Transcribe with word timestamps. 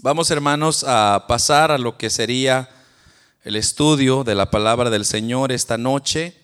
Vamos 0.00 0.30
hermanos 0.30 0.84
a 0.86 1.24
pasar 1.26 1.70
a 1.70 1.78
lo 1.78 1.96
que 1.96 2.10
sería 2.10 2.68
el 3.44 3.56
estudio 3.56 4.24
de 4.24 4.34
la 4.34 4.50
palabra 4.50 4.90
del 4.90 5.06
Señor 5.06 5.52
esta 5.52 5.78
noche. 5.78 6.36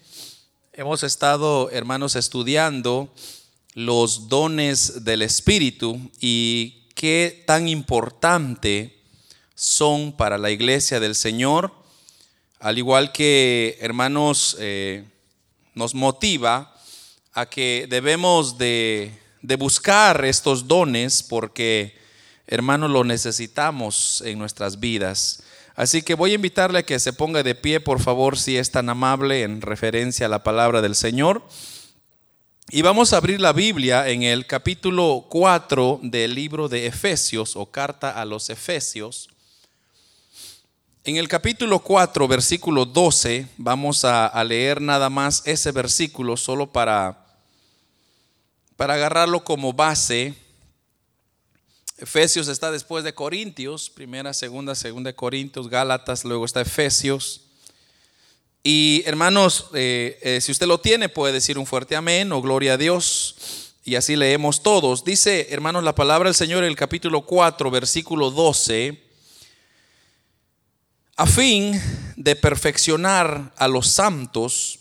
Hemos 0.73 1.03
estado 1.03 1.69
hermanos 1.71 2.17
estudiando 2.17 3.13
los 3.75 4.31
dones 4.31 5.05
del 5.05 5.21
Espíritu 5.21 6.01
y 6.19 6.89
qué 6.95 7.45
tan 7.47 7.69
importante 7.69 8.99
son 9.55 10.13
para 10.13 10.39
la 10.39 10.51
iglesia 10.51 10.99
del 10.99 11.15
Señor, 11.15 11.75
al 12.59 12.79
igual 12.79 13.13
que 13.13 13.77
hermanos 13.83 14.57
eh, 14.61 15.05
nos 15.75 15.95
motiva 15.95 16.75
a 17.35 17.45
que 17.51 17.87
debemos 17.89 18.57
de, 18.57 19.13
de 19.43 19.57
buscar 19.57 20.25
estos 20.25 20.67
dones 20.67 21.23
porque 21.23 22.02
hermanos, 22.47 22.91
lo 22.91 23.05
necesitamos 23.05 24.23
en 24.27 24.39
nuestras 24.39 24.81
vidas. 24.81 25.43
Así 25.75 26.03
que 26.03 26.15
voy 26.15 26.33
a 26.33 26.35
invitarle 26.35 26.81
a 26.81 26.83
que 26.83 26.99
se 26.99 27.13
ponga 27.13 27.43
de 27.43 27.55
pie, 27.55 27.81
por 27.81 28.01
favor, 28.01 28.39
si 28.39 28.57
es 28.57 28.71
tan 28.71 28.89
amable, 28.89 29.43
en 29.43 29.63
referencia 29.63 30.27
a 30.27 30.29
la 30.29 30.43
palabra 30.43 30.83
del 30.83 30.95
Señor. 30.95 31.43
Y 32.71 32.83
vamos 32.83 33.13
a 33.13 33.17
abrir 33.17 33.41
la 33.41 33.53
Biblia 33.53 34.09
en 34.09 34.23
el 34.23 34.47
capítulo 34.47 35.27
4 35.29 36.01
del 36.03 36.35
libro 36.35 36.69
de 36.69 36.87
Efesios 36.87 37.57
o 37.57 37.67
carta 37.67 38.11
a 38.11 38.25
los 38.25 38.51
Efesios. 38.51 39.29
En 41.05 41.17
el 41.17 41.27
capítulo 41.27 41.81
4, 41.81 42.29
versículo 42.29 42.85
12, 42.85 43.49
vamos 43.57 44.05
a, 44.05 44.27
a 44.27 44.45
leer 44.45 44.81
nada 44.81 45.11
más 45.11 45.43
ese 45.47 45.73
versículo 45.73 46.37
solo 46.37 46.71
para, 46.71 47.27
para 48.77 48.95
agarrarlo 48.95 49.43
como 49.43 49.73
base 49.73 50.35
Efesios 52.03 52.49
está 52.49 52.73
después 52.73 53.05
de 53.05 53.15
Corintios, 53.15 53.89
primera, 53.89 54.35
segunda, 54.35 54.75
segunda 54.75 55.11
de 55.11 55.15
Corintios, 55.15 55.69
Gálatas, 55.69 56.25
luego 56.25 56.45
está 56.45 56.61
Efesios. 56.61 57.43
Y 58.65 59.05
hermanos, 59.07 59.67
eh, 59.73 60.19
eh, 60.21 60.41
si 60.41 60.51
usted 60.51 60.67
lo 60.67 60.81
tiene, 60.81 61.09
puede 61.09 61.33
decir 61.33 61.59
un 61.59 61.65
fuerte 61.65 61.95
amén 61.95 62.33
o 62.33 62.43
gloria 62.43 62.73
a 62.73 62.77
Dios. 62.77 63.37
Y 63.85 63.95
así 63.95 64.17
leemos 64.17 64.65
todos. 64.65 65.05
Dice, 65.05 65.47
hermanos, 65.51 65.85
la 65.85 65.95
palabra 65.95 66.29
del 66.29 66.35
Señor 66.35 66.65
en 66.65 66.71
el 66.71 66.77
capítulo 66.77 67.23
4, 67.23 67.71
versículo 67.71 68.33
12, 68.33 69.01
a 71.19 71.27
fin 71.27 71.81
de 72.17 72.35
perfeccionar 72.35 73.55
a 73.57 73.69
los 73.69 73.87
santos 73.87 74.81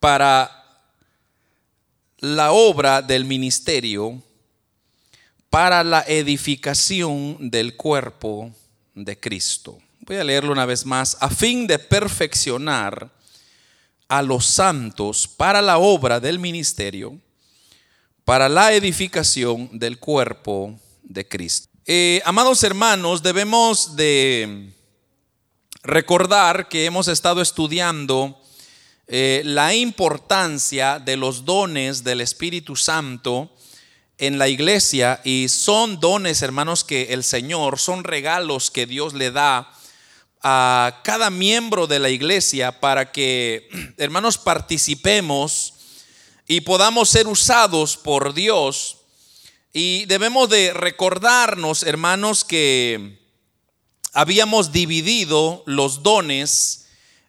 para 0.00 0.82
la 2.18 2.50
obra 2.50 3.00
del 3.00 3.24
ministerio 3.26 4.25
para 5.56 5.82
la 5.82 6.04
edificación 6.06 7.48
del 7.48 7.76
cuerpo 7.76 8.54
de 8.94 9.18
Cristo. 9.18 9.78
Voy 10.00 10.16
a 10.16 10.24
leerlo 10.24 10.52
una 10.52 10.66
vez 10.66 10.84
más, 10.84 11.16
a 11.18 11.30
fin 11.30 11.66
de 11.66 11.78
perfeccionar 11.78 13.10
a 14.06 14.20
los 14.20 14.44
santos 14.44 15.26
para 15.26 15.62
la 15.62 15.78
obra 15.78 16.20
del 16.20 16.38
ministerio, 16.38 17.18
para 18.26 18.50
la 18.50 18.74
edificación 18.74 19.70
del 19.72 19.98
cuerpo 19.98 20.78
de 21.02 21.26
Cristo. 21.26 21.70
Eh, 21.86 22.20
amados 22.26 22.62
hermanos, 22.62 23.22
debemos 23.22 23.96
de 23.96 24.74
recordar 25.82 26.68
que 26.68 26.84
hemos 26.84 27.08
estado 27.08 27.40
estudiando 27.40 28.38
eh, 29.06 29.40
la 29.42 29.74
importancia 29.74 30.98
de 30.98 31.16
los 31.16 31.46
dones 31.46 32.04
del 32.04 32.20
Espíritu 32.20 32.76
Santo 32.76 33.56
en 34.18 34.38
la 34.38 34.48
iglesia 34.48 35.20
y 35.24 35.48
son 35.48 36.00
dones, 36.00 36.42
hermanos, 36.42 36.84
que 36.84 37.12
el 37.14 37.22
Señor, 37.24 37.78
son 37.78 38.04
regalos 38.04 38.70
que 38.70 38.86
Dios 38.86 39.14
le 39.14 39.30
da 39.30 39.72
a 40.42 41.00
cada 41.02 41.30
miembro 41.30 41.86
de 41.86 41.98
la 41.98 42.08
iglesia 42.08 42.80
para 42.80 43.12
que, 43.12 43.68
hermanos, 43.96 44.38
participemos 44.38 45.74
y 46.46 46.60
podamos 46.60 47.08
ser 47.08 47.26
usados 47.26 47.96
por 47.96 48.32
Dios. 48.32 48.98
Y 49.72 50.06
debemos 50.06 50.48
de 50.48 50.72
recordarnos, 50.72 51.82
hermanos, 51.82 52.44
que 52.44 53.18
habíamos 54.12 54.72
dividido 54.72 55.62
los 55.66 56.02
dones 56.02 56.86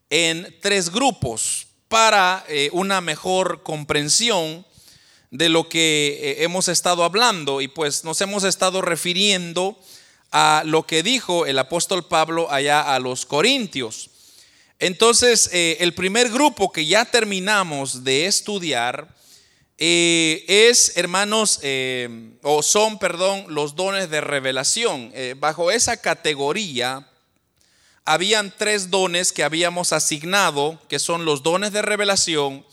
en 0.10 0.56
tres 0.62 0.90
grupos 0.90 1.68
para 1.90 2.46
eh, 2.48 2.70
una 2.72 3.02
mejor 3.02 3.64
comprensión 3.64 4.67
de 5.32 5.50
lo 5.50 5.68
que 5.68 6.20
eh, 6.22 6.44
hemos 6.44 6.68
estado 6.68 7.04
hablando 7.04 7.62
y 7.62 7.68
pues 7.68 8.04
nos 8.04 8.22
hemos 8.22 8.44
estado 8.44 8.82
refiriendo 8.82 9.78
a 10.32 10.64
lo 10.66 10.86
que 10.86 11.04
dijo 11.04 11.46
el 11.46 11.60
apóstol 11.60 12.06
Pablo 12.06 12.52
allá 12.52 12.94
a 12.94 13.00
los 13.00 13.26
Corintios. 13.26 14.10
Entonces, 14.80 15.50
eh, 15.54 15.78
el 15.80 15.94
primer 15.94 16.30
grupo 16.30 16.72
que 16.72 16.86
ya 16.86 17.06
terminamos 17.06 18.04
de 18.04 18.28
estudiar 18.28 19.16
eh, 19.80 20.44
es, 20.48 20.94
hermanos, 20.98 21.60
o 22.42 22.64
son, 22.64 23.00
perdón, 23.00 23.46
los 23.50 23.76
dones 23.76 24.10
de 24.10 24.22
revelación. 24.22 25.14
bajo 25.40 25.72
esa 25.72 25.98
categoría, 25.98 27.08
habían 28.06 28.54
tres 28.56 28.90
dones 28.90 29.32
que 29.32 29.44
habíamos 29.44 29.94
asignado, 29.94 30.80
que 30.88 30.98
son 30.98 31.26
los 31.26 31.44
dones 31.44 31.74
de 31.74 31.82
revelación, 31.82 32.66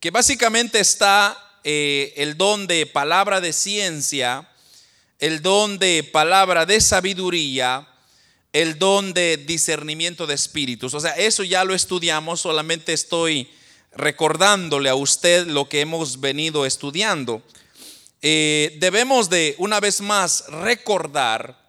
que 0.00 0.10
básicamente 0.10 0.80
está 0.80 1.51
eh, 1.64 2.12
el 2.16 2.36
don 2.36 2.66
de 2.66 2.86
palabra 2.86 3.40
de 3.40 3.52
ciencia, 3.52 4.48
el 5.18 5.42
don 5.42 5.78
de 5.78 6.02
palabra 6.02 6.66
de 6.66 6.80
sabiduría, 6.80 7.88
el 8.52 8.78
don 8.78 9.14
de 9.14 9.36
discernimiento 9.36 10.26
de 10.26 10.34
espíritus. 10.34 10.94
O 10.94 11.00
sea, 11.00 11.12
eso 11.12 11.44
ya 11.44 11.64
lo 11.64 11.74
estudiamos, 11.74 12.40
solamente 12.40 12.92
estoy 12.92 13.48
recordándole 13.94 14.88
a 14.88 14.94
usted 14.94 15.46
lo 15.46 15.68
que 15.68 15.80
hemos 15.80 16.20
venido 16.20 16.66
estudiando. 16.66 17.42
Eh, 18.20 18.76
debemos 18.78 19.30
de, 19.30 19.54
una 19.58 19.80
vez 19.80 20.00
más, 20.00 20.44
recordar 20.48 21.60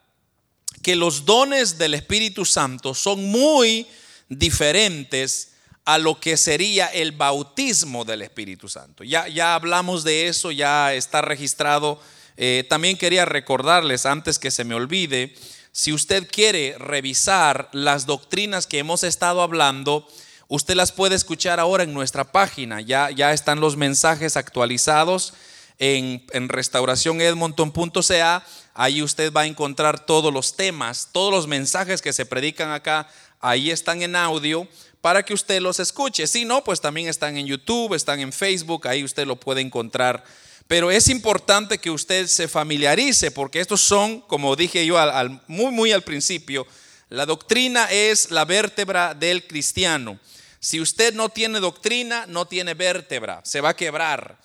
que 0.81 0.96
los 0.96 1.25
dones 1.25 1.78
del 1.78 1.94
Espíritu 1.94 2.46
Santo 2.46 2.94
son 2.94 3.24
muy 3.25 3.88
diferentes 4.28 5.53
a 5.85 5.97
lo 5.97 6.19
que 6.19 6.38
sería 6.38 6.88
el 6.88 7.11
bautismo 7.11 8.05
del 8.05 8.21
Espíritu 8.21 8.69
Santo. 8.69 9.03
Ya, 9.03 9.27
ya 9.27 9.55
hablamos 9.55 10.03
de 10.03 10.27
eso, 10.27 10.51
ya 10.51 10.94
está 10.94 11.21
registrado. 11.21 11.99
Eh, 12.38 12.66
también 12.69 12.97
quería 12.97 13.25
recordarles, 13.25 14.05
antes 14.05 14.39
que 14.39 14.51
se 14.51 14.63
me 14.63 14.75
olvide, 14.75 15.35
si 15.71 15.91
usted 15.91 16.27
quiere 16.31 16.77
revisar 16.77 17.67
las 17.73 18.05
doctrinas 18.05 18.67
que 18.67 18.79
hemos 18.79 19.03
estado 19.03 19.41
hablando, 19.41 20.07
usted 20.47 20.75
las 20.75 20.91
puede 20.91 21.16
escuchar 21.16 21.59
ahora 21.59 21.83
en 21.83 21.94
nuestra 21.94 22.31
página. 22.31 22.79
Ya, 22.79 23.11
ya 23.11 23.33
están 23.33 23.59
los 23.59 23.75
mensajes 23.75 24.38
actualizados 24.38 25.33
en, 25.79 26.23
en 26.31 26.47
restauracionedmonton.ca. 26.47 28.45
Ahí 28.73 29.01
usted 29.01 29.33
va 29.33 29.41
a 29.41 29.47
encontrar 29.47 30.05
todos 30.05 30.31
los 30.33 30.55
temas, 30.55 31.09
todos 31.11 31.33
los 31.33 31.47
mensajes 31.47 32.01
que 32.01 32.13
se 32.13 32.25
predican 32.25 32.71
acá. 32.71 33.09
Ahí 33.41 33.69
están 33.69 34.01
en 34.01 34.15
audio 34.15 34.67
para 35.03 35.22
que 35.22 35.34
usted 35.34 35.59
los 35.59 35.81
escuche. 35.81 36.25
Si 36.28 36.46
no, 36.46 36.64
pues 36.64 36.80
también 36.80 37.09
están 37.09 37.36
en 37.36 37.46
YouTube, 37.46 37.94
están 37.94 38.22
en 38.22 38.31
Facebook, 38.31 38.88
ahí 38.88 39.03
usted 39.03 39.28
lo 39.28 39.36
puede 39.36 39.59
encontrar. 39.59 40.24
Pero 40.66 40.91
es 40.91 41.09
importante 41.09 41.78
que 41.78 41.91
usted 41.91 42.25
se 42.28 42.47
familiarice 42.47 43.30
porque 43.30 43.59
estos 43.59 43.81
son, 43.81 44.22
como 44.22 44.56
dije 44.56 44.86
yo 44.86 44.97
al, 44.97 45.42
muy, 45.47 45.74
muy 45.74 45.92
al 45.92 46.03
principio, 46.03 46.66
la 47.09 47.25
doctrina 47.25 47.92
es 47.92 48.31
la 48.31 48.46
vértebra 48.46 49.13
del 49.13 49.46
cristiano. 49.46 50.18
Si 50.62 50.80
usted 50.80 51.13
no 51.13 51.28
tiene 51.28 51.59
doctrina, 51.59 52.25
no 52.28 52.46
tiene 52.46 52.74
vértebra, 52.74 53.42
se 53.44 53.59
va 53.59 53.72
a 53.72 53.75
quebrar. 53.75 54.40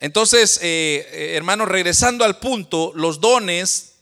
Entonces, 0.00 0.58
eh, 0.62 1.06
eh, 1.12 1.34
hermanos, 1.36 1.68
regresando 1.68 2.24
al 2.24 2.38
punto, 2.38 2.92
los 2.94 3.20
dones 3.20 3.96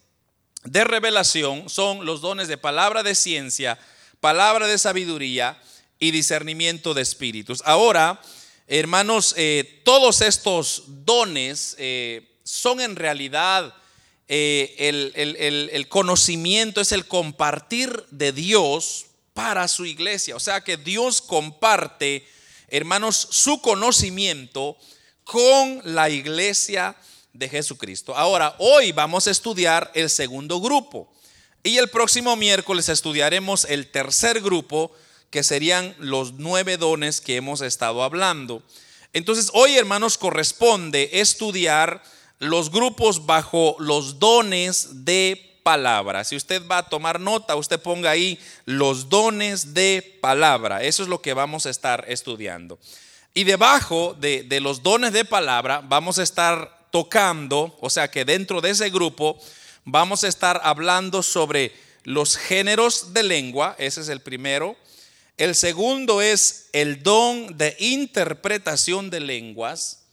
de 0.62 0.84
revelación 0.84 1.69
son 1.69 2.07
los 2.07 2.21
dones 2.21 2.47
de 2.47 2.59
palabra 2.59 3.03
de 3.03 3.16
ciencia, 3.16 3.77
palabra 4.21 4.69
de 4.69 4.78
sabiduría, 4.78 5.60
y 5.98 6.10
discernimiento 6.10 6.95
de 6.95 7.03
espíritus. 7.03 7.63
Ahora, 7.65 8.21
hermanos, 8.66 9.34
eh, 9.37 9.83
todos 9.84 10.21
estos 10.21 10.84
dones 10.87 11.77
eh, 11.78 12.28
son 12.45 12.81
en 12.81 12.97
realidad 12.97 13.75
eh, 14.28 15.69
el, 15.72 15.89
conocimiento, 15.89 16.81
es 16.81 16.93
el 16.93 17.07
compartir 17.07 18.04
de 18.10 18.33
Dios 18.33 19.07
para 19.34 19.69
su 19.69 19.87
iglesia. 19.87 20.37
O 20.37 20.41
sea 20.41 20.63
que 20.63 20.77
Dios 20.77 21.21
comparte, 21.21 22.27
hermanos, 22.69 23.28
su 23.31 23.60
conocimiento 23.60 24.77
con 25.25 25.81
la 25.84 26.10
iglesia 26.10 26.97
de 27.33 27.49
Jesucristo. 27.49 28.16
Ahora, 28.16 28.57
hoy 28.59 28.92
vamos 28.92 29.27
a 29.27 29.31
estudiar 29.31 29.91
el 29.95 30.10
segundo 30.10 30.60
grupo 30.60 31.13
y 31.63 31.78
el 31.78 31.89
próximo 31.89 32.37
miércoles 32.37 32.89
estudiaremos 32.89 33.65
el 33.65 33.91
tercer 33.91 34.41
grupo 34.41 34.92
que 35.31 35.43
serían 35.43 35.95
los 35.99 36.34
nueve 36.34 36.77
dones 36.77 37.21
que 37.21 37.37
hemos 37.37 37.61
estado 37.61 38.03
hablando. 38.03 38.63
Entonces, 39.13 39.51
hoy, 39.55 39.77
hermanos, 39.77 40.19
corresponde 40.19 41.11
estudiar 41.13 42.03
los 42.39 42.71
grupos 42.71 43.27
bajo 43.27 43.77
los 43.78 44.19
dones 44.19 45.05
de 45.05 45.59
palabra. 45.63 46.23
Si 46.23 46.37
usted 46.37 46.63
va 46.67 46.78
a 46.78 46.89
tomar 46.89 47.19
nota, 47.19 47.57
usted 47.57 47.81
ponga 47.81 48.11
ahí 48.11 48.39
los 48.67 49.09
dones 49.09 49.75
de 49.75 50.19
palabra. 50.21 50.83
Eso 50.83 51.03
es 51.03 51.09
lo 51.09 51.21
que 51.21 51.34
vamos 51.34 51.67
a 51.67 51.71
estar 51.71 52.05
estudiando. 52.09 52.78
Y 53.34 53.45
debajo 53.45 54.15
de, 54.19 54.45
de 54.45 54.61
los 54.61 54.83
dones 54.83 55.13
de 55.13 55.25
palabra 55.25 55.83
vamos 55.83 56.19
a 56.19 56.23
estar 56.23 56.87
tocando, 56.91 57.77
o 57.81 57.91
sea 57.91 58.11
que 58.11 58.25
dentro 58.25 58.61
de 58.61 58.71
ese 58.71 58.91
grupo 58.91 59.39
vamos 59.84 60.25
a 60.25 60.28
estar 60.28 60.61
hablando 60.63 61.23
sobre 61.23 61.73
los 62.05 62.37
géneros 62.37 63.13
de 63.13 63.25
lengua, 63.25 63.75
ese 63.78 64.01
es 64.01 64.09
el 64.09 64.21
primero. 64.21 64.77
El 65.36 65.54
segundo 65.54 66.22
es 66.22 66.71
el 66.72 67.03
don 67.03 67.59
de 67.59 67.77
interpretación 67.78 69.10
de 69.10 69.21
lenguas. 69.21 70.04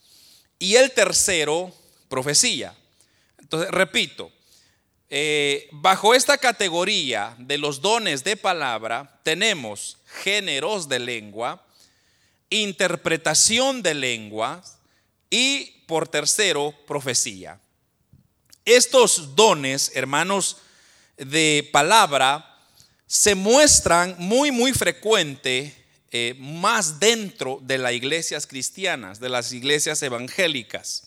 Y 0.60 0.76
el 0.76 0.92
tercero, 0.92 1.74
profecía. 2.10 2.76
Entonces, 3.38 3.72
repito, 3.72 4.32
eh, 5.10 5.68
bajo 5.72 6.14
esta 6.14 6.38
categoría 6.38 7.36
de 7.38 7.58
los 7.58 7.82
dones 7.82 8.24
de 8.24 8.36
palabra 8.36 9.20
tenemos 9.24 9.98
géneros 10.24 10.90
de 10.90 11.00
lengua, 11.00 11.66
interpretación 12.50 13.84
de 13.84 13.94
lenguas 13.94 14.80
y 15.30 15.84
por 15.88 16.08
tercero, 16.08 16.74
profecía. 16.88 17.60
Estos 18.66 19.36
dones, 19.36 19.92
hermanos, 19.96 20.58
de 21.18 21.70
palabra 21.72 22.53
se 23.14 23.36
muestran 23.36 24.16
muy, 24.18 24.50
muy 24.50 24.74
frecuente 24.74 25.72
eh, 26.10 26.34
más 26.40 27.00
dentro 27.00 27.60
de 27.62 27.78
las 27.78 27.94
iglesias 27.94 28.48
cristianas, 28.48 29.20
de 29.20 29.30
las 29.30 29.54
iglesias 29.54 30.02
evangélicas. 30.02 31.04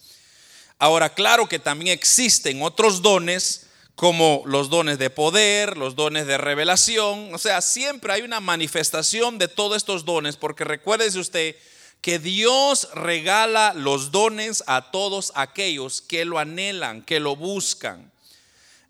Ahora, 0.79 1.13
claro 1.13 1.49
que 1.49 1.59
también 1.59 1.93
existen 1.93 2.63
otros 2.63 3.03
dones 3.03 3.67
como 3.97 4.45
los 4.47 4.71
dones 4.71 5.01
de 5.01 5.11
poder, 5.11 5.77
los 5.77 5.97
dones 5.97 6.29
de 6.29 6.39
revelación, 6.39 7.35
o 7.35 7.39
sea, 7.39 7.61
siempre 7.61 8.13
hay 8.13 8.23
una 8.23 8.39
manifestación 8.39 9.37
de 9.37 9.49
todos 9.49 9.77
estos 9.77 10.05
dones, 10.05 10.37
porque 10.37 10.63
recuérdese 10.63 11.19
usted 11.19 11.57
que 12.03 12.21
Dios 12.21 12.89
regala 12.95 13.75
los 13.75 14.13
dones 14.13 14.63
a 14.69 14.93
todos 14.93 15.33
aquellos 15.35 16.03
que 16.03 16.25
lo 16.25 16.39
anhelan, 16.39 17.03
que 17.03 17.19
lo 17.19 17.35
buscan. 17.35 18.13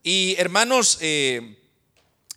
Y 0.02 0.34
hermanos, 0.36 0.98
eh, 1.00 1.62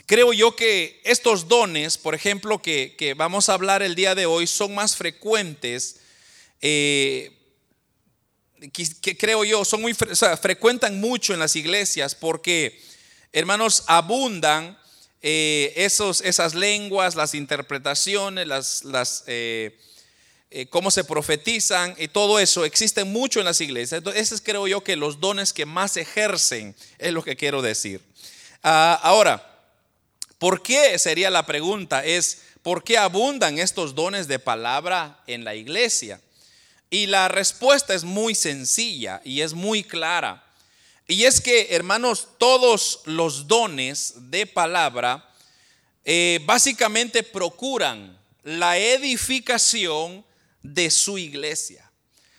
creo 0.09 0.33
yo 0.33 0.55
que 0.55 0.99
estos 1.03 1.47
dones, 1.47 1.99
por 1.99 2.15
ejemplo, 2.15 2.59
que, 2.59 3.13
vamos 3.15 3.47
a 3.47 3.53
hablar 3.53 3.83
el 3.83 3.93
día 3.93 4.15
de 4.15 4.25
hoy, 4.25 4.47
son 4.47 4.73
más 4.73 4.95
frecuentes. 4.95 5.97
Eh, 6.61 7.31
que, 8.73 9.15
creo 9.15 9.43
yo, 9.43 9.63
son 9.63 9.81
muy, 9.81 9.93
frecuentan 9.93 10.99
mucho 10.99 11.35
en 11.35 11.39
las 11.39 11.55
iglesias 11.55 12.15
porque, 12.15 12.81
hermanos, 13.33 13.83
abundan 13.85 14.79
eh, 15.21 15.73
esos, 15.75 16.21
esas 16.21 16.55
lenguas, 16.55 17.13
las 17.13 17.35
interpretaciones, 17.35 18.47
las, 18.47 18.83
las 18.85 19.25
eh, 19.27 19.77
cómo 20.71 20.89
se 20.89 21.03
profetizan 21.03 21.93
y 21.99 22.07
todo 22.07 22.39
eso 22.39 22.65
existe 22.65 23.03
mucho 23.03 23.41
en 23.41 23.45
las 23.45 23.61
iglesias. 23.61 23.99
Entonces, 23.99 24.23
esos 24.23 24.41
creo 24.41 24.67
yo 24.67 24.83
que 24.83 24.95
los 24.95 25.19
dones 25.19 25.53
que 25.53 25.67
más 25.67 25.97
ejercen 25.97 26.75
es 26.97 27.13
lo 27.13 27.23
que 27.23 27.35
quiero 27.35 27.61
decir. 27.61 28.01
Ah, 28.63 28.99
ahora, 29.03 29.48
¿por 30.39 30.63
qué 30.63 30.97
sería 30.97 31.29
la 31.29 31.45
pregunta? 31.45 32.03
Es, 32.03 32.39
¿por 32.63 32.83
qué 32.83 32.97
abundan 32.97 33.59
estos 33.59 33.93
dones 33.93 34.27
de 34.27 34.39
palabra 34.39 35.21
en 35.27 35.43
la 35.43 35.53
iglesia? 35.53 36.19
Y 36.89 37.05
la 37.05 37.27
respuesta 37.27 37.93
es 37.93 38.03
muy 38.03 38.33
sencilla 38.33 39.21
y 39.23 39.41
es 39.41 39.53
muy 39.53 39.83
clara. 39.83 40.43
Y 41.07 41.25
es 41.25 41.41
que, 41.41 41.67
hermanos, 41.71 42.29
todos 42.37 43.01
los 43.05 43.47
dones 43.47 44.13
de 44.31 44.47
palabra 44.47 45.29
eh, 46.05 46.39
básicamente 46.45 47.21
procuran 47.21 48.17
la 48.43 48.77
edificación 48.77 50.25
de 50.63 50.89
su 50.89 51.17
iglesia. 51.17 51.89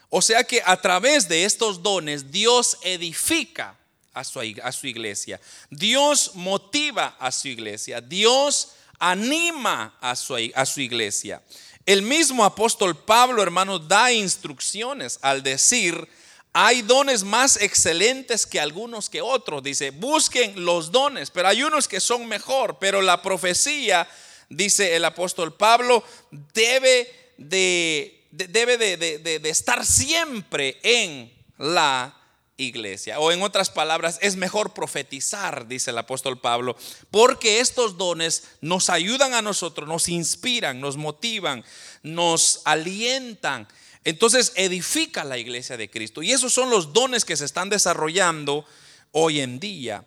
O 0.08 0.22
sea 0.22 0.42
que 0.44 0.62
a 0.64 0.80
través 0.80 1.28
de 1.28 1.44
estos 1.44 1.82
dones 1.82 2.32
Dios 2.32 2.78
edifica 2.82 3.78
a 4.14 4.24
su, 4.24 4.40
a 4.62 4.72
su 4.72 4.86
iglesia. 4.86 5.40
Dios 5.70 6.32
motiva 6.34 7.16
a 7.18 7.30
su 7.32 7.48
iglesia. 7.48 8.00
Dios 8.00 8.72
anima 8.98 9.96
a 10.00 10.16
su, 10.16 10.36
a 10.54 10.66
su 10.66 10.80
iglesia. 10.80 11.42
El 11.86 12.02
mismo 12.02 12.44
apóstol 12.44 12.96
Pablo, 12.96 13.42
hermano, 13.42 13.78
da 13.78 14.12
instrucciones 14.12 15.18
al 15.22 15.42
decir, 15.42 16.08
hay 16.52 16.82
dones 16.82 17.24
más 17.24 17.56
excelentes 17.56 18.46
que 18.46 18.60
algunos 18.60 19.08
que 19.08 19.22
otros. 19.22 19.62
Dice, 19.62 19.90
busquen 19.90 20.64
los 20.64 20.92
dones, 20.92 21.30
pero 21.30 21.48
hay 21.48 21.62
unos 21.62 21.88
que 21.88 22.00
son 22.00 22.26
mejor, 22.26 22.78
pero 22.78 23.00
la 23.00 23.22
profecía, 23.22 24.08
dice 24.48 24.94
el 24.94 25.04
apóstol 25.04 25.54
Pablo, 25.54 26.04
debe 26.52 27.32
de, 27.38 28.26
debe 28.30 28.76
de 28.76 29.48
estar 29.48 29.86
siempre 29.86 30.78
en 30.82 31.32
la 31.56 32.19
iglesia. 32.60 33.18
O 33.18 33.32
en 33.32 33.42
otras 33.42 33.70
palabras, 33.70 34.18
es 34.22 34.36
mejor 34.36 34.72
profetizar, 34.72 35.66
dice 35.66 35.90
el 35.90 35.98
apóstol 35.98 36.38
Pablo, 36.40 36.76
porque 37.10 37.60
estos 37.60 37.96
dones 37.96 38.44
nos 38.60 38.90
ayudan 38.90 39.34
a 39.34 39.42
nosotros, 39.42 39.88
nos 39.88 40.08
inspiran, 40.08 40.80
nos 40.80 40.96
motivan, 40.96 41.64
nos 42.02 42.62
alientan. 42.64 43.66
Entonces 44.04 44.52
edifica 44.56 45.24
la 45.24 45.38
iglesia 45.38 45.76
de 45.76 45.90
Cristo. 45.90 46.22
Y 46.22 46.32
esos 46.32 46.52
son 46.52 46.70
los 46.70 46.92
dones 46.92 47.24
que 47.24 47.36
se 47.36 47.44
están 47.44 47.68
desarrollando 47.68 48.64
hoy 49.12 49.40
en 49.40 49.60
día. 49.60 50.04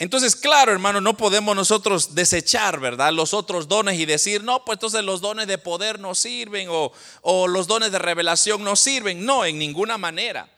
Entonces, 0.00 0.36
claro, 0.36 0.70
hermano, 0.70 1.00
no 1.00 1.16
podemos 1.16 1.56
nosotros 1.56 2.14
desechar, 2.14 2.78
¿verdad? 2.78 3.12
Los 3.12 3.34
otros 3.34 3.66
dones 3.66 3.98
y 3.98 4.06
decir, 4.06 4.44
no, 4.44 4.64
pues 4.64 4.76
entonces 4.76 5.02
los 5.02 5.20
dones 5.20 5.48
de 5.48 5.58
poder 5.58 5.98
no 5.98 6.14
sirven 6.14 6.68
o, 6.70 6.92
o 7.22 7.48
los 7.48 7.66
dones 7.66 7.90
de 7.90 7.98
revelación 7.98 8.62
no 8.62 8.76
sirven. 8.76 9.24
No, 9.24 9.44
en 9.44 9.58
ninguna 9.58 9.98
manera. 9.98 10.48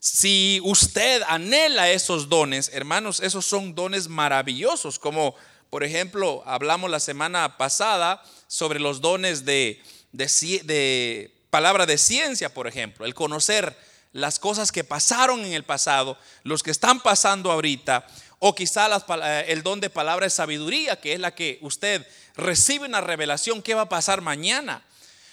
Si 0.00 0.60
usted 0.62 1.22
anhela 1.26 1.90
esos 1.90 2.28
dones, 2.28 2.70
hermanos, 2.72 3.18
esos 3.20 3.44
son 3.44 3.74
dones 3.74 4.08
maravillosos, 4.08 4.98
como 4.98 5.34
por 5.70 5.82
ejemplo 5.82 6.42
hablamos 6.46 6.90
la 6.90 7.00
semana 7.00 7.56
pasada 7.56 8.22
sobre 8.46 8.78
los 8.78 9.00
dones 9.00 9.44
de, 9.44 9.82
de, 10.12 11.34
palabra 11.50 11.84
de 11.84 11.98
ciencia, 11.98 12.54
por 12.54 12.68
ejemplo, 12.68 13.06
el 13.06 13.14
conocer 13.14 13.76
las 14.12 14.38
cosas 14.38 14.70
que 14.70 14.84
pasaron 14.84 15.44
en 15.44 15.52
el 15.52 15.64
pasado, 15.64 16.16
los 16.44 16.62
que 16.62 16.70
están 16.70 17.00
pasando 17.00 17.50
ahorita, 17.50 18.06
o 18.38 18.54
quizá 18.54 18.88
eh, 18.96 19.44
el 19.48 19.64
don 19.64 19.80
de 19.80 19.90
palabra 19.90 20.26
de 20.26 20.30
sabiduría, 20.30 21.00
que 21.00 21.12
es 21.12 21.20
la 21.20 21.34
que 21.34 21.58
usted 21.60 22.06
recibe 22.36 22.86
una 22.86 23.00
revelación, 23.00 23.62
¿qué 23.62 23.74
va 23.74 23.82
a 23.82 23.88
pasar 23.88 24.20
mañana? 24.20 24.84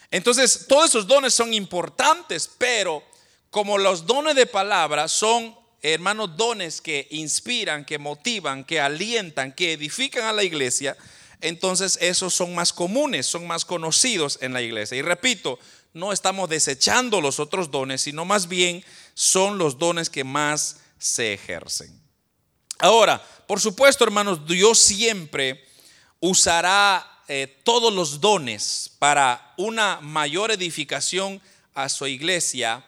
Entonces, 0.09 0.65
todos 0.67 0.89
esos 0.89 1.07
dones 1.07 1.35
son 1.35 1.53
importantes, 1.53 2.49
pero 2.57 3.03
como 3.55 3.77
los 3.77 4.05
dones 4.05 4.35
de 4.35 4.47
palabra 4.47 5.07
son, 5.07 5.55
hermanos, 5.81 6.35
dones 6.35 6.81
que 6.81 7.07
inspiran, 7.11 7.85
que 7.85 7.97
motivan, 7.97 8.65
que 8.65 8.81
alientan, 8.81 9.53
que 9.53 9.71
edifican 9.71 10.25
a 10.25 10.33
la 10.33 10.43
iglesia, 10.43 10.97
entonces 11.39 11.97
esos 12.01 12.33
son 12.33 12.53
más 12.53 12.73
comunes, 12.73 13.27
son 13.27 13.47
más 13.47 13.63
conocidos 13.63 14.39
en 14.41 14.51
la 14.51 14.61
iglesia. 14.61 14.97
Y 14.97 15.01
repito, 15.01 15.57
no 15.93 16.11
estamos 16.11 16.49
desechando 16.49 17.21
los 17.21 17.39
otros 17.39 17.71
dones, 17.71 18.01
sino 18.01 18.25
más 18.25 18.49
bien 18.49 18.83
son 19.13 19.57
los 19.57 19.79
dones 19.79 20.09
que 20.09 20.25
más 20.25 20.81
se 20.99 21.31
ejercen. 21.31 21.97
Ahora, 22.79 23.25
por 23.47 23.61
supuesto, 23.61 24.03
hermanos, 24.03 24.45
Dios 24.45 24.79
siempre 24.79 25.63
usará 26.19 27.21
eh, 27.29 27.61
todos 27.63 27.93
los 27.93 28.19
dones 28.19 28.91
para 28.99 29.53
una 29.55 30.01
mayor 30.01 30.51
edificación 30.51 31.41
a 31.73 31.87
su 31.87 32.05
iglesia 32.05 32.83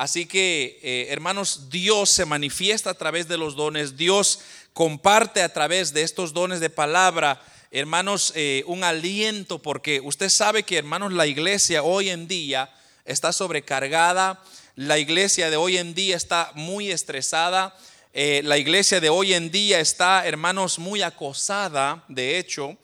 Así 0.00 0.24
que, 0.24 0.80
eh, 0.82 1.08
hermanos, 1.10 1.68
Dios 1.68 2.08
se 2.08 2.24
manifiesta 2.24 2.88
a 2.88 2.94
través 2.94 3.28
de 3.28 3.36
los 3.36 3.54
dones, 3.54 3.98
Dios 3.98 4.40
comparte 4.72 5.42
a 5.42 5.52
través 5.52 5.92
de 5.92 6.00
estos 6.00 6.32
dones 6.32 6.60
de 6.60 6.70
palabra, 6.70 7.42
hermanos, 7.70 8.32
eh, 8.34 8.64
un 8.66 8.82
aliento, 8.82 9.58
porque 9.58 10.00
usted 10.00 10.30
sabe 10.30 10.62
que, 10.62 10.78
hermanos, 10.78 11.12
la 11.12 11.26
iglesia 11.26 11.82
hoy 11.82 12.08
en 12.08 12.28
día 12.28 12.72
está 13.04 13.30
sobrecargada, 13.32 14.42
la 14.74 14.98
iglesia 14.98 15.50
de 15.50 15.58
hoy 15.58 15.76
en 15.76 15.92
día 15.92 16.16
está 16.16 16.50
muy 16.54 16.90
estresada, 16.90 17.76
eh, 18.14 18.40
la 18.42 18.56
iglesia 18.56 19.00
de 19.00 19.10
hoy 19.10 19.34
en 19.34 19.50
día 19.50 19.80
está, 19.80 20.26
hermanos, 20.26 20.78
muy 20.78 21.02
acosada, 21.02 22.04
de 22.08 22.38
hecho, 22.38 22.78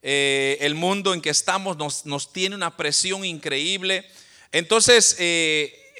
el 0.00 0.74
mundo 0.74 1.12
en 1.14 1.20
que 1.20 1.30
estamos 1.30 1.76
nos, 1.76 2.06
nos, 2.06 2.32
tiene 2.32 2.56
una 2.56 2.76
presión 2.76 3.24
increíble. 3.24 4.04
Entonces, 4.50 5.16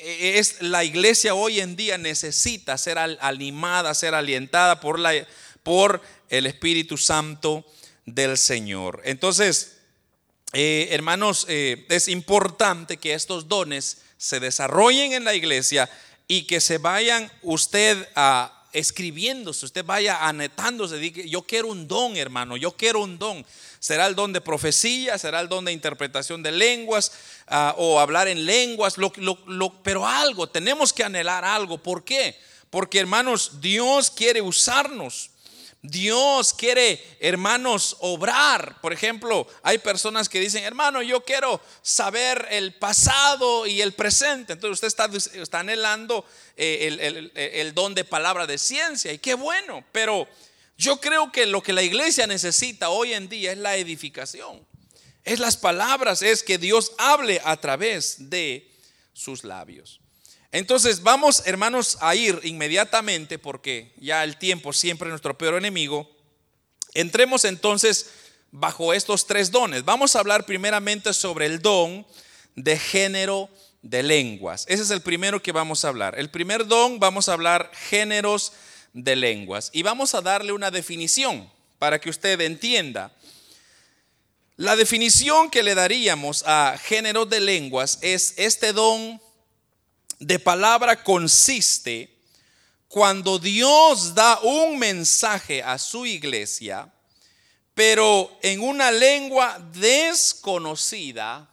es 0.02 0.60
la 0.60 0.84
iglesia 0.84 1.34
hoy 1.34 1.60
en 1.60 1.76
día 1.76 1.96
necesita 1.96 2.76
ser 2.76 2.98
animada, 2.98 3.94
ser 3.94 4.14
alientada 4.14 4.80
por, 4.80 4.98
la, 4.98 5.12
por 5.62 6.02
el 6.28 6.46
Espíritu 6.46 6.98
Santo 6.98 7.64
del 8.04 8.36
Señor. 8.36 9.00
Entonces, 9.04 9.78
eh, 10.52 10.88
hermanos, 10.90 11.46
eh, 11.48 11.86
es 11.88 12.08
importante 12.08 12.96
que 12.96 13.14
estos 13.14 13.48
dones 13.48 13.98
se 14.18 14.40
desarrollen 14.40 15.12
en 15.12 15.24
la 15.24 15.34
iglesia 15.34 15.88
y 16.26 16.46
que 16.46 16.60
se 16.60 16.78
vayan 16.78 17.30
usted 17.42 18.08
a, 18.14 18.61
escribiéndose, 18.72 19.66
usted 19.66 19.84
vaya 19.84 20.26
anetándose, 20.26 20.96
diga, 20.96 21.22
yo 21.24 21.42
quiero 21.42 21.68
un 21.68 21.86
don, 21.88 22.16
hermano, 22.16 22.56
yo 22.56 22.72
quiero 22.72 23.00
un 23.02 23.18
don. 23.18 23.44
Será 23.78 24.06
el 24.06 24.14
don 24.14 24.32
de 24.32 24.40
profecía, 24.40 25.18
será 25.18 25.40
el 25.40 25.48
don 25.48 25.64
de 25.64 25.72
interpretación 25.72 26.42
de 26.42 26.52
lenguas 26.52 27.12
ah, 27.48 27.74
o 27.76 27.98
hablar 28.00 28.28
en 28.28 28.46
lenguas, 28.46 28.94
pero 29.82 30.06
algo, 30.06 30.48
tenemos 30.48 30.92
que 30.92 31.04
anhelar 31.04 31.44
algo. 31.44 31.78
¿Por 31.78 32.04
qué? 32.04 32.38
Porque 32.70 33.00
hermanos, 33.00 33.60
Dios 33.60 34.10
quiere 34.10 34.40
usarnos. 34.40 35.31
Dios 35.82 36.54
quiere, 36.54 37.04
hermanos, 37.18 37.96
obrar. 37.98 38.80
Por 38.80 38.92
ejemplo, 38.92 39.48
hay 39.64 39.78
personas 39.78 40.28
que 40.28 40.38
dicen, 40.38 40.62
hermano, 40.62 41.02
yo 41.02 41.24
quiero 41.24 41.60
saber 41.82 42.46
el 42.50 42.74
pasado 42.74 43.66
y 43.66 43.80
el 43.80 43.92
presente. 43.92 44.52
Entonces 44.52 44.84
usted 44.84 45.40
está, 45.42 45.58
anhelando 45.58 46.24
eh, 46.56 47.30
el, 47.54 47.74
don 47.74 47.94
de 47.94 48.04
palabra 48.04 48.46
de 48.46 48.58
ciencia 48.58 49.12
y 49.12 49.18
qué 49.18 49.34
bueno. 49.34 49.84
Pero 49.90 50.28
yo 50.78 51.00
creo 51.00 51.32
que 51.32 51.46
lo 51.46 51.64
que 51.64 51.72
la 51.72 51.82
iglesia 51.82 52.28
necesita 52.28 52.90
hoy 52.90 53.12
en 53.12 53.28
día 53.28 53.50
es 53.50 53.58
la 53.58 53.76
edificación. 53.76 54.64
Es 55.24 55.40
las 55.40 55.56
palabras, 55.56 56.22
es 56.22 56.44
que 56.44 56.58
Dios 56.58 56.92
hable 56.98 57.40
a 57.44 57.56
través 57.56 58.30
de 58.30 58.70
sus 59.12 59.42
labios. 59.42 60.01
Entonces 60.52 61.02
vamos, 61.02 61.42
hermanos, 61.46 61.96
a 62.00 62.14
ir 62.14 62.38
inmediatamente, 62.44 63.38
porque 63.38 63.94
ya 63.98 64.22
el 64.22 64.36
tiempo 64.36 64.74
siempre 64.74 65.08
es 65.08 65.10
nuestro 65.10 65.36
peor 65.36 65.54
enemigo. 65.54 66.08
Entremos 66.92 67.46
entonces 67.46 68.10
bajo 68.50 68.92
estos 68.92 69.26
tres 69.26 69.50
dones. 69.50 69.84
Vamos 69.84 70.14
a 70.14 70.20
hablar 70.20 70.44
primeramente 70.44 71.14
sobre 71.14 71.46
el 71.46 71.60
don 71.60 72.06
de 72.54 72.78
género 72.78 73.48
de 73.80 74.02
lenguas. 74.02 74.66
Ese 74.68 74.82
es 74.82 74.90
el 74.90 75.00
primero 75.00 75.42
que 75.42 75.52
vamos 75.52 75.84
a 75.84 75.88
hablar. 75.88 76.18
El 76.18 76.30
primer 76.30 76.66
don 76.66 77.00
vamos 77.00 77.30
a 77.30 77.32
hablar 77.32 77.70
géneros 77.88 78.52
de 78.92 79.16
lenguas 79.16 79.70
y 79.72 79.82
vamos 79.82 80.14
a 80.14 80.20
darle 80.20 80.52
una 80.52 80.70
definición 80.70 81.50
para 81.78 81.98
que 81.98 82.10
usted 82.10 82.38
entienda. 82.42 83.10
La 84.56 84.76
definición 84.76 85.48
que 85.50 85.62
le 85.62 85.74
daríamos 85.74 86.44
a 86.46 86.76
género 86.78 87.24
de 87.24 87.40
lenguas 87.40 87.98
es 88.02 88.34
este 88.36 88.74
don 88.74 89.20
de 90.22 90.38
palabra 90.38 91.02
consiste 91.02 92.08
cuando 92.86 93.38
Dios 93.38 94.14
da 94.14 94.38
un 94.40 94.78
mensaje 94.78 95.62
a 95.62 95.78
su 95.78 96.06
iglesia, 96.06 96.92
pero 97.74 98.30
en 98.42 98.60
una 98.60 98.92
lengua 98.92 99.58
desconocida 99.72 101.48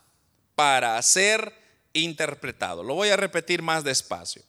para 0.53 1.01
ser 1.01 1.51
interpretado. 1.93 2.83
Lo 2.83 2.93
voy 2.93 3.09
a 3.09 3.17
repetir 3.17 3.61
más 3.61 3.83
despacio. 3.83 4.43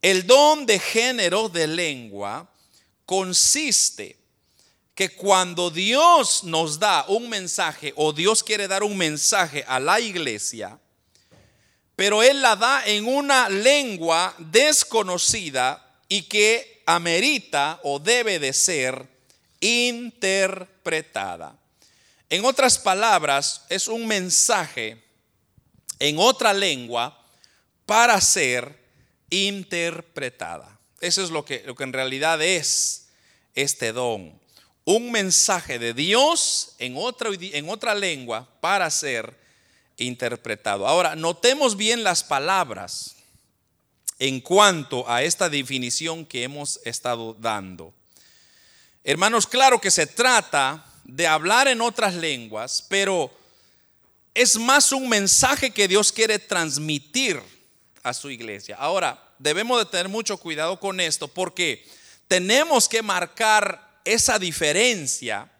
El 0.00 0.26
don 0.26 0.66
de 0.66 0.78
género 0.78 1.48
de 1.48 1.66
lengua 1.66 2.48
consiste 3.04 4.16
que 4.94 5.08
cuando 5.16 5.70
Dios 5.70 6.44
nos 6.44 6.78
da 6.78 7.04
un 7.08 7.28
mensaje 7.28 7.92
o 7.96 8.12
Dios 8.12 8.44
quiere 8.44 8.68
dar 8.68 8.84
un 8.84 8.96
mensaje 8.96 9.64
a 9.66 9.80
la 9.80 9.98
iglesia, 9.98 10.78
pero 11.96 12.22
Él 12.22 12.42
la 12.42 12.56
da 12.56 12.84
en 12.86 13.06
una 13.06 13.48
lengua 13.48 14.34
desconocida 14.38 15.84
y 16.08 16.22
que 16.22 16.82
amerita 16.86 17.80
o 17.82 17.98
debe 17.98 18.38
de 18.38 18.52
ser 18.52 19.06
interpretada. 19.60 21.56
En 22.28 22.44
otras 22.44 22.78
palabras, 22.78 23.64
es 23.68 23.88
un 23.88 24.06
mensaje 24.06 25.02
en 25.98 26.18
otra 26.18 26.52
lengua 26.52 27.24
para 27.86 28.20
ser 28.20 28.78
interpretada. 29.30 30.78
Eso 31.00 31.22
es 31.22 31.30
lo 31.30 31.44
que, 31.44 31.62
lo 31.66 31.74
que 31.74 31.84
en 31.84 31.92
realidad 31.92 32.42
es 32.42 33.08
este 33.54 33.92
don. 33.92 34.40
Un 34.84 35.12
mensaje 35.12 35.78
de 35.78 35.94
Dios 35.94 36.74
en 36.78 36.96
otra, 36.96 37.30
en 37.32 37.68
otra 37.68 37.94
lengua 37.94 38.48
para 38.60 38.90
ser 38.90 39.43
interpretado. 39.96 40.86
Ahora, 40.86 41.16
notemos 41.16 41.76
bien 41.76 42.02
las 42.02 42.24
palabras 42.24 43.16
en 44.18 44.40
cuanto 44.40 45.08
a 45.08 45.22
esta 45.22 45.48
definición 45.48 46.24
que 46.24 46.44
hemos 46.44 46.80
estado 46.84 47.34
dando. 47.34 47.92
Hermanos, 49.02 49.46
claro 49.46 49.80
que 49.80 49.90
se 49.90 50.06
trata 50.06 50.84
de 51.04 51.26
hablar 51.26 51.68
en 51.68 51.80
otras 51.80 52.14
lenguas, 52.14 52.84
pero 52.88 53.30
es 54.32 54.56
más 54.56 54.92
un 54.92 55.08
mensaje 55.08 55.70
que 55.70 55.88
Dios 55.88 56.10
quiere 56.10 56.38
transmitir 56.38 57.40
a 58.02 58.14
su 58.14 58.30
iglesia. 58.30 58.76
Ahora, 58.76 59.22
debemos 59.38 59.78
de 59.78 59.86
tener 59.86 60.08
mucho 60.08 60.38
cuidado 60.38 60.80
con 60.80 61.00
esto 61.00 61.28
porque 61.28 61.86
tenemos 62.28 62.88
que 62.88 63.02
marcar 63.02 64.00
esa 64.04 64.38
diferencia 64.38 65.50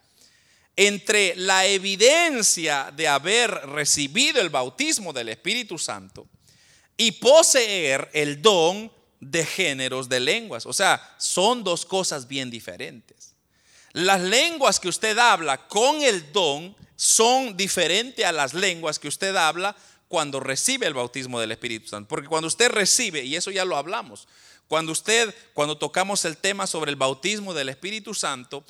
entre 0.76 1.36
la 1.36 1.66
evidencia 1.66 2.92
de 2.94 3.06
haber 3.06 3.50
recibido 3.68 4.40
el 4.40 4.50
bautismo 4.50 5.12
del 5.12 5.28
Espíritu 5.28 5.78
Santo 5.78 6.26
y 6.96 7.12
poseer 7.12 8.10
el 8.12 8.42
don 8.42 8.90
de 9.20 9.44
géneros 9.46 10.08
de 10.08 10.20
lenguas. 10.20 10.66
O 10.66 10.72
sea, 10.72 11.14
son 11.18 11.64
dos 11.64 11.86
cosas 11.86 12.26
bien 12.26 12.50
diferentes. 12.50 13.34
Las 13.92 14.20
lenguas 14.20 14.80
que 14.80 14.88
usted 14.88 15.16
habla 15.18 15.68
con 15.68 16.02
el 16.02 16.32
don 16.32 16.74
son 16.96 17.56
diferentes 17.56 18.24
a 18.24 18.32
las 18.32 18.54
lenguas 18.54 18.98
que 18.98 19.08
usted 19.08 19.34
habla 19.36 19.76
cuando 20.08 20.40
recibe 20.40 20.86
el 20.86 20.94
bautismo 20.94 21.40
del 21.40 21.52
Espíritu 21.52 21.88
Santo. 21.88 22.08
Porque 22.08 22.28
cuando 22.28 22.48
usted 22.48 22.70
recibe, 22.70 23.24
y 23.24 23.36
eso 23.36 23.50
ya 23.50 23.64
lo 23.64 23.76
hablamos, 23.76 24.28
cuando 24.68 24.92
usted, 24.92 25.34
cuando 25.52 25.78
tocamos 25.78 26.24
el 26.24 26.36
tema 26.36 26.66
sobre 26.66 26.90
el 26.90 26.96
bautismo 26.96 27.54
del 27.54 27.68
Espíritu 27.68 28.14
Santo, 28.14 28.64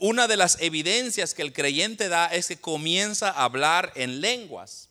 una 0.00 0.26
de 0.26 0.36
las 0.36 0.60
evidencias 0.60 1.34
que 1.34 1.42
el 1.42 1.52
creyente 1.52 2.08
da 2.08 2.26
es 2.26 2.48
que 2.48 2.56
comienza 2.60 3.30
a 3.30 3.44
hablar 3.44 3.92
en 3.94 4.20
lenguas. 4.20 4.88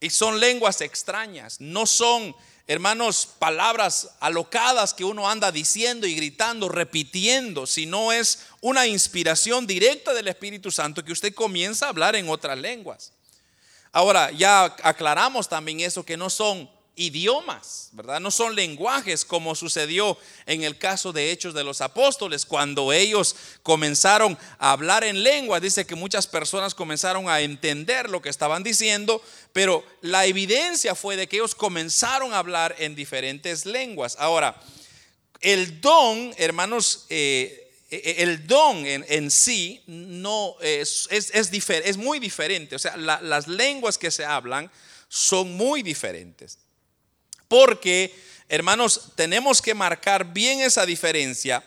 Y 0.00 0.10
son 0.10 0.40
lenguas 0.40 0.80
extrañas, 0.82 1.60
no 1.60 1.86
son, 1.86 2.36
hermanos, 2.66 3.26
palabras 3.38 4.10
alocadas 4.20 4.92
que 4.92 5.04
uno 5.04 5.30
anda 5.30 5.50
diciendo 5.50 6.06
y 6.06 6.14
gritando, 6.14 6.68
repitiendo, 6.68 7.66
sino 7.66 8.12
es 8.12 8.40
una 8.60 8.86
inspiración 8.86 9.66
directa 9.66 10.12
del 10.12 10.28
Espíritu 10.28 10.70
Santo 10.70 11.04
que 11.04 11.12
usted 11.12 11.34
comienza 11.34 11.86
a 11.86 11.88
hablar 11.88 12.16
en 12.16 12.28
otras 12.28 12.58
lenguas. 12.58 13.12
Ahora, 13.92 14.30
ya 14.32 14.64
aclaramos 14.82 15.48
también 15.48 15.80
eso, 15.80 16.04
que 16.04 16.16
no 16.16 16.28
son 16.28 16.68
idiomas, 16.96 17.88
¿verdad? 17.92 18.20
No 18.20 18.30
son 18.30 18.54
lenguajes 18.54 19.24
como 19.24 19.54
sucedió 19.54 20.16
en 20.46 20.62
el 20.62 20.78
caso 20.78 21.12
de 21.12 21.32
Hechos 21.32 21.54
de 21.54 21.64
los 21.64 21.80
Apóstoles, 21.80 22.46
cuando 22.46 22.92
ellos 22.92 23.34
comenzaron 23.62 24.38
a 24.58 24.72
hablar 24.72 25.04
en 25.04 25.22
lenguas. 25.22 25.62
Dice 25.62 25.86
que 25.86 25.94
muchas 25.94 26.26
personas 26.26 26.74
comenzaron 26.74 27.28
a 27.28 27.40
entender 27.40 28.08
lo 28.08 28.22
que 28.22 28.28
estaban 28.28 28.62
diciendo, 28.62 29.22
pero 29.52 29.84
la 30.02 30.26
evidencia 30.26 30.94
fue 30.94 31.16
de 31.16 31.26
que 31.26 31.36
ellos 31.36 31.54
comenzaron 31.54 32.32
a 32.32 32.38
hablar 32.38 32.76
en 32.78 32.94
diferentes 32.94 33.66
lenguas. 33.66 34.16
Ahora, 34.18 34.60
el 35.40 35.80
don, 35.80 36.32
hermanos, 36.38 37.06
eh, 37.10 37.72
eh, 37.90 38.14
el 38.18 38.46
don 38.46 38.86
en, 38.86 39.30
sí 39.30 39.82
no 39.86 40.56
es, 40.60 41.08
es, 41.10 41.96
muy 41.96 42.18
diferente. 42.18 42.76
O 42.76 42.78
sea, 42.78 42.96
las 42.96 43.48
lenguas 43.48 43.98
que 43.98 44.10
se 44.10 44.24
hablan 44.24 44.70
son 45.08 45.52
muy 45.56 45.82
diferentes. 45.82 46.58
Porque, 47.48 48.14
hermanos, 48.48 49.12
tenemos 49.14 49.60
que 49.60 49.74
marcar 49.74 50.32
bien 50.32 50.60
esa 50.60 50.86
diferencia 50.86 51.64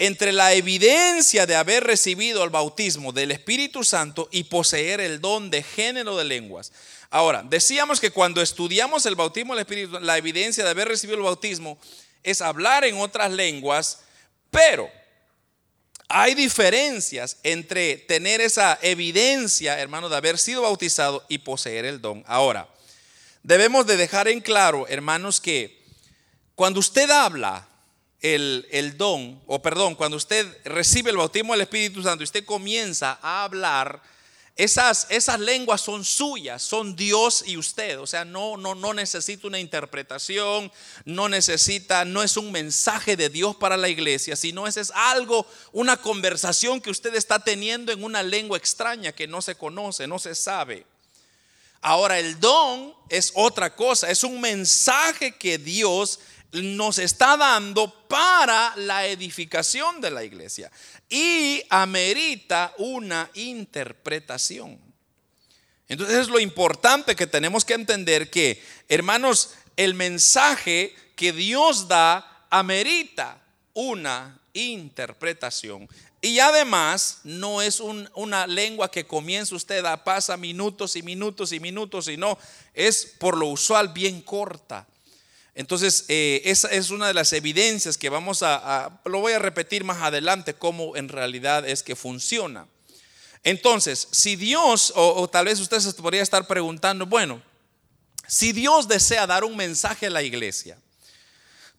entre 0.00 0.32
la 0.32 0.54
evidencia 0.54 1.44
de 1.44 1.56
haber 1.56 1.84
recibido 1.84 2.42
el 2.42 2.48
bautismo 2.48 3.12
del 3.12 3.32
Espíritu 3.32 3.84
Santo 3.84 4.28
y 4.32 4.44
poseer 4.44 4.98
el 4.98 5.20
don 5.20 5.50
de 5.50 5.62
género 5.62 6.16
de 6.16 6.24
lenguas. 6.24 6.72
Ahora, 7.10 7.42
decíamos 7.42 8.00
que 8.00 8.10
cuando 8.10 8.40
estudiamos 8.40 9.04
el 9.04 9.14
bautismo 9.14 9.54
del 9.54 9.60
Espíritu, 9.60 10.00
la 10.00 10.16
evidencia 10.16 10.64
de 10.64 10.70
haber 10.70 10.88
recibido 10.88 11.18
el 11.18 11.24
bautismo 11.24 11.78
es 12.22 12.40
hablar 12.40 12.84
en 12.84 12.96
otras 12.98 13.30
lenguas, 13.30 13.98
pero 14.50 14.90
hay 16.08 16.34
diferencias 16.34 17.36
entre 17.42 17.96
tener 17.96 18.40
esa 18.40 18.78
evidencia, 18.82 19.78
hermano, 19.78 20.08
de 20.08 20.16
haber 20.16 20.38
sido 20.38 20.62
bautizado 20.62 21.24
y 21.28 21.38
poseer 21.38 21.84
el 21.84 22.00
don. 22.00 22.24
Ahora, 22.26 22.68
Debemos 23.42 23.86
de 23.86 23.96
dejar 23.96 24.28
en 24.28 24.40
claro, 24.40 24.86
hermanos, 24.88 25.40
que 25.40 25.80
cuando 26.54 26.80
usted 26.80 27.10
habla 27.10 27.66
el, 28.20 28.94
don, 28.98 29.40
o 29.46 29.62
perdón, 29.62 29.94
cuando 29.94 30.18
usted 30.18 30.46
recibe 30.64 31.10
el 31.10 31.16
bautismo 31.16 31.54
del 31.54 31.62
Espíritu 31.62 32.02
Santo 32.02 32.22
y 32.22 32.24
usted 32.24 32.44
comienza 32.44 33.18
a 33.22 33.44
hablar, 33.44 34.02
esas, 34.56 35.06
esas 35.08 35.40
lenguas 35.40 35.80
son 35.80 36.04
suyas, 36.04 36.62
son 36.62 36.94
Dios 36.94 37.42
y 37.46 37.56
usted. 37.56 37.98
O 37.98 38.06
sea, 38.06 38.26
no, 38.26 38.58
no, 38.58 38.74
no 38.74 38.92
necesita 38.92 39.46
una 39.46 39.58
interpretación, 39.58 40.70
no 41.06 41.30
necesita, 41.30 42.04
no 42.04 42.22
es 42.22 42.36
un 42.36 42.52
mensaje 42.52 43.16
de 43.16 43.30
Dios 43.30 43.56
para 43.56 43.78
la 43.78 43.88
iglesia, 43.88 44.36
sino 44.36 44.66
es, 44.66 44.76
es 44.76 44.92
algo, 44.94 45.46
una 45.72 45.96
conversación 45.96 46.82
que 46.82 46.90
usted 46.90 47.14
está 47.14 47.38
teniendo 47.38 47.90
en 47.90 48.04
una 48.04 48.22
lengua 48.22 48.58
extraña 48.58 49.12
que 49.12 49.26
no 49.26 49.40
se 49.40 49.54
conoce, 49.54 50.06
no 50.06 50.18
se 50.18 50.34
sabe. 50.34 50.84
Ahora 51.80 52.18
el 52.18 52.38
don 52.38 52.94
es 53.08 53.32
otra 53.34 53.74
cosa, 53.74 54.10
es 54.10 54.22
un 54.22 54.40
mensaje 54.40 55.32
que 55.32 55.58
Dios 55.58 56.20
nos 56.52 56.98
está 56.98 57.36
dando 57.36 57.90
para 58.08 58.74
la 58.76 59.06
edificación 59.06 60.00
de 60.00 60.10
la 60.10 60.24
iglesia 60.24 60.70
y 61.08 61.62
amerita 61.70 62.74
una 62.78 63.30
interpretación. 63.34 64.78
Entonces 65.88 66.18
es 66.18 66.28
lo 66.28 66.38
importante 66.38 67.16
que 67.16 67.26
tenemos 67.26 67.64
que 67.64 67.74
entender 67.74 68.30
que, 68.30 68.62
hermanos, 68.88 69.54
el 69.76 69.94
mensaje 69.94 70.94
que 71.16 71.32
Dios 71.32 71.88
da 71.88 72.46
amerita 72.50 73.42
una 73.74 74.40
interpretación. 74.52 75.88
Y 76.22 76.38
además 76.38 77.20
no 77.24 77.62
es 77.62 77.80
una 77.80 78.46
lengua 78.46 78.90
que 78.90 79.06
comienza 79.06 79.54
usted 79.54 79.84
a 79.86 80.04
pasar 80.04 80.38
minutos 80.38 80.94
y 80.96 81.02
minutos 81.02 81.52
y 81.52 81.60
minutos, 81.60 82.04
sino 82.04 82.38
es 82.74 83.06
por 83.18 83.38
lo 83.38 83.46
usual 83.46 83.88
bien 83.88 84.20
corta. 84.20 84.86
Entonces, 85.54 86.04
eh, 86.08 86.42
esa 86.44 86.68
es 86.68 86.90
una 86.90 87.06
de 87.06 87.14
las 87.14 87.32
evidencias 87.32 87.98
que 87.98 88.08
vamos 88.08 88.42
a, 88.42 89.00
lo 89.04 89.20
voy 89.20 89.32
a 89.32 89.38
repetir 89.38 89.82
más 89.82 90.02
adelante, 90.02 90.54
cómo 90.54 90.96
en 90.96 91.08
realidad 91.08 91.66
es 91.66 91.82
que 91.82 91.96
funciona. 91.96 92.66
Entonces, 93.42 94.08
si 94.10 94.36
Dios, 94.36 94.92
o, 94.94 95.28
tal 95.28 95.46
vez 95.46 95.58
usted 95.58 95.80
se 95.80 95.92
podría 95.94 96.22
estar 96.22 96.46
preguntando, 96.46 97.06
bueno, 97.06 97.42
si 98.26 98.52
Dios 98.52 98.86
desea 98.86 99.26
dar 99.26 99.44
un 99.44 99.56
mensaje 99.56 100.06
a 100.06 100.10
la 100.10 100.22
iglesia, 100.22 100.78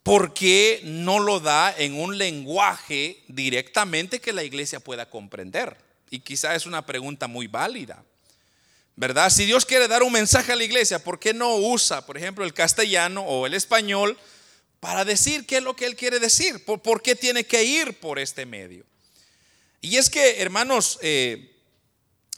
¿por 0.02 0.34
qué 0.34 0.80
no 0.84 1.18
lo 1.18 1.40
da 1.40 1.74
en 1.76 1.94
un 1.94 2.18
lenguaje 2.18 3.22
directamente 3.28 4.20
que 4.20 4.32
la 4.32 4.44
iglesia 4.44 4.80
pueda 4.80 5.08
comprender? 5.08 5.76
Y 6.10 6.20
quizá 6.20 6.54
es 6.54 6.66
una 6.66 6.84
pregunta 6.84 7.26
muy 7.26 7.46
válida. 7.46 8.04
¿verdad? 8.96 9.30
Si 9.30 9.46
Dios 9.46 9.64
quiere 9.64 9.88
dar 9.88 10.02
un 10.02 10.12
mensaje 10.12 10.52
a 10.52 10.56
la 10.56 10.64
iglesia, 10.64 11.02
¿por 11.02 11.18
qué 11.18 11.32
no 11.32 11.56
usa, 11.56 12.04
por 12.04 12.16
ejemplo, 12.16 12.44
el 12.44 12.54
castellano 12.54 13.22
o 13.22 13.46
el 13.46 13.54
español 13.54 14.18
para 14.80 15.04
decir 15.04 15.46
qué 15.46 15.58
es 15.58 15.62
lo 15.62 15.74
que 15.74 15.86
Él 15.86 15.96
quiere 15.96 16.20
decir? 16.20 16.64
¿Por, 16.64 17.02
qué 17.02 17.16
tiene 17.16 17.44
que 17.44 17.64
ir 17.64 17.98
por 17.98 18.18
este 18.18 18.46
medio? 18.46 18.84
Y 19.80 19.96
es 19.96 20.10
que, 20.10 20.40
hermanos, 20.40 20.98
eh, 21.02 21.56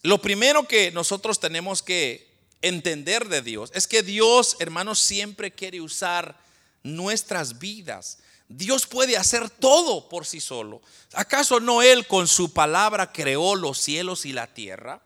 lo 0.02 0.20
primero 0.20 0.66
que 0.68 0.90
nosotros 0.92 1.40
tenemos 1.40 1.82
que 1.82 2.32
entender 2.62 3.28
de 3.28 3.42
Dios 3.42 3.70
es 3.74 3.86
que 3.86 4.02
Dios, 4.02 4.56
hermanos, 4.58 5.00
siempre 5.00 5.50
quiere 5.50 5.80
usar 5.80 6.38
nuestras 6.84 7.58
vidas. 7.58 8.18
Dios 8.48 8.86
puede 8.86 9.16
hacer 9.16 9.50
todo 9.50 10.08
por 10.08 10.26
sí 10.26 10.38
solo. 10.38 10.80
¿Acaso 11.14 11.58
no 11.58 11.82
Él 11.82 12.06
con 12.06 12.28
su 12.28 12.52
palabra 12.52 13.10
creó 13.10 13.56
los 13.56 13.78
cielos 13.78 14.24
y 14.26 14.32
la 14.32 14.46
tierra? 14.46 15.02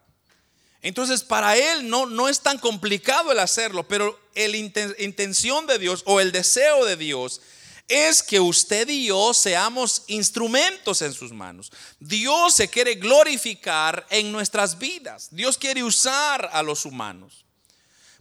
Entonces, 0.81 1.25
para 1.25 1.57
él 1.57 1.89
no, 1.89 2.07
no 2.07 2.29
es 2.29 2.41
tan 2.41 2.59
complicado 2.59 3.33
el 3.33 3.41
hacerlo, 3.41 3.89
pero 3.89 4.19
la 4.35 4.57
intención 4.57 5.67
de 5.67 5.79
Dios 5.79 6.03
o 6.07 6.21
el 6.21 6.31
deseo 6.31 6.85
de 6.85 6.97
Dios 6.97 7.41
es 7.89 8.23
que 8.23 8.39
usted 8.39 8.89
y 8.89 9.07
yo 9.07 9.33
seamos 9.35 10.05
instrumentos 10.07 11.03
en 11.03 11.13
sus 11.15 11.33
manos. 11.33 11.73
Dios 11.99 12.55
se 12.55 12.69
quiere 12.69 12.95
glorificar 12.95 14.07
en 14.11 14.31
nuestras 14.31 14.79
vidas. 14.79 15.29
Dios 15.31 15.57
quiere 15.57 15.83
usar 15.83 16.51
a 16.53 16.63
los 16.63 16.85
humanos. 16.85 17.45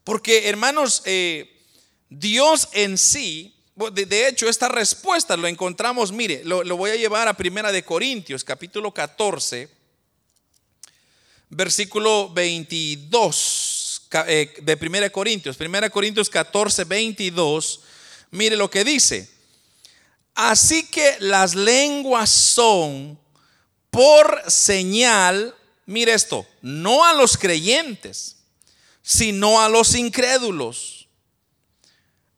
Porque, 0.04 0.48
hermanos, 0.48 1.04
eh, 1.06 1.57
Dios 2.10 2.70
en 2.74 2.98
sí, 2.98 3.54
de, 3.94 4.28
hecho, 4.28 4.50
esta 4.50 4.70
respuesta 4.70 5.38
lo 5.38 5.48
encontramos, 5.48 6.12
mire, 6.12 6.44
lo, 6.44 6.64
lo 6.64 6.78
voy 6.78 6.92
a 6.92 6.96
llevar 6.96 7.28
a 7.28 7.36
Primera 7.36 7.72
de 7.72 7.84
Corintios, 7.84 8.44
capítulo 8.44 8.94
14 8.94 9.78
versículo 11.50 12.30
22 12.30 14.02
eh, 14.28 14.54
de 14.62 14.78
1 14.80 15.12
Corintios, 15.12 15.58
1 15.60 15.92
Corintios 15.92 16.30
14, 16.30 16.84
22, 16.84 17.82
mire 18.32 18.56
lo 18.56 18.70
que 18.70 18.84
dice. 18.84 19.30
Así 20.36 20.88
que 20.88 21.18
las 21.20 21.56
lenguas 21.56 22.30
son 22.30 23.20
por 23.90 24.44
señal, 24.48 25.56
mire 25.86 26.14
esto, 26.14 26.46
no 26.62 27.06
a 27.06 27.14
los 27.14 27.38
creyentes, 27.38 28.38
sino 29.02 29.62
a 29.62 29.70
los 29.70 29.96
incrédulos. 29.96 30.97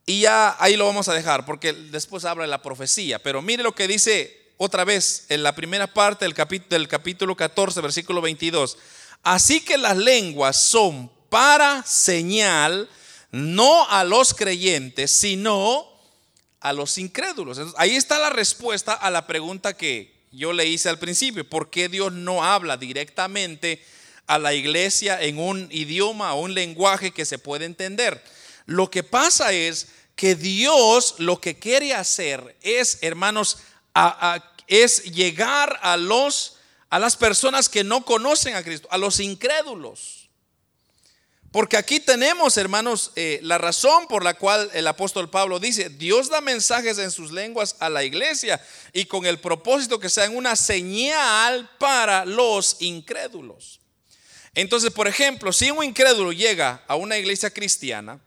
Y 0.10 0.22
ya 0.22 0.56
ahí 0.58 0.76
lo 0.76 0.88
vamos 0.88 1.08
a 1.08 1.14
dejar, 1.14 1.46
porque 1.46 1.72
después 1.72 2.26
habla 2.26 2.42
de 2.42 2.50
la 2.50 2.64
profecía. 2.64 3.20
Pero 3.20 3.44
mire 3.44 3.62
lo 3.62 3.76
que 3.76 3.88
dice 3.88 4.54
otra 4.58 4.84
vez 4.84 5.28
en 5.30 5.44
la 5.44 5.54
primera 5.54 5.86
parte 5.86 6.26
del 6.26 6.34
capítulo, 6.34 6.80
del 6.80 6.88
capítulo 6.88 7.36
14, 7.36 7.80
versículo 7.80 8.20
22. 8.20 8.76
Así 9.22 9.62
que 9.62 9.78
las 9.78 9.96
lenguas 9.96 10.60
son 10.60 11.12
para 11.30 11.84
señal, 11.84 12.90
no 13.30 13.88
a 13.88 14.04
los 14.04 14.34
creyentes, 14.34 15.12
sino 15.12 15.88
a 16.60 16.74
los 16.74 16.98
incrédulos. 16.98 17.60
ahí 17.78 17.96
está 17.96 18.18
la 18.18 18.32
respuesta 18.32 18.94
a 18.94 19.12
la 19.12 19.28
pregunta 19.28 19.78
que 19.78 20.12
yo 20.32 20.54
le 20.54 20.66
hice 20.66 20.90
al 20.90 20.98
principio. 20.98 21.48
¿Por 21.48 21.70
qué 21.70 21.88
Dios 21.88 22.12
no 22.14 22.44
habla 22.44 22.78
directamente 22.78 23.86
a 24.26 24.40
la 24.40 24.56
iglesia 24.56 25.22
en 25.22 25.38
un 25.38 25.68
idioma 25.70 26.34
o 26.34 26.42
un 26.42 26.56
lenguaje 26.56 27.12
que 27.12 27.26
se 27.26 27.38
puede 27.38 27.66
entender? 27.66 28.24
Lo 28.66 28.92
que 28.92 29.04
pasa 29.04 29.52
es 29.52 29.88
que 30.20 30.36
Dios 30.36 31.16
lo 31.20 31.40
que 31.40 31.58
quiere 31.58 31.94
hacer 31.94 32.58
es, 32.62 32.98
hermanos, 33.00 33.60
es 34.68 35.06
llegar 35.06 35.80
a 35.82 35.96
los 35.96 36.58
a 36.90 37.00
las 37.00 37.16
personas 37.16 37.70
que 37.70 37.86
no 37.86 38.04
conocen 38.04 38.54
a 38.56 38.64
Cristo, 38.64 38.90
a 38.92 38.98
los 38.98 39.22
incrédulos. 39.22 40.30
Porque 41.54 41.78
aquí 41.78 42.02
tenemos, 42.02 42.58
hermanos, 42.58 43.14
eh, 43.16 43.40
la 43.44 43.60
razón 43.60 44.08
por 44.08 44.26
la 44.26 44.34
cual 44.34 44.70
el 44.74 44.88
apóstol 44.88 45.30
Pablo 45.30 45.58
dice, 45.58 45.88
Dios 45.88 46.30
da 46.30 46.42
mensajes 46.42 46.98
en 46.98 47.12
sus 47.12 47.32
lenguas 47.32 47.78
a 47.80 47.90
la 47.90 48.04
iglesia 48.04 48.62
y 48.92 49.06
con 49.06 49.26
el 49.26 49.40
propósito 49.40 50.02
que 50.02 50.10
sean 50.10 50.36
una 50.36 50.58
señal 50.58 51.70
para 51.80 52.26
los 52.26 52.76
incrédulos. 52.82 53.80
Entonces, 54.54 54.92
por 54.92 55.08
ejemplo, 55.08 55.54
si 55.54 55.72
un 55.72 55.82
incrédulo 55.82 56.34
llega 56.34 56.84
a 56.90 56.98
una 56.98 57.18
iglesia 57.18 57.52
cristiana 57.52 58.20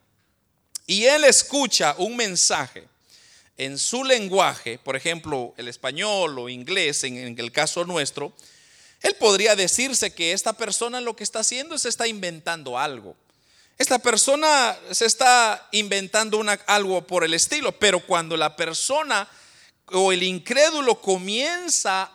y 0.86 1.04
él 1.04 1.24
escucha 1.24 1.94
un 1.98 2.16
mensaje 2.16 2.88
en 3.56 3.78
su 3.78 4.02
lenguaje, 4.04 4.78
por 4.78 4.96
ejemplo, 4.96 5.54
el 5.56 5.68
español 5.68 6.38
o 6.38 6.48
inglés, 6.48 7.04
en 7.04 7.38
el 7.38 7.52
caso 7.52 7.84
nuestro, 7.84 8.32
él 9.02 9.14
podría 9.16 9.56
decirse 9.56 10.14
que 10.14 10.32
esta 10.32 10.52
persona 10.52 11.00
lo 11.00 11.16
que 11.16 11.24
está 11.24 11.40
haciendo 11.40 11.74
es 11.74 11.84
está 11.84 12.06
inventando 12.06 12.78
algo. 12.78 13.16
Esta 13.78 13.98
persona 13.98 14.78
se 14.92 15.06
está 15.06 15.68
inventando 15.72 16.42
algo 16.66 17.04
por 17.06 17.24
el 17.24 17.34
estilo, 17.34 17.72
pero 17.72 18.04
cuando 18.06 18.36
la 18.36 18.54
persona 18.54 19.28
o 19.86 20.12
el 20.12 20.22
incrédulo 20.22 21.00
comienza 21.00 22.12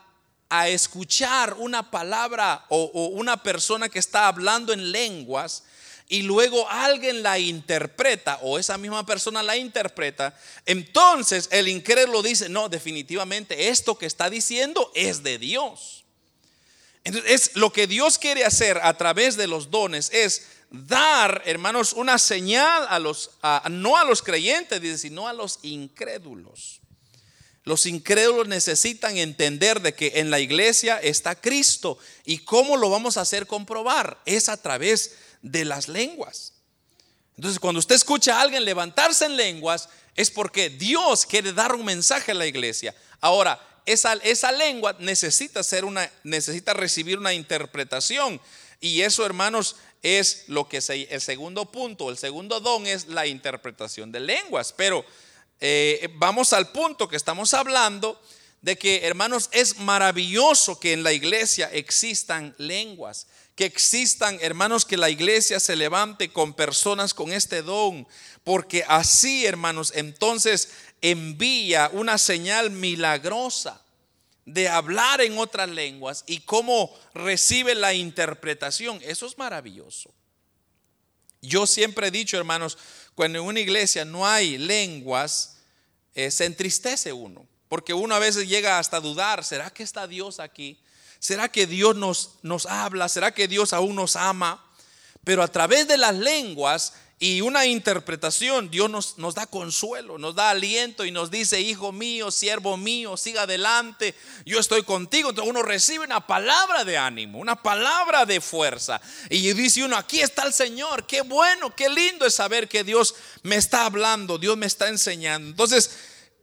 a 0.49 0.69
escuchar 0.69 1.55
una 1.55 1.91
palabra 1.91 2.65
o, 2.69 2.89
o 2.93 3.07
una 3.07 3.43
persona 3.43 3.89
que 3.89 3.99
está 3.99 4.27
hablando 4.27 4.71
en 4.71 4.91
lenguas, 4.91 5.63
y 6.09 6.21
luego 6.21 6.69
alguien 6.69 7.21
la 7.21 7.37
interpreta 7.37 8.39
o 8.41 8.57
esa 8.57 8.77
misma 8.77 9.05
persona 9.05 9.43
la 9.43 9.57
interpreta, 9.57 10.37
entonces 10.65 11.49
el 11.51 11.67
incrédulo 11.67 12.23
dice, 12.23 12.47
no, 12.49 12.69
definitivamente 12.69 13.69
esto 13.69 13.97
que 13.97 14.05
está 14.05 14.29
diciendo 14.29 14.91
es 14.95 15.23
de 15.23 15.37
Dios. 15.37 16.05
Entonces, 17.03 17.31
es 17.31 17.55
lo 17.55 17.71
que 17.71 17.87
Dios 17.87 18.17
quiere 18.17 18.45
hacer 18.45 18.79
a 18.83 18.97
través 18.97 19.37
de 19.37 19.47
los 19.47 19.71
dones 19.71 20.09
es 20.13 20.47
dar, 20.69 21.41
hermanos, 21.45 21.93
una 21.93 22.17
señal 22.17 22.85
a 22.89 22.99
los, 22.99 23.31
no 23.69 23.97
a 23.97 24.03
los 24.03 24.21
creyentes, 24.21 25.01
sino 25.01 25.27
a 25.27 25.33
los 25.33 25.59
incrédulos. 25.61 26.81
Los 27.63 27.85
incrédulos 27.85 28.47
necesitan 28.47 29.17
entender 29.17 29.81
de 29.81 29.93
que 29.93 30.13
en 30.15 30.29
la 30.29 30.39
iglesia 30.39 30.97
está 30.99 31.35
Cristo. 31.35 31.97
¿Y 32.23 32.39
cómo 32.39 32.77
lo 32.77 32.89
vamos 32.89 33.17
a 33.17 33.21
hacer 33.21 33.45
comprobar? 33.45 34.21
Es 34.25 34.47
a 34.47 34.61
través 34.61 35.15
de 35.41 35.65
las 35.65 35.87
lenguas. 35.87 36.53
Entonces, 37.35 37.59
cuando 37.59 37.79
usted 37.79 37.95
escucha 37.95 38.37
a 38.37 38.41
alguien 38.41 38.65
levantarse 38.65 39.25
en 39.25 39.37
lenguas, 39.37 39.89
es 40.15 40.31
porque 40.31 40.69
Dios 40.69 41.25
quiere 41.25 41.53
dar 41.53 41.75
un 41.75 41.85
mensaje 41.85 42.31
a 42.31 42.35
la 42.35 42.47
iglesia. 42.47 42.95
Ahora, 43.21 43.61
esa, 43.85 44.51
lengua 44.51 44.95
necesita, 44.99 45.63
ser 45.63 45.85
una, 45.85 46.11
necesita 46.23 46.73
recibir 46.73 47.19
una 47.19 47.33
interpretación. 47.33 48.41
Y 48.81 49.01
eso, 49.01 49.25
hermanos, 49.25 49.77
es 50.03 50.43
lo 50.47 50.67
que 50.67 50.81
se, 50.81 51.03
el 51.03 51.21
segundo 51.21 51.71
punto, 51.71 52.09
el 52.09 52.17
segundo 52.17 52.59
don 52.59 52.85
es 52.85 53.07
la 53.07 53.27
interpretación 53.27 54.11
de 54.11 54.19
lenguas. 54.19 54.73
Pero 54.73 55.05
eh, 55.61 56.09
vamos 56.15 56.51
al 56.53 56.71
punto 56.71 57.07
que 57.07 57.15
estamos 57.15 57.53
hablando 57.53 58.21
de 58.61 58.77
que, 58.77 59.05
hermanos, 59.05 59.49
es 59.51 59.77
maravilloso 59.77 60.79
que 60.79 60.93
en 60.93 61.03
la 61.03 61.13
iglesia 61.13 61.69
existan 61.71 62.55
lenguas, 62.57 63.27
que 63.55 63.65
existan, 63.65 64.37
hermanos, 64.41 64.85
que 64.85 64.97
la 64.97 65.09
iglesia 65.09 65.59
se 65.59 65.75
levante 65.75 66.29
con 66.29 66.53
personas 66.53 67.13
con 67.13 67.31
este 67.31 67.61
don, 67.61 68.07
porque 68.43 68.83
así, 68.87 69.45
hermanos, 69.45 69.91
entonces 69.95 70.69
envía 71.01 71.89
una 71.93 72.17
señal 72.17 72.69
milagrosa 72.71 73.81
de 74.45 74.69
hablar 74.69 75.21
en 75.21 75.37
otras 75.37 75.69
lenguas 75.69 76.23
y 76.25 76.39
cómo 76.39 76.97
recibe 77.13 77.75
la 77.75 77.93
interpretación. 77.93 78.99
Eso 79.03 79.25
es 79.25 79.37
maravilloso. 79.37 80.13
Yo 81.41 81.67
siempre 81.67 82.07
he 82.07 82.11
dicho, 82.11 82.37
hermanos, 82.37 82.77
cuando 83.13 83.39
en 83.39 83.45
una 83.45 83.59
iglesia 83.59 84.05
no 84.05 84.25
hay 84.25 84.57
lenguas, 84.57 85.57
eh, 86.15 86.31
se 86.31 86.45
entristece 86.45 87.11
uno, 87.11 87.45
porque 87.69 87.93
uno 87.93 88.15
a 88.15 88.19
veces 88.19 88.47
llega 88.47 88.79
hasta 88.79 88.99
dudar, 88.99 89.43
¿será 89.43 89.69
que 89.69 89.83
está 89.83 90.07
Dios 90.07 90.39
aquí? 90.39 90.77
¿Será 91.19 91.49
que 91.49 91.67
Dios 91.67 91.95
nos, 91.95 92.35
nos 92.41 92.65
habla? 92.65 93.09
¿Será 93.09 93.33
que 93.33 93.47
Dios 93.47 93.73
aún 93.73 93.95
nos 93.95 94.15
ama? 94.15 94.63
Pero 95.23 95.43
a 95.43 95.47
través 95.47 95.87
de 95.87 95.97
las 95.97 96.15
lenguas 96.15 96.93
y 97.19 97.41
una 97.41 97.65
interpretación, 97.65 98.69
Dios 98.69 98.91
nos, 98.91 99.17
nos, 99.17 99.33
da 99.33 99.47
consuelo, 99.47 100.19
nos 100.19 100.35
da 100.35 100.51
aliento 100.51 101.03
y 101.03 101.09
nos 101.09 101.31
dice, 101.31 101.59
hijo 101.59 101.91
mío, 101.91 102.29
siervo 102.29 102.77
mío, 102.77 103.17
siga 103.17 103.41
adelante, 103.41 104.13
yo 104.45 104.59
estoy 104.59 104.83
contigo. 104.83 105.31
Entonces 105.31 105.49
uno 105.49 105.63
recibe 105.63 106.05
una 106.05 106.27
palabra 106.27 106.85
de 106.85 106.95
ánimo, 106.97 107.39
una 107.39 107.61
palabra 107.61 108.27
de 108.27 108.39
fuerza. 108.39 109.01
Y 109.31 109.51
dice 109.53 109.83
uno, 109.83 109.97
aquí 109.97 110.21
está 110.21 110.43
el 110.43 110.53
Señor, 110.53 111.07
qué 111.07 111.21
bueno, 111.21 111.75
qué 111.75 111.89
lindo 111.89 112.23
es 112.23 112.35
saber 112.35 112.69
que 112.69 112.83
Dios 112.83 113.15
me 113.41 113.55
está 113.55 113.85
hablando, 113.85 114.37
Dios 114.37 114.55
me 114.55 114.67
está 114.67 114.87
enseñando. 114.87 115.49
Entonces, 115.49 115.89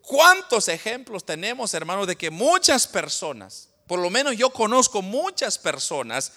¿cuántos 0.04 0.68
ejemplos 0.68 1.24
tenemos, 1.24 1.74
hermanos, 1.74 2.06
de 2.06 2.16
que 2.16 2.30
muchas 2.30 2.86
personas, 2.86 3.68
por 3.86 3.98
lo 3.98 4.10
menos 4.10 4.36
yo 4.36 4.50
conozco 4.50 5.02
muchas 5.02 5.58
personas, 5.58 6.32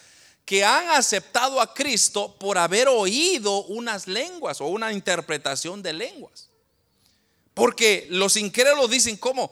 que 0.45 0.63
han 0.63 0.87
aceptado 0.89 1.59
a 1.59 1.73
Cristo 1.73 2.33
por 2.39 2.57
haber 2.57 2.87
oído 2.87 3.65
unas 3.65 4.07
lenguas 4.07 4.61
o 4.61 4.67
una 4.67 4.93
interpretación 4.93 5.83
de 5.83 5.91
lenguas. 5.91 6.47
Porque 7.53 8.07
los 8.09 8.37
incrédulos 8.37 8.89
dicen, 8.89 9.17
¿cómo? 9.17 9.51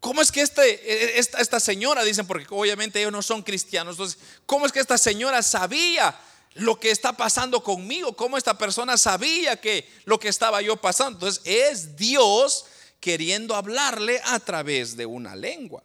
¿Cómo 0.00 0.22
es 0.22 0.32
que 0.32 0.40
este, 0.40 1.18
esta, 1.18 1.40
esta 1.40 1.60
señora, 1.60 2.04
dicen, 2.04 2.26
porque 2.26 2.46
obviamente 2.50 3.00
ellos 3.00 3.12
no 3.12 3.22
son 3.22 3.42
cristianos, 3.42 3.96
entonces, 3.96 4.18
¿cómo 4.46 4.64
es 4.64 4.72
que 4.72 4.80
esta 4.80 4.96
señora 4.96 5.42
sabía 5.42 6.18
lo 6.54 6.80
que 6.80 6.90
está 6.90 7.14
pasando 7.14 7.62
conmigo? 7.62 8.14
¿Cómo 8.14 8.38
esta 8.38 8.56
persona 8.56 8.96
sabía 8.96 9.60
que 9.60 9.86
lo 10.06 10.18
que 10.18 10.28
estaba 10.28 10.62
yo 10.62 10.76
pasando? 10.76 11.18
Entonces, 11.18 11.42
es 11.44 11.96
Dios 11.96 12.64
queriendo 13.04 13.54
hablarle 13.54 14.18
a 14.24 14.40
través 14.40 14.96
de 14.96 15.04
una 15.04 15.36
lengua. 15.36 15.82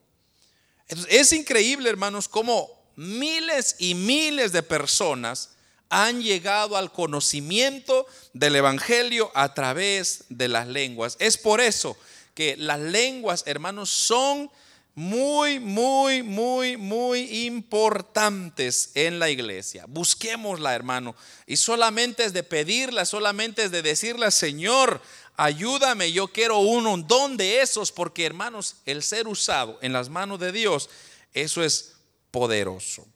Es 1.10 1.34
increíble, 1.34 1.90
hermanos, 1.90 2.30
cómo 2.30 2.70
miles 2.96 3.76
y 3.78 3.94
miles 3.94 4.54
de 4.54 4.64
personas 4.64 5.50
han 5.90 6.22
llegado 6.22 6.78
al 6.78 6.94
conocimiento 6.94 8.08
del 8.32 8.56
Evangelio 8.56 9.34
a 9.36 9.54
través 9.54 10.24
de 10.30 10.48
las 10.48 10.70
lenguas. 10.70 11.18
Es 11.20 11.38
por 11.38 11.60
eso 11.60 11.98
que 12.36 12.56
las 12.56 12.80
lenguas, 12.80 13.44
hermanos, 13.46 13.90
son 13.90 14.50
muy, 14.96 15.60
muy, 15.60 16.24
muy, 16.24 16.78
muy 16.78 17.46
importantes 17.46 18.92
en 18.96 19.20
la 19.20 19.30
iglesia. 19.30 19.84
Busquémosla, 19.88 20.74
hermano. 20.74 21.16
Y 21.46 21.58
solamente 21.58 22.24
es 22.24 22.32
de 22.32 22.44
pedirla, 22.44 23.04
solamente 23.04 23.66
es 23.66 23.72
de 23.72 23.82
decirle, 23.82 24.32
Señor, 24.32 25.02
ayúdame, 25.40 26.12
yo 26.12 26.28
quiero 26.28 26.60
un 26.60 27.08
don 27.08 27.38
de 27.38 27.62
esos, 27.62 27.94
porque, 27.94 28.26
hermanos, 28.26 28.76
el 28.86 29.02
ser 29.02 29.26
usado 29.26 29.80
en 29.82 29.94
las 29.94 30.10
manos 30.10 30.38
de 30.40 30.52
Dios, 30.52 30.90
eso 31.34 31.64
es 31.64 31.94
poderoso. 32.30 33.08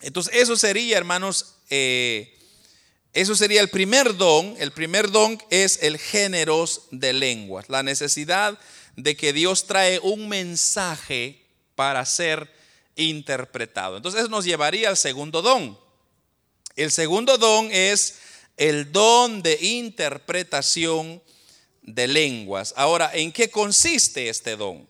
Entonces, 0.00 0.34
eso 0.34 0.56
sería, 0.56 0.98
hermanos, 0.98 1.54
eh, 1.70 2.36
eso 3.12 3.36
sería 3.36 3.60
el 3.60 3.68
primer 3.68 4.16
don. 4.16 4.56
El 4.58 4.72
primer 4.72 5.10
don 5.12 5.38
es 5.48 5.82
el 5.82 5.98
género 5.98 6.64
de 6.90 7.12
lenguas, 7.12 7.68
la 7.68 7.84
necesidad 7.84 8.58
de 8.96 9.16
que 9.16 9.32
Dios 9.32 9.66
trae 9.66 10.00
un 10.00 10.28
mensaje 10.28 11.46
para 11.76 12.04
ser 12.06 12.52
interpretado. 12.96 13.96
Entonces, 13.96 14.22
eso 14.22 14.30
nos 14.30 14.44
llevaría 14.44 14.88
al 14.88 14.96
segundo 14.96 15.42
don. 15.42 15.78
El 16.74 16.90
segundo 16.90 17.38
don 17.38 17.70
es 17.70 18.18
el 18.56 18.90
don 18.90 19.42
de 19.42 19.58
interpretación 19.60 21.22
de 21.86 22.06
lenguas. 22.08 22.74
Ahora, 22.76 23.10
¿en 23.14 23.32
qué 23.32 23.48
consiste 23.48 24.28
este 24.28 24.56
don? 24.56 24.86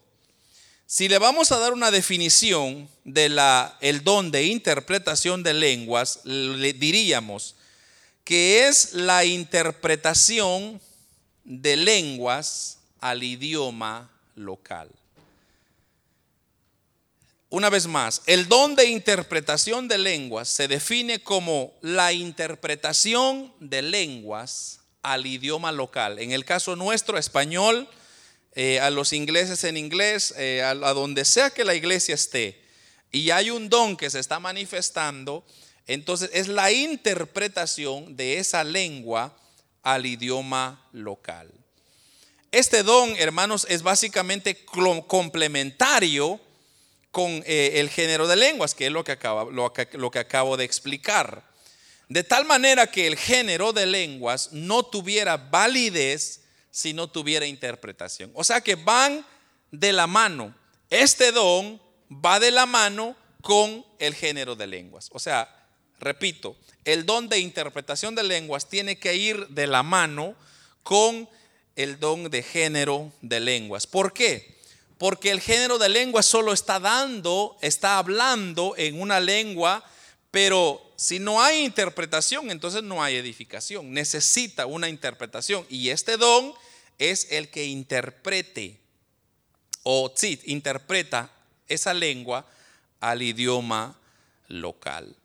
Si 0.85 1.07
le 1.07 1.19
vamos 1.19 1.51
a 1.51 1.59
dar 1.59 1.73
una 1.73 1.91
definición 1.91 2.89
de 3.03 3.29
la 3.29 3.77
el 3.81 4.03
don 4.03 4.31
de 4.31 4.45
interpretación 4.45 5.43
de 5.43 5.53
lenguas, 5.53 6.21
le 6.23 6.73
diríamos 6.73 7.55
que 8.23 8.67
es 8.67 8.93
la 8.93 9.23
interpretación 9.23 10.81
de 11.43 11.77
lenguas 11.77 12.79
al 12.99 13.23
idioma 13.23 14.09
local. 14.35 14.89
Una 17.49 17.69
vez 17.69 17.87
más, 17.87 18.21
el 18.25 18.49
don 18.49 18.75
de 18.75 18.87
interpretación 18.87 19.87
de 19.87 19.97
lenguas 19.97 20.49
se 20.49 20.67
define 20.67 21.23
como 21.23 21.73
la 21.81 22.11
interpretación 22.11 23.53
de 23.61 23.81
lenguas 23.81 24.81
al 25.13 25.25
idioma 25.25 25.71
local. 25.71 26.19
En 26.19 26.31
el 26.31 26.45
caso 26.45 26.75
nuestro, 26.75 27.17
español, 27.17 27.87
eh, 28.53 28.79
a 28.79 28.89
los 28.89 29.13
ingleses 29.13 29.63
en 29.63 29.77
inglés, 29.77 30.33
eh, 30.37 30.61
a, 30.63 30.73
donde 30.73 31.25
sea 31.25 31.49
que 31.49 31.63
la 31.63 31.75
iglesia 31.75 32.15
esté, 32.15 32.61
y 33.11 33.29
hay 33.29 33.49
un 33.49 33.69
don 33.69 33.95
que 33.95 34.09
se 34.09 34.19
está 34.19 34.39
manifestando, 34.39 35.45
entonces 35.85 36.29
es 36.33 36.49
la 36.49 36.71
interpretación 36.71 38.17
de 38.17 38.39
esa 38.39 38.63
lengua 38.63 39.37
al 39.81 40.05
idioma 40.05 40.85
local. 40.91 41.49
Este 42.51 42.83
don, 42.83 43.15
hermanos, 43.17 43.65
es 43.69 43.83
básicamente 43.83 44.65
complementario 45.07 46.39
con 47.11 47.43
eh, 47.45 47.73
el 47.75 47.89
género 47.89 48.27
de 48.27 48.35
lenguas, 48.35 48.75
que 48.75 48.87
es 48.87 48.91
lo 48.91 49.03
que, 49.05 49.17
lo 49.93 50.11
que 50.11 50.19
acabo 50.19 50.57
de 50.57 50.65
explicar. 50.65 51.46
De 52.09 52.23
tal 52.23 52.45
manera 52.45 52.87
que 52.87 53.07
el 53.07 53.17
género 53.17 53.73
de 53.73 53.85
lenguas 53.85 54.49
no 54.53 54.83
tuviera 54.83 55.37
validez 55.37 56.41
si 56.71 56.93
no 56.93 57.09
tuviera 57.09 57.45
interpretación. 57.45 58.31
O 58.33 58.43
sea 58.43 58.61
que 58.61 58.75
van 58.75 59.25
de 59.71 59.91
la 59.91 60.07
mano. 60.07 60.55
Este 60.89 61.31
don 61.31 61.81
va 62.09 62.39
de 62.39 62.51
la 62.51 62.65
mano 62.65 63.15
con 63.41 63.85
el 63.99 64.15
género 64.15 64.55
de 64.55 64.67
lenguas. 64.67 65.09
O 65.11 65.19
sea, 65.19 65.67
repito, 65.99 66.55
el 66.85 67.05
don 67.05 67.27
de 67.27 67.39
interpretación 67.39 68.15
de 68.15 68.23
lenguas 68.23 68.69
tiene 68.69 68.97
que 68.97 69.15
ir 69.15 69.47
de 69.49 69.67
la 69.67 69.83
mano 69.83 70.35
con 70.83 71.29
el 71.75 71.99
don 71.99 72.29
de 72.29 72.41
género 72.41 73.11
de 73.21 73.39
lenguas. 73.41 73.85
¿Por 73.85 74.13
qué? 74.13 74.57
Porque 74.97 75.31
el 75.31 75.41
género 75.41 75.77
de 75.77 75.89
lenguas 75.89 76.25
solo 76.25 76.53
está 76.53 76.79
dando, 76.79 77.57
está 77.61 77.97
hablando 77.97 78.73
en 78.77 78.99
una 78.99 79.19
lengua, 79.19 79.83
pero 80.31 80.86
si 80.97 81.19
no 81.19 81.41
hay 81.43 81.63
interpretación, 81.63 82.49
entonces 82.49 82.81
no 82.81 83.03
hay 83.03 83.15
edificación. 83.15 83.93
Necesita 83.93 84.65
una 84.65 84.89
interpretación. 84.89 85.63
Y 85.69 85.89
este 85.89 86.17
don 86.17 86.53
es 86.97 87.27
el 87.29 87.49
que 87.49 87.65
interprete 87.65 88.79
o 89.83 90.11
interpreta 90.45 91.31
esa 91.67 91.93
lengua 91.93 92.47
al 92.99 93.21
idioma 93.21 93.95
local. 94.47 95.15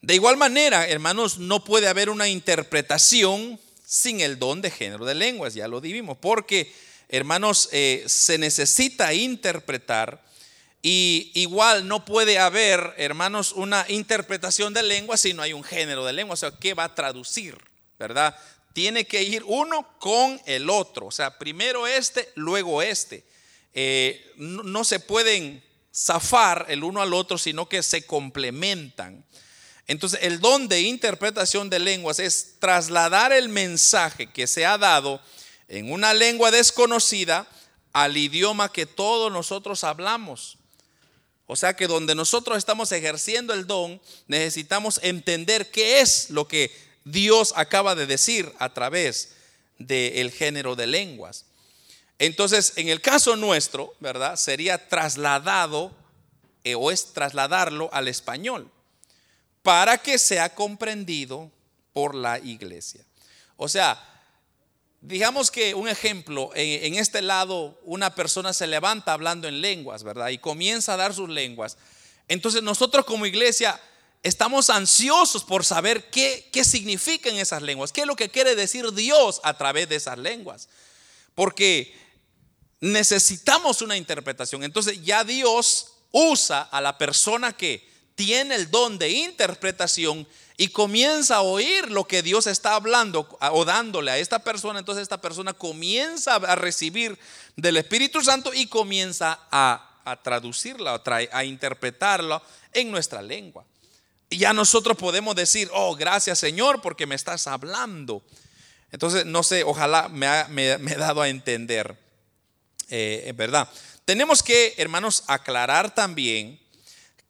De 0.00 0.14
igual 0.14 0.36
manera, 0.36 0.86
hermanos, 0.86 1.38
no 1.38 1.64
puede 1.64 1.88
haber 1.88 2.08
una 2.08 2.28
interpretación 2.28 3.58
sin 3.84 4.20
el 4.20 4.38
don 4.38 4.62
de 4.62 4.70
género 4.70 5.04
de 5.04 5.16
lenguas, 5.16 5.54
ya 5.54 5.66
lo 5.66 5.80
vimos, 5.80 6.18
porque, 6.18 6.72
hermanos, 7.08 7.68
eh, 7.72 8.04
se 8.06 8.38
necesita 8.38 9.12
interpretar 9.12 10.22
y 10.82 11.30
igual 11.34 11.86
no 11.86 12.04
puede 12.04 12.38
haber, 12.38 12.94
hermanos, 12.96 13.52
una 13.52 13.84
interpretación 13.88 14.72
de 14.72 14.82
lengua 14.82 15.16
si 15.16 15.34
no 15.34 15.42
hay 15.42 15.52
un 15.52 15.64
género 15.64 16.04
de 16.04 16.12
lengua, 16.12 16.34
o 16.34 16.36
sea, 16.36 16.52
¿qué 16.52 16.74
va 16.74 16.84
a 16.84 16.94
traducir? 16.94 17.58
¿Verdad? 17.98 18.34
tiene 18.72 19.06
que 19.06 19.22
ir 19.22 19.42
uno 19.46 19.86
con 19.98 20.40
el 20.46 20.70
otro. 20.70 21.06
O 21.06 21.10
sea, 21.10 21.38
primero 21.38 21.86
este, 21.86 22.30
luego 22.34 22.82
este. 22.82 23.24
Eh, 23.72 24.32
no, 24.36 24.84
se 24.84 25.00
pueden 25.00 25.62
zafar 25.94 26.66
el 26.68 26.84
uno 26.84 27.02
al 27.02 27.12
otro, 27.12 27.38
sino 27.38 27.68
que 27.68 27.82
se 27.82 28.06
complementan. 28.06 29.24
Entonces, 29.86 30.20
el 30.22 30.40
don 30.40 30.68
de 30.68 30.82
interpretación 30.82 31.68
de 31.68 31.80
lenguas 31.80 32.20
es 32.20 32.58
trasladar 32.60 33.32
el 33.32 33.48
mensaje 33.48 34.30
que 34.30 34.46
se 34.46 34.64
ha 34.64 34.78
dado 34.78 35.20
en 35.68 35.90
una 35.92 36.14
lengua 36.14 36.50
desconocida 36.50 37.48
al 37.92 38.16
idioma 38.16 38.70
que 38.70 38.86
todos 38.86 39.32
nosotros 39.32 39.82
hablamos. 39.82 40.58
O 41.50 41.56
sea 41.56 41.74
que 41.74 41.88
donde 41.88 42.14
nosotros 42.14 42.56
estamos 42.58 42.92
ejerciendo 42.92 43.52
el 43.52 43.66
don, 43.66 44.00
necesitamos 44.28 45.00
entender 45.02 45.72
qué 45.72 46.00
es 46.00 46.30
lo 46.30 46.46
que 46.46 46.70
Dios 47.02 47.52
acaba 47.56 47.96
de 47.96 48.06
decir 48.06 48.52
a 48.60 48.72
través 48.72 49.32
del 49.76 50.30
género 50.30 50.76
de 50.76 50.86
lenguas. 50.86 51.46
Entonces, 52.20 52.74
en 52.76 52.88
el 52.88 53.00
caso 53.00 53.34
nuestro, 53.34 53.92
¿verdad? 53.98 54.36
Sería 54.36 54.86
trasladado 54.88 55.90
eh, 56.62 56.76
o 56.76 56.92
es 56.92 57.06
trasladarlo 57.14 57.90
al 57.92 58.06
español 58.06 58.70
para 59.62 59.98
que 59.98 60.20
sea 60.20 60.54
comprendido 60.54 61.50
por 61.92 62.14
la 62.14 62.38
iglesia. 62.38 63.04
O 63.56 63.68
sea, 63.68 64.00
digamos 65.00 65.50
que 65.50 65.74
un 65.74 65.88
ejemplo, 65.88 66.50
en, 66.54 66.84
en 66.84 67.00
este 67.00 67.22
lado 67.22 67.80
una 67.84 68.14
persona 68.14 68.52
se 68.52 68.66
levanta 68.66 69.12
hablando 69.12 69.48
en 69.48 69.60
lenguas, 69.60 70.02
¿verdad? 70.02 70.28
Y 70.28 70.38
comienza 70.38 70.94
a 70.94 70.96
dar 70.96 71.14
sus 71.14 71.28
lenguas. 71.28 71.76
Entonces 72.28 72.62
nosotros 72.62 73.04
como 73.04 73.26
iglesia 73.26 73.80
estamos 74.22 74.70
ansiosos 74.70 75.44
por 75.44 75.64
saber 75.64 76.10
qué, 76.10 76.48
qué 76.52 76.64
significan 76.64 77.36
esas 77.36 77.62
lenguas, 77.62 77.92
qué 77.92 78.02
es 78.02 78.06
lo 78.06 78.16
que 78.16 78.28
quiere 78.28 78.54
decir 78.54 78.92
Dios 78.92 79.40
a 79.42 79.56
través 79.56 79.88
de 79.88 79.96
esas 79.96 80.18
lenguas. 80.18 80.68
Porque 81.34 81.94
necesitamos 82.80 83.82
una 83.82 83.96
interpretación. 83.96 84.62
Entonces 84.62 85.02
ya 85.02 85.24
Dios 85.24 85.92
usa 86.10 86.62
a 86.62 86.80
la 86.80 86.98
persona 86.98 87.52
que 87.52 87.88
tiene 88.14 88.54
el 88.54 88.70
don 88.70 88.98
de 88.98 89.10
interpretación 89.10 90.26
y 90.60 90.68
comienza 90.68 91.36
a 91.36 91.40
oír 91.40 91.90
lo 91.90 92.06
que 92.06 92.22
Dios 92.22 92.46
está 92.46 92.74
hablando 92.74 93.26
o 93.40 93.64
dándole 93.64 94.10
a 94.10 94.18
esta 94.18 94.40
persona, 94.40 94.78
entonces 94.78 95.00
esta 95.00 95.18
persona 95.18 95.54
comienza 95.54 96.34
a 96.34 96.54
recibir 96.54 97.18
del 97.56 97.78
Espíritu 97.78 98.22
Santo 98.22 98.52
y 98.52 98.66
comienza 98.66 99.40
a, 99.50 100.18
traducirla, 100.22 101.02
a, 101.02 101.18
a 101.32 101.44
interpretarla 101.44 102.42
en 102.74 102.90
nuestra 102.90 103.22
lengua. 103.22 103.64
Y 104.28 104.36
ya 104.36 104.52
nosotros 104.52 104.98
podemos 104.98 105.34
decir, 105.34 105.70
oh, 105.72 105.96
gracias 105.96 106.38
Señor 106.38 106.82
porque 106.82 107.06
me 107.06 107.14
estás 107.14 107.46
hablando. 107.46 108.22
Entonces, 108.92 109.24
no 109.24 109.42
sé, 109.42 109.64
ojalá 109.64 110.10
me 110.10 110.26
ha, 110.26 110.46
dado 110.98 111.22
a 111.22 111.30
entender, 111.30 111.96
eh, 112.90 113.32
¿verdad? 113.34 113.66
Tenemos 114.04 114.42
que, 114.42 114.74
hermanos, 114.76 115.24
aclarar 115.26 115.94
también 115.94 116.59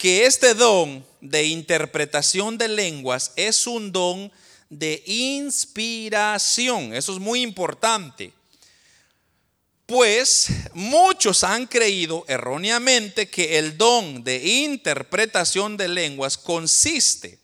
que 0.01 0.25
este 0.25 0.55
don 0.55 1.05
de 1.21 1.45
interpretación 1.45 2.57
de 2.57 2.69
lenguas 2.69 3.33
es 3.37 3.67
un 3.67 3.93
don 3.93 4.33
de 4.71 5.03
inspiración. 5.05 6.95
Eso 6.95 7.13
es 7.13 7.19
muy 7.19 7.43
importante. 7.43 8.33
Pues 9.85 10.47
muchos 10.73 11.45
han 11.45 11.67
creído 11.67 12.25
erróneamente 12.29 13.29
que 13.29 13.59
el 13.59 13.77
don 13.77 14.25
de 14.25 14.43
interpretación 14.63 15.77
de 15.77 15.89
lenguas 15.89 16.39
consiste 16.39 17.39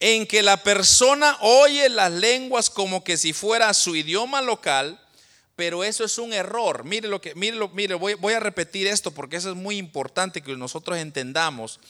en 0.00 0.26
que 0.26 0.42
la 0.42 0.62
persona 0.62 1.36
oye 1.42 1.90
las 1.90 2.10
lenguas 2.10 2.70
como 2.70 3.04
que 3.04 3.18
si 3.18 3.34
fuera 3.34 3.74
su 3.74 3.94
idioma 3.94 4.40
local, 4.40 4.98
pero 5.56 5.82
eso 5.82 6.04
es 6.04 6.18
un 6.18 6.34
error. 6.34 6.84
Mire 6.84 7.08
lo 7.08 7.20
que, 7.20 7.34
mire, 7.34 7.56
mire 7.72 7.94
voy, 7.94 8.14
voy 8.14 8.34
a 8.34 8.40
repetir 8.40 8.86
esto 8.86 9.10
porque 9.10 9.36
eso 9.36 9.50
es 9.50 9.56
muy 9.56 9.78
importante 9.78 10.42
que 10.42 10.54
nosotros 10.54 10.98
entendamos. 10.98 11.80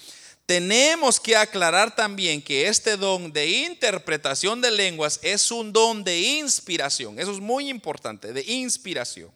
Tenemos 0.46 1.18
que 1.18 1.36
aclarar 1.36 1.96
también 1.96 2.40
que 2.40 2.68
este 2.68 2.96
don 2.96 3.32
de 3.32 3.48
interpretación 3.48 4.60
de 4.60 4.70
lenguas 4.70 5.18
es 5.22 5.50
un 5.50 5.72
don 5.72 6.04
de 6.04 6.20
inspiración. 6.20 7.18
Eso 7.18 7.32
es 7.32 7.40
muy 7.40 7.68
importante, 7.68 8.32
de 8.32 8.44
inspiración. 8.44 9.32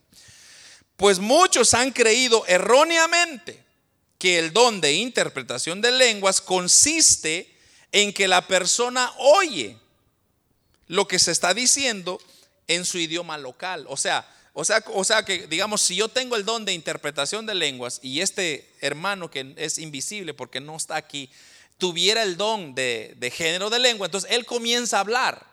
Pues 0.95 1.19
muchos 1.19 1.73
han 1.73 1.91
creído 1.91 2.45
erróneamente 2.47 3.61
que 4.17 4.39
el 4.39 4.53
don 4.53 4.79
de 4.79 4.93
interpretación 4.93 5.81
de 5.81 5.91
lenguas 5.91 6.39
consiste 6.39 7.53
en 7.91 8.13
que 8.13 8.29
la 8.29 8.47
persona 8.47 9.11
oye 9.17 9.77
lo 10.87 11.07
que 11.07 11.19
se 11.19 11.31
está 11.31 11.53
diciendo 11.53 12.21
en 12.67 12.85
su 12.85 12.97
idioma 12.97 13.37
local. 13.37 13.85
O 13.87 13.97
sea, 13.97 14.27
o 14.53 14.65
sea, 14.65 14.83
o 14.93 15.03
sea 15.03 15.23
que, 15.23 15.47
digamos, 15.47 15.81
si 15.81 15.95
yo 15.95 16.09
tengo 16.09 16.35
el 16.35 16.45
don 16.45 16.65
de 16.65 16.73
interpretación 16.73 17.45
de 17.45 17.55
lenguas 17.55 17.99
y 18.03 18.19
este 18.19 18.69
hermano 18.81 19.31
que 19.31 19.53
es 19.57 19.77
invisible 19.77 20.33
porque 20.33 20.59
no 20.59 20.75
está 20.75 20.97
aquí, 20.97 21.29
tuviera 21.77 22.21
el 22.23 22.37
don 22.37 22.75
de, 22.75 23.15
de 23.17 23.31
género 23.31 23.69
de 23.69 23.79
lengua, 23.79 24.07
entonces 24.07 24.29
él 24.31 24.45
comienza 24.45 24.97
a 24.97 25.01
hablar. 25.01 25.45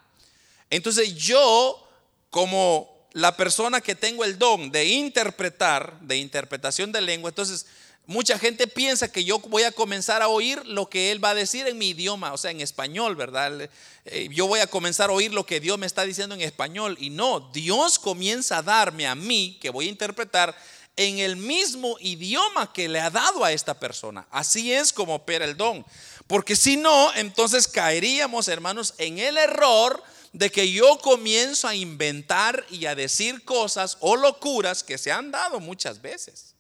Entonces 0.71 1.15
yo, 1.15 1.89
como 2.31 3.09
la 3.13 3.37
persona 3.37 3.81
que 3.81 3.95
tengo 3.95 4.25
el 4.25 4.39
don 4.39 4.71
de 4.71 4.87
interpretar, 4.87 5.99
de 6.01 6.17
interpretación 6.17 6.93
de 6.93 7.01
lengua, 7.01 7.31
entonces 7.31 7.67
Mucha 8.09 8.39
gente 8.39 8.67
piensa 8.67 9.13
que 9.13 9.23
yo 9.23 9.39
voy 9.39 9.65
a 9.65 9.71
comenzar 9.71 10.23
a 10.23 10.29
oír 10.29 10.67
lo 10.67 10.89
que 10.89 11.11
Él 11.11 11.23
va 11.23 11.29
a 11.29 11.35
decir 11.35 11.67
en 11.67 11.77
mi 11.77 11.91
idioma, 11.91 12.33
o 12.33 12.39
sea, 12.39 12.51
en 12.51 12.63
español, 12.63 13.17
¿verdad? 13.17 13.69
Eh, 14.07 14.31
yo 14.33 14.47
voy 14.47 14.61
a 14.61 14.67
comenzar 14.67 15.11
a 15.11 15.13
oír 15.13 15.35
lo 15.35 15.45
que 15.45 15.61
Dios 15.61 15.77
me 15.77 15.85
está 15.85 16.05
diciendo 16.05 16.35
en 16.35 16.41
español. 16.41 16.97
Y 16.99 17.11
no, 17.11 17.51
Dios 17.53 17.99
comienza 17.99 18.57
a 18.57 18.63
darme 18.63 19.07
a 19.07 19.15
mí, 19.15 19.59
que 19.61 19.69
voy 19.69 19.89
a 19.89 19.91
interpretar, 19.91 20.57
en 20.97 21.19
el 21.19 21.37
mismo 21.37 21.99
idioma 22.01 22.73
que 22.73 22.89
le 22.89 22.99
ha 22.99 23.11
dado 23.11 23.45
a 23.45 23.53
esta 23.53 23.79
persona. 23.79 24.27
Así 24.31 24.73
es 24.73 24.91
como 24.91 25.17
opera 25.17 25.45
el 25.45 25.59
don. 25.59 25.85
Porque 26.27 26.57
si 26.57 26.79
no, 26.79 27.15
entonces 27.15 27.69
caeríamos, 27.69 28.49
hermanos, 28.49 28.95
en 28.97 29.19
el 29.19 29.37
error 29.37 30.03
de 30.33 30.51
que 30.51 30.73
yo 30.73 30.97
comienzo 30.97 31.69
a 31.69 31.75
inventar 31.75 32.65
y 32.71 32.87
a 32.87 32.95
decir 32.95 33.45
cosas 33.45 33.99
o 34.01 34.17
locuras 34.17 34.83
que 34.83 34.97
se 34.97 35.13
han 35.13 35.31
dado 35.31 35.61
muchas 35.61 36.01
veces 36.01 36.55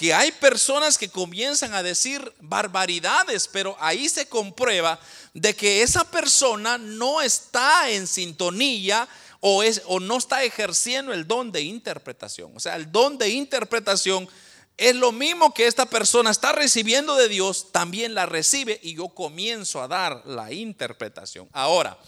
que 0.00 0.14
hay 0.14 0.32
personas 0.32 0.96
que 0.96 1.10
comienzan 1.10 1.74
a 1.74 1.82
decir 1.82 2.32
barbaridades, 2.40 3.46
pero 3.46 3.76
ahí 3.78 4.08
se 4.08 4.26
comprueba 4.26 4.98
de 5.34 5.54
que 5.54 5.82
esa 5.82 6.04
persona 6.04 6.78
no 6.78 7.20
está 7.20 7.90
en 7.90 8.06
sintonía 8.06 9.06
o, 9.40 9.62
es, 9.62 9.82
o 9.84 10.00
no 10.00 10.16
está 10.16 10.42
ejerciendo 10.42 11.12
el 11.12 11.26
don 11.26 11.52
de 11.52 11.60
interpretación. 11.60 12.50
O 12.56 12.60
sea, 12.60 12.76
el 12.76 12.90
don 12.90 13.18
de 13.18 13.28
interpretación 13.28 14.26
es 14.78 14.96
lo 14.96 15.12
mismo 15.12 15.52
que 15.52 15.66
esta 15.66 15.84
persona 15.84 16.30
está 16.30 16.52
recibiendo 16.52 17.14
de 17.16 17.28
Dios, 17.28 17.70
también 17.70 18.14
la 18.14 18.24
recibe 18.24 18.80
y 18.82 18.94
yo 18.94 19.10
comienzo 19.10 19.82
a 19.82 19.88
dar 19.88 20.22
la 20.24 20.50
interpretación. 20.50 21.46
Ahora, 21.52 21.98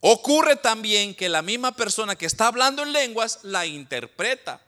ocurre 0.00 0.56
también 0.56 1.14
que 1.14 1.30
la 1.30 1.40
misma 1.40 1.74
persona 1.74 2.14
que 2.14 2.26
está 2.26 2.48
hablando 2.48 2.82
en 2.82 2.92
lenguas 2.92 3.38
la 3.42 3.64
interpreta. 3.64 4.60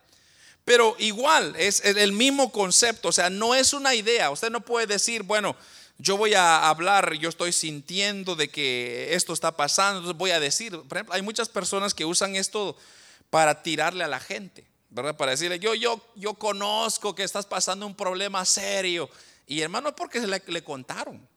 Pero 0.70 0.94
igual, 1.00 1.56
es 1.58 1.84
el 1.84 2.12
mismo 2.12 2.52
concepto, 2.52 3.08
o 3.08 3.12
sea, 3.12 3.28
no 3.28 3.56
es 3.56 3.72
una 3.72 3.92
idea. 3.96 4.30
Usted 4.30 4.50
no 4.50 4.60
puede 4.60 4.86
decir, 4.86 5.24
bueno, 5.24 5.56
yo 5.98 6.16
voy 6.16 6.34
a 6.34 6.68
hablar, 6.68 7.12
yo 7.14 7.28
estoy 7.28 7.50
sintiendo 7.50 8.36
de 8.36 8.50
que 8.50 9.12
esto 9.16 9.32
está 9.32 9.56
pasando, 9.56 9.98
entonces 9.98 10.16
voy 10.16 10.30
a 10.30 10.38
decir, 10.38 10.70
por 10.82 10.98
ejemplo, 10.98 11.12
hay 11.16 11.22
muchas 11.22 11.48
personas 11.48 11.92
que 11.92 12.04
usan 12.04 12.36
esto 12.36 12.76
para 13.30 13.64
tirarle 13.64 14.04
a 14.04 14.06
la 14.06 14.20
gente, 14.20 14.64
¿verdad? 14.90 15.16
Para 15.16 15.32
decirle, 15.32 15.58
yo, 15.58 15.74
yo, 15.74 16.00
yo 16.14 16.34
conozco 16.34 17.16
que 17.16 17.24
estás 17.24 17.46
pasando 17.46 17.84
un 17.84 17.96
problema 17.96 18.44
serio. 18.44 19.10
Y 19.48 19.62
hermano, 19.62 19.96
porque 19.96 20.20
le, 20.20 20.40
le 20.46 20.62
contaron. 20.62 21.28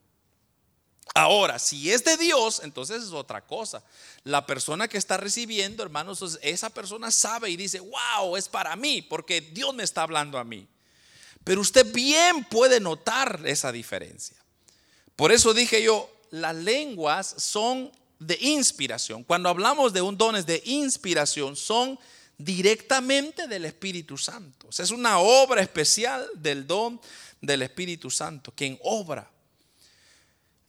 Ahora, 1.15 1.59
si 1.59 1.91
es 1.91 2.03
de 2.03 2.17
Dios, 2.17 2.61
entonces 2.63 3.03
es 3.03 3.11
otra 3.11 3.45
cosa. 3.45 3.83
La 4.23 4.47
persona 4.47 4.87
que 4.87 4.97
está 4.97 5.17
recibiendo, 5.17 5.83
hermanos, 5.83 6.39
esa 6.41 6.71
persona 6.71 7.11
sabe 7.11 7.51
y 7.51 7.57
dice, 7.57 7.79
wow, 7.79 8.35
es 8.35 8.49
para 8.49 8.75
mí, 8.75 9.03
porque 9.03 9.39
Dios 9.39 9.75
me 9.75 9.83
está 9.83 10.01
hablando 10.01 10.39
a 10.39 10.43
mí. 10.43 10.67
Pero 11.43 11.61
usted 11.61 11.91
bien 11.93 12.43
puede 12.45 12.79
notar 12.79 13.41
esa 13.45 13.71
diferencia. 13.71 14.37
Por 15.15 15.31
eso 15.31 15.53
dije 15.53 15.83
yo, 15.83 16.09
las 16.31 16.55
lenguas 16.55 17.35
son 17.37 17.91
de 18.17 18.37
inspiración. 18.41 19.23
Cuando 19.23 19.49
hablamos 19.49 19.93
de 19.93 20.01
un 20.01 20.17
dones 20.17 20.47
de 20.47 20.63
inspiración, 20.65 21.55
son 21.55 21.99
directamente 22.39 23.47
del 23.47 23.65
Espíritu 23.65 24.17
Santo. 24.17 24.67
O 24.69 24.71
sea, 24.71 24.83
es 24.83 24.91
una 24.91 25.19
obra 25.19 25.61
especial 25.61 26.27
del 26.33 26.65
don 26.65 26.99
del 27.39 27.61
Espíritu 27.61 28.09
Santo, 28.09 28.51
quien 28.55 28.79
obra 28.81 29.29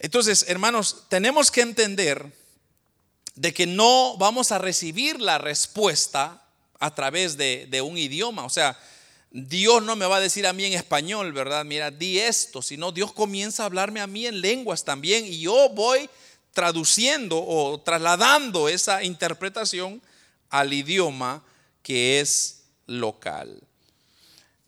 entonces, 0.04 0.44
hermanos, 0.48 1.04
tenemos 1.08 1.50
que 1.50 1.62
entender 1.62 2.30
de 3.36 3.54
que 3.54 3.66
no 3.66 4.18
vamos 4.18 4.52
a 4.52 4.58
recibir 4.58 5.18
la 5.18 5.38
respuesta 5.38 6.46
a 6.78 6.94
través 6.94 7.38
de, 7.38 7.80
un 7.82 7.96
idioma. 7.96 8.44
O 8.44 8.50
sea, 8.50 8.78
Dios 9.30 9.82
no 9.82 9.96
me 9.96 10.04
va 10.04 10.18
a 10.18 10.20
decir 10.20 10.46
a 10.46 10.52
mí 10.52 10.66
en 10.66 10.74
español, 10.74 11.32
¿verdad? 11.32 11.64
Mira, 11.64 11.90
di 11.90 12.18
esto, 12.18 12.60
sino 12.60 12.92
Dios 12.92 13.14
comienza 13.14 13.62
a 13.62 13.66
hablarme 13.66 14.02
a 14.02 14.06
mí 14.06 14.26
en 14.26 14.42
lenguas 14.42 14.84
también 14.84 15.24
y 15.24 15.40
yo 15.40 15.70
voy 15.70 16.10
traduciendo 16.52 17.42
o 17.42 17.80
trasladando 17.80 18.68
esa 18.68 19.02
interpretación 19.04 20.02
al 20.50 20.70
idioma 20.74 21.42
que 21.82 22.20
es 22.20 22.64
local. 22.86 23.58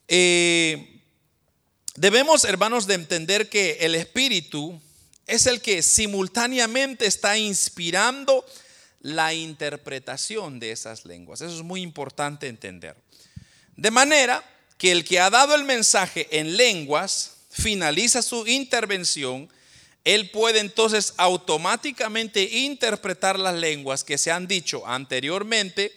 Eh, 0.08 1.02
debemos, 1.94 2.44
hermanos, 2.44 2.86
de 2.86 2.94
entender 2.94 3.50
que 3.50 3.72
el 3.82 3.94
Espíritu 3.94 4.80
es 5.26 5.46
el 5.46 5.60
que 5.60 5.82
simultáneamente 5.82 7.06
está 7.06 7.36
inspirando 7.36 8.44
la 9.00 9.34
interpretación 9.34 10.58
de 10.58 10.72
esas 10.72 11.04
lenguas. 11.04 11.40
Eso 11.40 11.56
es 11.56 11.62
muy 11.62 11.82
importante 11.82 12.48
entender. 12.48 12.96
De 13.76 13.90
manera 13.90 14.42
que 14.78 14.92
el 14.92 15.04
que 15.04 15.20
ha 15.20 15.30
dado 15.30 15.54
el 15.54 15.64
mensaje 15.64 16.28
en 16.38 16.56
lenguas 16.56 17.32
finaliza 17.50 18.22
su 18.22 18.46
intervención, 18.46 19.48
él 20.04 20.30
puede 20.30 20.60
entonces 20.60 21.14
automáticamente 21.16 22.42
interpretar 22.42 23.38
las 23.38 23.54
lenguas 23.54 24.04
que 24.04 24.18
se 24.18 24.30
han 24.30 24.46
dicho 24.46 24.86
anteriormente, 24.86 25.92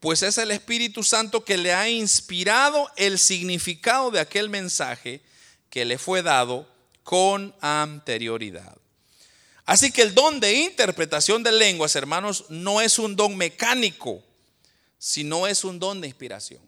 pues 0.00 0.22
es 0.22 0.38
el 0.38 0.52
Espíritu 0.52 1.02
Santo 1.02 1.44
que 1.44 1.56
le 1.56 1.72
ha 1.72 1.88
inspirado 1.88 2.88
el 2.96 3.18
significado 3.18 4.12
de 4.12 4.20
aquel 4.20 4.48
mensaje 4.48 5.20
que 5.70 5.84
le 5.84 5.98
fue 5.98 6.22
dado 6.22 6.68
con 7.08 7.54
anterioridad. 7.62 8.76
Así 9.64 9.90
que 9.90 10.02
el 10.02 10.14
don 10.14 10.40
de 10.40 10.52
interpretación 10.52 11.42
de 11.42 11.52
lenguas, 11.52 11.96
hermanos, 11.96 12.44
no 12.50 12.82
es 12.82 12.98
un 12.98 13.16
don 13.16 13.34
mecánico, 13.34 14.22
sino 14.98 15.46
es 15.46 15.64
un 15.64 15.78
don 15.78 16.02
de 16.02 16.08
inspiración. 16.08 16.60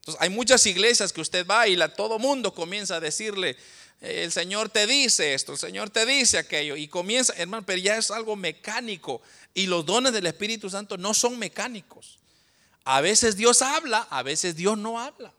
Entonces, 0.00 0.20
hay 0.20 0.28
muchas 0.28 0.66
iglesias 0.66 1.12
que 1.12 1.20
usted 1.20 1.46
va 1.46 1.68
y 1.68 1.76
la, 1.76 1.94
todo 1.94 2.18
mundo 2.18 2.52
comienza 2.52 2.96
a 2.96 3.00
decirle, 3.00 3.56
el 4.00 4.32
Señor 4.32 4.70
te 4.70 4.88
dice 4.88 5.34
esto, 5.34 5.52
el 5.52 5.58
Señor 5.58 5.90
te 5.90 6.04
dice 6.04 6.38
aquello, 6.38 6.74
y 6.74 6.88
comienza, 6.88 7.32
hermano, 7.34 7.64
pero 7.64 7.78
ya 7.78 7.96
es 7.96 8.10
algo 8.10 8.34
mecánico. 8.34 9.22
Y 9.54 9.66
los 9.66 9.86
dones 9.86 10.12
del 10.12 10.26
Espíritu 10.26 10.68
Santo 10.68 10.98
no 10.98 11.14
son 11.14 11.38
mecánicos. 11.38 12.18
A 12.82 13.00
veces 13.00 13.36
Dios 13.36 13.62
habla, 13.62 14.08
a 14.10 14.24
veces 14.24 14.56
Dios 14.56 14.76
no 14.76 14.98
habla. 14.98 15.32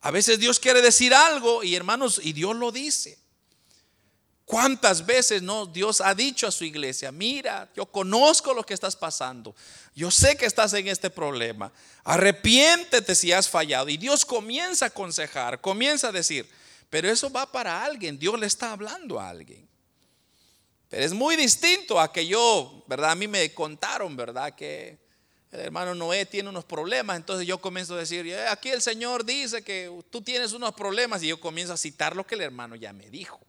A 0.00 0.10
veces 0.10 0.38
Dios 0.38 0.58
quiere 0.58 0.80
decir 0.80 1.12
algo 1.12 1.62
y 1.62 1.74
hermanos, 1.74 2.22
y 2.24 2.32
Dios 2.32 2.56
lo 2.56 2.72
dice. 2.72 3.20
¿Cuántas 4.50 5.06
veces 5.06 5.42
no 5.42 5.64
Dios 5.64 6.00
ha 6.00 6.12
dicho 6.12 6.44
a 6.44 6.50
su 6.50 6.64
iglesia, 6.64 7.12
mira, 7.12 7.70
yo 7.76 7.86
conozco 7.86 8.52
lo 8.52 8.66
que 8.66 8.74
estás 8.74 8.96
pasando, 8.96 9.54
yo 9.94 10.10
sé 10.10 10.36
que 10.36 10.44
estás 10.44 10.72
en 10.72 10.88
este 10.88 11.08
problema, 11.08 11.70
arrepiéntete 12.02 13.14
si 13.14 13.30
has 13.30 13.48
fallado. 13.48 13.88
Y 13.88 13.96
Dios 13.96 14.24
comienza 14.24 14.86
a 14.86 14.88
aconsejar, 14.88 15.60
comienza 15.60 16.08
a 16.08 16.12
decir, 16.12 16.50
pero 16.90 17.08
eso 17.08 17.30
va 17.30 17.46
para 17.46 17.84
alguien, 17.84 18.18
Dios 18.18 18.40
le 18.40 18.46
está 18.46 18.72
hablando 18.72 19.20
a 19.20 19.28
alguien. 19.28 19.68
Pero 20.88 21.04
es 21.04 21.12
muy 21.12 21.36
distinto 21.36 22.00
a 22.00 22.12
que 22.12 22.26
yo, 22.26 22.82
¿verdad? 22.88 23.12
A 23.12 23.14
mí 23.14 23.28
me 23.28 23.54
contaron, 23.54 24.16
¿verdad? 24.16 24.56
Que 24.56 24.98
el 25.52 25.60
hermano 25.60 25.94
Noé 25.94 26.26
tiene 26.26 26.48
unos 26.48 26.64
problemas, 26.64 27.16
entonces 27.16 27.46
yo 27.46 27.60
comienzo 27.60 27.94
a 27.94 27.98
decir, 27.98 28.26
eh, 28.26 28.48
aquí 28.48 28.70
el 28.70 28.82
Señor 28.82 29.24
dice 29.24 29.62
que 29.62 29.96
tú 30.10 30.22
tienes 30.22 30.52
unos 30.54 30.74
problemas 30.74 31.22
y 31.22 31.28
yo 31.28 31.38
comienzo 31.38 31.72
a 31.72 31.76
citar 31.76 32.16
lo 32.16 32.26
que 32.26 32.34
el 32.34 32.40
hermano 32.40 32.74
ya 32.74 32.92
me 32.92 33.08
dijo 33.10 33.40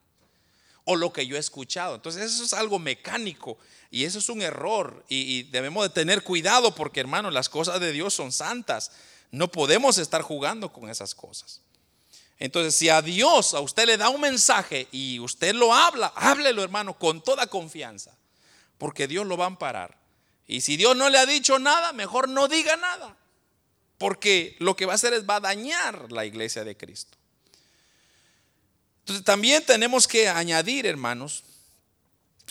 o 0.84 0.96
lo 0.96 1.12
que 1.12 1.26
yo 1.26 1.36
he 1.36 1.40
escuchado. 1.40 1.94
Entonces 1.94 2.32
eso 2.32 2.44
es 2.44 2.52
algo 2.52 2.78
mecánico 2.78 3.58
y 3.90 4.04
eso 4.04 4.18
es 4.18 4.28
un 4.28 4.42
error 4.42 5.04
y, 5.08 5.44
debemos 5.44 5.84
de 5.84 5.90
tener 5.90 6.22
cuidado 6.22 6.74
porque 6.74 7.00
hermano, 7.00 7.30
las 7.30 7.48
cosas 7.48 7.80
de 7.80 7.92
Dios 7.92 8.14
son 8.14 8.32
santas. 8.32 8.92
No 9.30 9.48
podemos 9.48 9.98
estar 9.98 10.22
jugando 10.22 10.72
con 10.72 10.90
esas 10.90 11.14
cosas. 11.14 11.60
Entonces, 12.38 12.74
si 12.74 12.88
a 12.88 13.02
Dios 13.02 13.54
a 13.54 13.60
usted 13.60 13.86
le 13.86 13.96
da 13.96 14.08
un 14.08 14.20
mensaje 14.20 14.88
y 14.90 15.20
usted 15.20 15.54
lo 15.54 15.72
habla, 15.72 16.12
háblelo 16.16 16.62
hermano 16.62 16.98
con 16.98 17.22
toda 17.22 17.46
confianza, 17.46 18.16
porque 18.78 19.06
Dios 19.06 19.26
lo 19.26 19.36
va 19.36 19.44
a 19.44 19.46
amparar. 19.46 19.96
Y 20.48 20.60
si 20.62 20.76
Dios 20.76 20.96
no 20.96 21.08
le 21.08 21.18
ha 21.18 21.26
dicho 21.26 21.58
nada, 21.60 21.92
mejor 21.92 22.28
no 22.28 22.48
diga 22.48 22.76
nada, 22.76 23.16
porque 23.96 24.56
lo 24.58 24.74
que 24.74 24.86
va 24.86 24.92
a 24.92 24.96
hacer 24.96 25.12
es 25.12 25.28
va 25.28 25.36
a 25.36 25.40
dañar 25.40 26.10
la 26.10 26.24
iglesia 26.24 26.64
de 26.64 26.76
Cristo. 26.76 27.16
También 29.24 29.64
tenemos 29.64 30.08
que 30.08 30.28
añadir, 30.28 30.86
hermanos, 30.86 31.44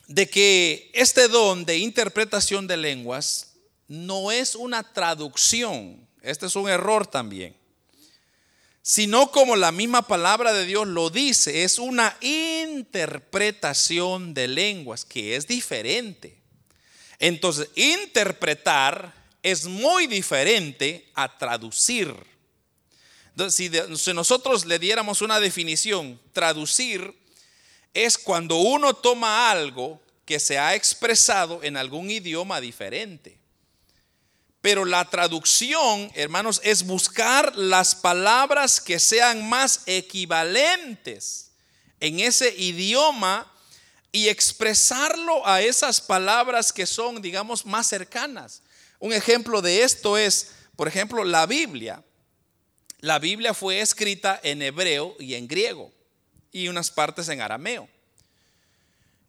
de 0.07 0.29
que 0.29 0.91
este 0.93 1.27
don 1.27 1.65
de 1.65 1.77
interpretación 1.77 2.67
de 2.67 2.77
lenguas 2.77 3.53
no 3.87 4.31
es 4.31 4.55
una 4.55 4.83
traducción, 4.83 6.07
este 6.21 6.45
es 6.45 6.55
un 6.55 6.69
error 6.69 7.07
también, 7.07 7.55
sino 8.81 9.31
como 9.31 9.55
la 9.55 9.71
misma 9.71 10.01
palabra 10.01 10.51
de 10.53 10.65
Dios 10.65 10.87
lo 10.87 11.09
dice, 11.09 11.63
es 11.63 11.79
una 11.79 12.17
interpretación 12.21 14.33
de 14.33 14.47
lenguas 14.47 15.05
que 15.05 15.35
es 15.35 15.47
diferente. 15.47 16.37
Entonces, 17.19 17.69
interpretar 17.75 19.13
es 19.43 19.65
muy 19.65 20.07
diferente 20.07 21.07
a 21.13 21.37
traducir. 21.37 22.30
Si, 23.49 23.71
nosotros 24.13 24.65
le 24.65 24.77
diéramos 24.77 25.21
una 25.21 25.39
definición, 25.39 26.19
traducir 26.33 27.15
es 27.93 28.17
cuando 28.17 28.57
uno 28.57 28.93
toma 28.93 29.49
algo 29.49 30.01
que 30.25 30.39
se 30.39 30.59
ha 30.59 30.75
expresado 30.75 31.63
en 31.63 31.77
algún 31.77 32.09
idioma 32.09 32.61
diferente. 32.61 33.37
Pero 34.61 34.85
la 34.85 35.09
traducción, 35.09 36.11
hermanos, 36.13 36.61
es 36.63 36.85
buscar 36.85 37.55
las 37.55 37.95
palabras 37.95 38.79
que 38.79 38.99
sean 38.99 39.49
más 39.49 39.81
equivalentes 39.87 41.51
en 41.99 42.19
ese 42.19 42.53
idioma 42.55 43.51
y 44.11 44.27
expresarlo 44.27 45.47
a 45.47 45.61
esas 45.61 45.99
palabras 45.99 46.71
que 46.71 46.85
son, 46.85 47.21
digamos, 47.21 47.65
más 47.65 47.87
cercanas. 47.87 48.61
Un 48.99 49.13
ejemplo 49.13 49.61
de 49.61 49.83
esto 49.83 50.17
es, 50.17 50.51
por 50.75 50.87
ejemplo, 50.87 51.23
la 51.23 51.45
Biblia. 51.45 52.03
La 53.01 53.17
Biblia 53.17 53.53
fue 53.55 53.81
escrita 53.81 54.39
en 54.43 54.61
hebreo 54.61 55.15
y 55.19 55.33
en 55.33 55.47
griego 55.47 55.91
y 56.51 56.67
unas 56.67 56.91
partes 56.91 57.27
en 57.29 57.41
arameo. 57.41 57.89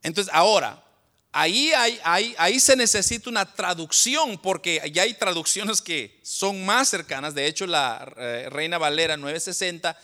Entonces, 0.03 0.33
ahora, 0.35 0.85
ahí, 1.33 1.73
hay, 1.73 2.35
ahí 2.37 2.61
se 2.61 2.77
necesita 2.77 3.31
una 3.31 3.51
traducción 3.51 4.37
porque 4.37 4.91
ya 4.93 5.03
hay 5.03 5.15
traducciones 5.15 5.81
que 5.81 6.21
son 6.23 6.67
más 6.67 6.91
cercanas. 6.91 7.35
De 7.35 7.47
hecho, 7.47 7.67
la 7.67 8.13
eh, 8.19 8.49
Reina 8.51 8.77
Valera 8.77 9.17
960 9.17 9.99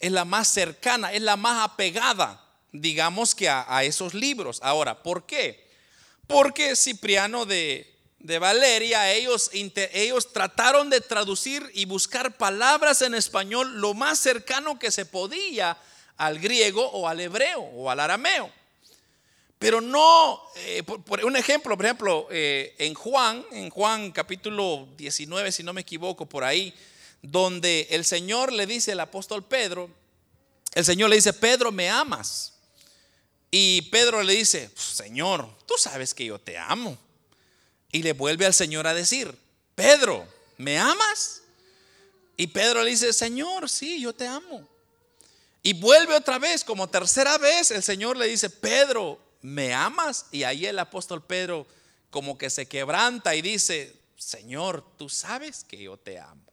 es 0.00 0.10
la 0.10 0.24
más 0.24 0.48
cercana, 0.48 1.12
es 1.12 1.22
la 1.22 1.36
más 1.36 1.70
apegada, 1.70 2.44
digamos 2.72 3.34
que 3.34 3.48
a, 3.48 3.64
a 3.68 3.84
esos 3.84 4.12
libros. 4.12 4.58
Ahora, 4.60 5.02
¿por 5.02 5.24
qué? 5.24 5.70
Porque 6.26 6.74
Cipriano 6.74 7.46
de, 7.46 7.93
de 8.24 8.38
Valeria, 8.38 9.12
ellos, 9.12 9.50
ellos 9.52 10.32
trataron 10.32 10.88
de 10.88 11.02
traducir 11.02 11.70
y 11.74 11.84
buscar 11.84 12.38
palabras 12.38 13.02
en 13.02 13.14
español 13.14 13.82
lo 13.82 13.92
más 13.92 14.18
cercano 14.18 14.78
que 14.78 14.90
se 14.90 15.04
podía 15.04 15.76
al 16.16 16.38
griego 16.38 16.86
o 16.92 17.06
al 17.06 17.20
hebreo 17.20 17.60
o 17.60 17.90
al 17.90 18.00
arameo. 18.00 18.50
Pero 19.58 19.82
no, 19.82 20.40
eh, 20.56 20.82
por, 20.82 21.22
un 21.22 21.36
ejemplo, 21.36 21.76
por 21.76 21.84
ejemplo, 21.84 22.26
eh, 22.30 22.74
en 22.78 22.94
Juan, 22.94 23.44
en 23.52 23.68
Juan 23.68 24.10
capítulo 24.10 24.88
19, 24.96 25.52
si 25.52 25.62
no 25.62 25.74
me 25.74 25.82
equivoco, 25.82 26.24
por 26.24 26.44
ahí, 26.44 26.72
donde 27.20 27.88
el 27.90 28.06
Señor 28.06 28.54
le 28.54 28.66
dice 28.66 28.92
al 28.92 29.00
apóstol 29.00 29.44
Pedro, 29.44 29.90
el 30.72 30.86
Señor 30.86 31.10
le 31.10 31.16
dice, 31.16 31.34
Pedro, 31.34 31.70
¿me 31.70 31.90
amas? 31.90 32.54
Y 33.50 33.82
Pedro 33.82 34.22
le 34.22 34.32
dice, 34.32 34.70
Señor, 34.74 35.46
tú 35.66 35.74
sabes 35.76 36.14
que 36.14 36.24
yo 36.24 36.38
te 36.38 36.56
amo. 36.56 36.96
Y 37.94 38.02
le 38.02 38.12
vuelve 38.12 38.44
al 38.44 38.52
Señor 38.52 38.88
a 38.88 38.92
decir, 38.92 39.38
Pedro, 39.76 40.26
¿me 40.58 40.76
amas? 40.80 41.42
Y 42.36 42.48
Pedro 42.48 42.82
le 42.82 42.90
dice, 42.90 43.12
Señor, 43.12 43.70
sí, 43.70 44.00
yo 44.00 44.12
te 44.12 44.26
amo. 44.26 44.68
Y 45.62 45.74
vuelve 45.74 46.16
otra 46.16 46.40
vez, 46.40 46.64
como 46.64 46.88
tercera 46.88 47.38
vez, 47.38 47.70
el 47.70 47.84
Señor 47.84 48.16
le 48.16 48.26
dice, 48.26 48.50
Pedro, 48.50 49.20
¿me 49.42 49.72
amas? 49.72 50.26
Y 50.32 50.42
ahí 50.42 50.66
el 50.66 50.80
apóstol 50.80 51.22
Pedro 51.22 51.68
como 52.10 52.36
que 52.36 52.50
se 52.50 52.66
quebranta 52.66 53.36
y 53.36 53.42
dice, 53.42 53.94
Señor, 54.16 54.84
tú 54.98 55.08
sabes 55.08 55.62
que 55.62 55.80
yo 55.80 55.96
te 55.96 56.18
amo. 56.18 56.52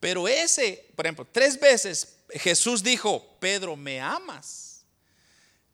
Pero 0.00 0.26
ese, 0.26 0.88
por 0.96 1.04
ejemplo, 1.04 1.28
tres 1.30 1.60
veces 1.60 2.16
Jesús 2.30 2.82
dijo, 2.82 3.36
Pedro, 3.40 3.76
¿me 3.76 4.00
amas? 4.00 4.86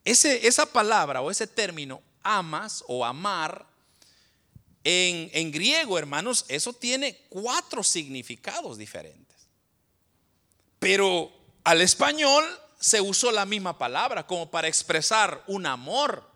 Ese, 0.03 0.45
esa 0.45 0.65
palabra 0.65 1.21
o 1.21 1.31
ese 1.31 1.47
término, 1.47 2.01
amas 2.21 2.83
o 2.85 3.05
amar, 3.05 3.65
en, 4.83 5.51
griego, 5.51 5.97
hermanos, 5.97 6.45
eso 6.49 6.73
tiene 6.73 7.17
cuatro 7.29 7.83
significados 7.83 8.77
diferentes. 8.77 9.47
Pero 10.79 11.31
al 11.63 11.81
español 11.81 12.43
se 12.79 12.99
usó 12.99 13.31
la 13.31 13.45
misma 13.45 13.77
palabra 13.77 14.27
como 14.27 14.51
para 14.51 14.67
expresar 14.67 15.41
un 15.47 15.65
amor. 15.65 16.29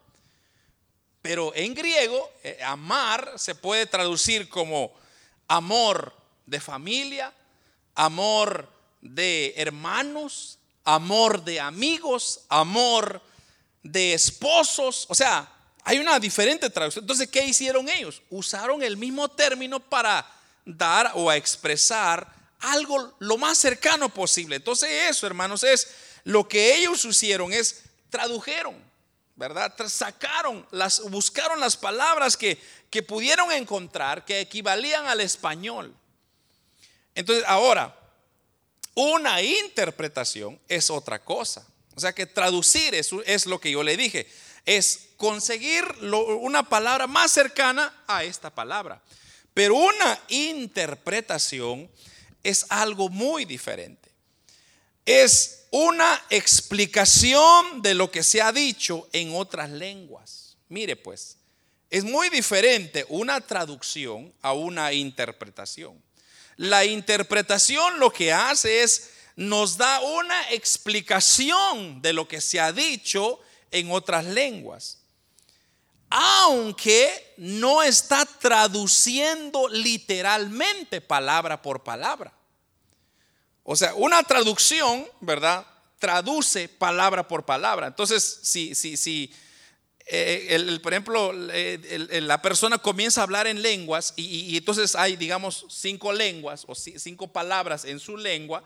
Pero 1.22 1.54
en 1.56 1.74
griego, 1.74 2.32
eh, 2.44 2.60
amar 2.64 3.34
se 3.36 3.54
puede 3.54 3.86
traducir 3.86 4.48
como 4.48 4.94
amor 5.50 6.14
de 6.46 6.62
familia, 6.62 7.34
amor 7.96 8.72
de 9.02 9.54
hermanos, 9.58 10.58
amor 10.86 11.44
de 11.44 11.60
amigos, 11.60 12.46
amor 12.48 13.22
de 13.84 14.14
esposos. 14.14 15.06
O 15.10 15.16
sea, 15.16 15.57
hay 15.88 16.00
una 16.00 16.20
diferente 16.20 16.70
traducción. 16.70 17.04
Entonces, 17.04 17.30
¿qué 17.30 17.46
hicieron 17.46 17.88
ellos? 17.88 18.22
Usaron 18.30 18.84
el 18.84 18.98
mismo 18.98 19.30
término 19.30 19.80
para 19.80 20.30
dar 20.66 21.14
o 21.16 21.30
a 21.30 21.38
expresar 21.38 22.28
algo 22.60 23.16
lo 23.20 23.38
más 23.38 23.58
cercano 23.58 24.10
posible. 24.10 24.58
Entonces, 24.58 24.90
eso, 25.10 25.26
hermanos, 25.26 25.64
es 25.64 25.88
lo 26.26 26.46
que 26.46 26.76
ellos 26.76 27.06
hicieron 27.06 27.54
es 27.54 27.84
tradujeron, 28.10 28.76
¿verdad? 29.38 29.74
Sacaron, 29.88 30.68
las, 30.72 31.00
buscaron 31.10 31.62
las 31.62 31.78
palabras 31.78 32.36
que, 32.36 32.62
que 32.90 33.02
pudieron 33.02 33.50
encontrar 33.54 34.26
que 34.26 34.42
equivalían 34.42 35.08
al 35.08 35.22
español. 35.22 35.96
Entonces, 37.16 37.46
ahora, 37.48 37.98
una 38.94 39.42
interpretación 39.42 40.60
es 40.68 40.90
otra 40.90 41.24
cosa. 41.24 41.66
O 41.96 42.02
sea 42.02 42.12
que 42.12 42.26
traducir 42.26 42.94
eso 42.94 43.24
es 43.26 43.46
lo 43.46 43.62
que 43.62 43.72
yo 43.72 43.84
le 43.84 43.96
dije 43.96 44.28
es 44.68 45.08
conseguir 45.16 45.86
una 46.02 46.62
palabra 46.62 47.08
más 47.08 47.32
cercana 47.32 48.04
a 48.06 48.26
esta 48.26 48.54
palabra. 48.54 49.02
Pero 49.54 49.76
una 49.76 50.20
interpretación 50.28 51.90
es 52.44 52.66
algo 52.70 53.10
muy 53.10 53.46
diferente. 53.46 54.12
Es 55.06 55.64
una 55.72 56.22
explicación 56.30 57.82
de 57.82 57.96
lo 57.96 58.12
que 58.12 58.24
se 58.24 58.42
ha 58.42 58.52
dicho 58.52 59.08
en 59.14 59.34
otras 59.34 59.70
lenguas. 59.70 60.58
Mire 60.68 60.98
pues, 60.98 61.38
es 61.90 62.04
muy 62.04 62.30
diferente 62.30 63.06
una 63.08 63.40
traducción 63.40 64.34
a 64.42 64.52
una 64.52 64.92
interpretación. 64.92 66.04
La 66.58 66.84
interpretación 66.84 68.00
lo 68.00 68.12
que 68.12 68.34
hace 68.34 68.84
es 68.84 69.12
nos 69.38 69.78
da 69.78 70.02
una 70.02 70.52
explicación 70.52 72.02
de 72.02 72.12
lo 72.12 72.28
que 72.28 72.42
se 72.42 72.60
ha 72.60 72.74
dicho 72.74 73.40
en 73.72 73.92
otras 73.92 74.26
lenguas. 74.26 75.00
Aunque 76.10 77.34
no 77.38 77.84
está 77.84 78.26
traduciendo 78.26 79.68
literalmente 79.68 81.02
palabra 81.02 81.62
por 81.62 81.84
palabra. 81.84 82.34
O 83.64 83.76
sea, 83.76 83.94
una 83.96 84.24
traducción, 84.24 85.06
¿verdad? 85.20 85.68
Traduce 86.00 86.70
palabra 86.70 87.28
por 87.28 87.46
palabra. 87.46 87.88
Entonces, 87.88 88.40
si, 88.44 88.74
si, 88.74 88.96
si 88.96 89.34
eh, 90.10 90.48
el, 90.52 90.80
por 90.80 90.94
ejemplo, 90.94 91.34
la 91.34 92.42
persona 92.42 92.78
comienza 92.78 93.20
a 93.20 93.24
hablar 93.24 93.46
en 93.46 93.62
lenguas 93.62 94.14
y, 94.16 94.56
entonces 94.56 94.96
hay, 94.96 95.18
digamos, 95.18 95.66
cinco 95.70 96.14
lenguas 96.14 96.64
o 96.68 96.76
cinco 96.76 97.28
palabras 97.28 97.84
en 97.84 98.00
su 98.00 98.16
lengua, 98.16 98.64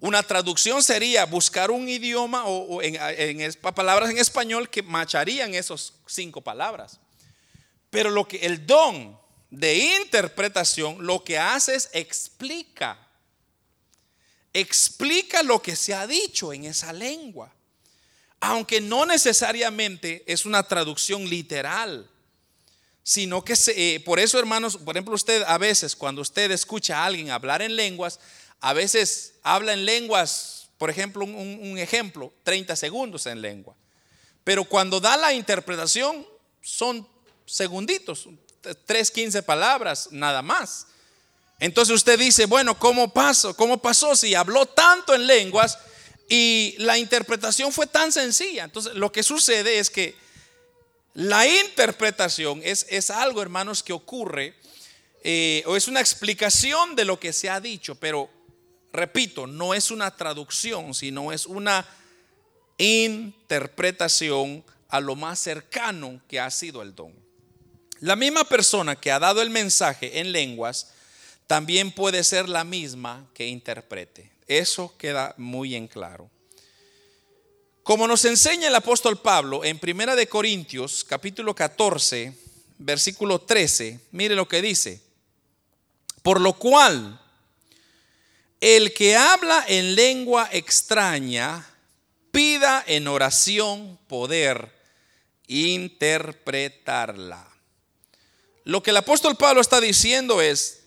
una 0.00 0.22
traducción 0.22 0.82
sería 0.82 1.24
buscar 1.24 1.70
un 1.70 1.88
idioma 1.88 2.44
o, 2.46 2.82
en, 2.82 3.52
palabras 3.74 4.10
en 4.10 4.18
español 4.18 4.68
que 4.68 4.82
macharían 4.82 5.54
esas 5.54 5.94
cinco 6.06 6.40
palabras. 6.42 7.00
Pero 7.90 8.10
lo 8.10 8.28
que 8.28 8.38
el 8.38 8.66
don 8.66 9.18
de 9.50 9.96
interpretación 9.98 11.06
lo 11.06 11.24
que 11.24 11.38
hace 11.38 11.74
es 11.74 11.88
explica. 11.92 12.98
Explica 14.52 15.42
lo 15.42 15.60
que 15.62 15.76
se 15.76 15.94
ha 15.94 16.06
dicho 16.06 16.52
en 16.52 16.64
esa 16.64 16.92
lengua. 16.92 17.52
Aunque 18.40 18.80
no 18.80 19.06
necesariamente 19.06 20.24
es 20.26 20.44
una 20.44 20.62
traducción 20.62 21.28
literal 21.28 22.10
sino 23.08 23.44
que 23.44 23.54
eh, 23.68 24.00
por 24.04 24.18
eso 24.18 24.36
hermanos, 24.36 24.76
por 24.78 24.96
ejemplo 24.96 25.14
usted 25.14 25.44
a 25.46 25.58
veces 25.58 25.94
cuando 25.94 26.22
usted 26.22 26.50
escucha 26.50 26.98
a 26.98 27.06
alguien 27.06 27.30
hablar 27.30 27.62
en 27.62 27.76
lenguas, 27.76 28.18
a 28.60 28.72
veces 28.72 29.34
habla 29.42 29.72
en 29.72 29.84
lenguas, 29.84 30.68
por 30.78 30.90
ejemplo, 30.90 31.24
un, 31.24 31.78
ejemplo, 31.78 32.32
30 32.42 32.76
segundos 32.76 33.26
en 33.26 33.40
lengua. 33.40 33.74
Pero 34.44 34.64
cuando 34.64 35.00
da 35.00 35.16
la 35.16 35.32
interpretación 35.32 36.26
son 36.62 37.06
segunditos, 37.46 38.28
3, 38.86 39.10
15 39.10 39.42
palabras, 39.42 40.08
nada 40.10 40.42
más. 40.42 40.86
Entonces 41.58 41.94
usted 41.94 42.18
dice, 42.18 42.46
bueno, 42.46 42.78
¿cómo 42.78 43.12
pasó? 43.12 43.56
¿Cómo 43.56 43.78
pasó 43.78 44.14
si 44.14 44.34
habló 44.34 44.66
tanto 44.66 45.14
en 45.14 45.26
lenguas 45.26 45.78
y 46.28 46.74
la 46.78 46.98
interpretación 46.98 47.72
fue 47.72 47.86
tan 47.86 48.12
sencilla? 48.12 48.64
Entonces 48.64 48.94
lo 48.94 49.10
que 49.10 49.22
sucede 49.22 49.78
es 49.78 49.90
que 49.90 50.14
la 51.14 51.46
interpretación 51.46 52.60
es, 52.62 52.86
es 52.90 53.10
algo, 53.10 53.40
hermanos, 53.40 53.82
que 53.82 53.94
ocurre 53.94 54.54
eh, 55.24 55.64
o 55.66 55.76
es 55.76 55.88
una 55.88 56.00
explicación 56.00 56.94
de 56.94 57.04
lo 57.04 57.18
que 57.18 57.32
se 57.32 57.48
ha 57.48 57.58
dicho, 57.58 57.94
pero 57.94 58.30
repito, 58.96 59.46
no 59.46 59.74
es 59.74 59.90
una 59.90 60.10
traducción, 60.16 60.94
sino 60.94 61.32
es 61.32 61.46
una 61.46 61.86
interpretación 62.78 64.64
a 64.88 65.00
lo 65.00 65.14
más 65.16 65.38
cercano 65.38 66.20
que 66.28 66.40
ha 66.40 66.50
sido 66.50 66.82
el 66.82 66.94
don. 66.94 67.12
La 68.00 68.16
misma 68.16 68.44
persona 68.44 68.96
que 68.96 69.10
ha 69.10 69.18
dado 69.18 69.40
el 69.40 69.50
mensaje 69.50 70.20
en 70.20 70.32
lenguas 70.32 70.92
también 71.46 71.92
puede 71.92 72.24
ser 72.24 72.48
la 72.48 72.64
misma 72.64 73.26
que 73.32 73.46
interprete. 73.46 74.32
Eso 74.46 74.96
queda 74.98 75.34
muy 75.38 75.74
en 75.74 75.88
claro. 75.88 76.30
Como 77.82 78.08
nos 78.08 78.24
enseña 78.24 78.68
el 78.68 78.74
apóstol 78.74 79.18
Pablo 79.18 79.64
en 79.64 79.78
Primera 79.78 80.16
de 80.16 80.28
Corintios, 80.28 81.04
capítulo 81.04 81.54
14, 81.54 82.36
versículo 82.78 83.40
13, 83.40 84.00
mire 84.10 84.34
lo 84.34 84.48
que 84.48 84.60
dice. 84.60 85.00
Por 86.22 86.40
lo 86.40 86.54
cual 86.54 87.20
el 88.66 88.92
que 88.92 89.14
habla 89.14 89.64
en 89.68 89.94
lengua 89.94 90.48
extraña, 90.50 91.64
pida 92.32 92.82
en 92.88 93.06
oración 93.06 93.96
poder 94.08 94.72
interpretarla. 95.46 97.46
Lo 98.64 98.82
que 98.82 98.90
el 98.90 98.96
apóstol 98.96 99.36
Pablo 99.36 99.60
está 99.60 99.80
diciendo 99.80 100.42
es, 100.42 100.80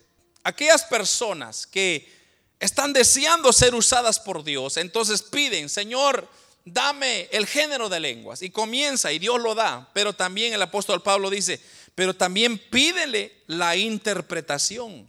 aquellas 0.43 0.83
personas 0.83 1.65
que 1.65 2.13
están 2.59 2.91
deseando 2.91 3.53
ser 3.53 3.73
usadas 3.73 4.19
por 4.19 4.43
Dios, 4.43 4.75
entonces 4.75 5.21
piden, 5.21 5.69
Señor, 5.69 6.27
dame 6.65 7.29
el 7.31 7.47
género 7.47 7.87
de 7.87 8.01
lenguas. 8.01 8.41
Y 8.41 8.49
comienza 8.49 9.13
y 9.13 9.19
Dios 9.19 9.39
lo 9.39 9.55
da. 9.55 9.89
Pero 9.93 10.11
también 10.11 10.51
el 10.51 10.61
apóstol 10.61 11.01
Pablo 11.01 11.29
dice, 11.29 11.61
pero 11.95 12.13
también 12.13 12.57
pídele 12.57 13.41
la 13.47 13.77
interpretación. 13.77 15.07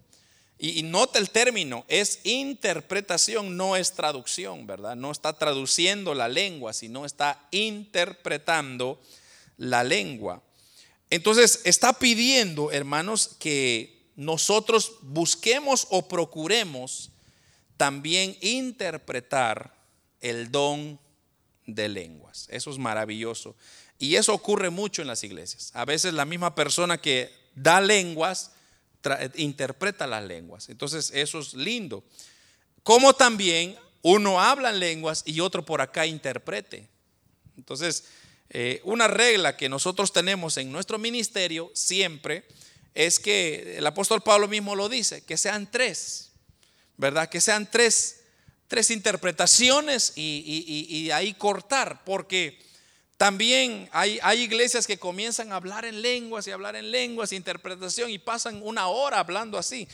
Y, 0.63 0.83
nota 0.83 1.19
el 1.19 1.31
término, 1.31 1.87
es 1.89 2.21
interpretación, 2.25 3.57
no 3.57 3.77
es 3.77 3.95
traducción, 3.95 4.67
¿verdad? 4.67 4.95
No 4.95 5.11
está 5.11 5.33
traduciendo 5.33 6.15
la 6.15 6.29
lengua, 6.29 6.75
sino 6.75 7.07
está 7.07 7.49
interpretando 7.51 9.01
la 9.57 9.83
lengua. 9.85 10.43
Entonces 11.09 11.63
está 11.65 11.95
pidiendo, 11.95 12.73
hermanos, 12.73 13.37
que 13.39 14.11
nosotros 14.17 14.99
busquemos 15.01 15.87
o 15.89 16.07
procuremos 16.09 17.11
también 17.79 18.37
interpretar 18.43 19.75
el 20.21 20.53
don 20.53 21.01
de 21.65 21.89
lenguas. 21.89 22.49
Eso 22.51 22.71
es 22.71 22.77
maravilloso. 22.77 23.57
Y 23.99 24.17
eso 24.17 24.35
ocurre 24.35 24.69
mucho 24.69 25.01
en 25.01 25.09
las 25.09 25.25
iglesias. 25.25 25.71
A 25.73 25.87
veces 25.87 26.13
la 26.13 26.27
misma 26.27 26.55
persona 26.55 26.99
que 26.99 27.33
da 27.55 27.81
lenguas, 27.81 28.53
interpreta 29.37 30.07
las 30.07 30.25
lenguas. 30.25 30.69
Entonces 30.69 31.11
eso 31.15 31.41
es 31.41 31.55
lindo. 31.55 32.05
Como 32.83 33.15
también 33.15 33.77
uno 34.03 34.41
habla 34.41 34.71
en 34.71 34.81
lenguas 34.81 35.23
y 35.27 35.41
otro 35.41 35.65
por 35.65 35.81
acá 35.81 36.07
interprete. 36.07 36.89
Entonces, 37.57 38.05
eh, 38.49 38.81
una 38.85 39.07
regla 39.07 39.57
que 39.57 39.69
nosotros 39.69 40.13
tenemos 40.13 40.57
en 40.57 40.73
nuestro 40.73 40.99
ministerio 40.99 41.71
siempre 41.75 42.45
es 42.95 43.21
que 43.21 43.77
el 43.79 43.87
apóstol 43.87 44.23
Pablo 44.23 44.49
mismo 44.49 44.75
lo 44.75 44.89
dice, 44.89 45.23
que 45.23 45.37
sean 45.37 45.71
tres, 45.71 46.33
¿verdad? 46.97 47.29
Que 47.29 47.41
sean 47.41 47.71
tres, 47.71 48.23
tres 48.67 48.91
interpretaciones 48.91 50.13
y, 50.17 50.45
y 50.89 51.11
ahí 51.11 51.35
cortar, 51.35 52.03
porque 52.05 52.59
también 53.21 53.87
hay, 53.93 54.19
hay, 54.23 54.41
iglesias 54.41 54.87
que 54.87 54.99
comienzan 54.99 55.53
a 55.53 55.57
hablar 55.57 55.85
en 55.85 56.01
lenguas 56.01 56.47
y 56.47 56.53
hablar 56.53 56.75
en 56.75 56.91
lenguas, 56.91 57.35
interpretación, 57.35 58.09
y 58.09 58.19
pasan 58.19 58.63
una 58.63 58.87
hora 58.87 59.19
hablando 59.19 59.59
así. 59.59 59.87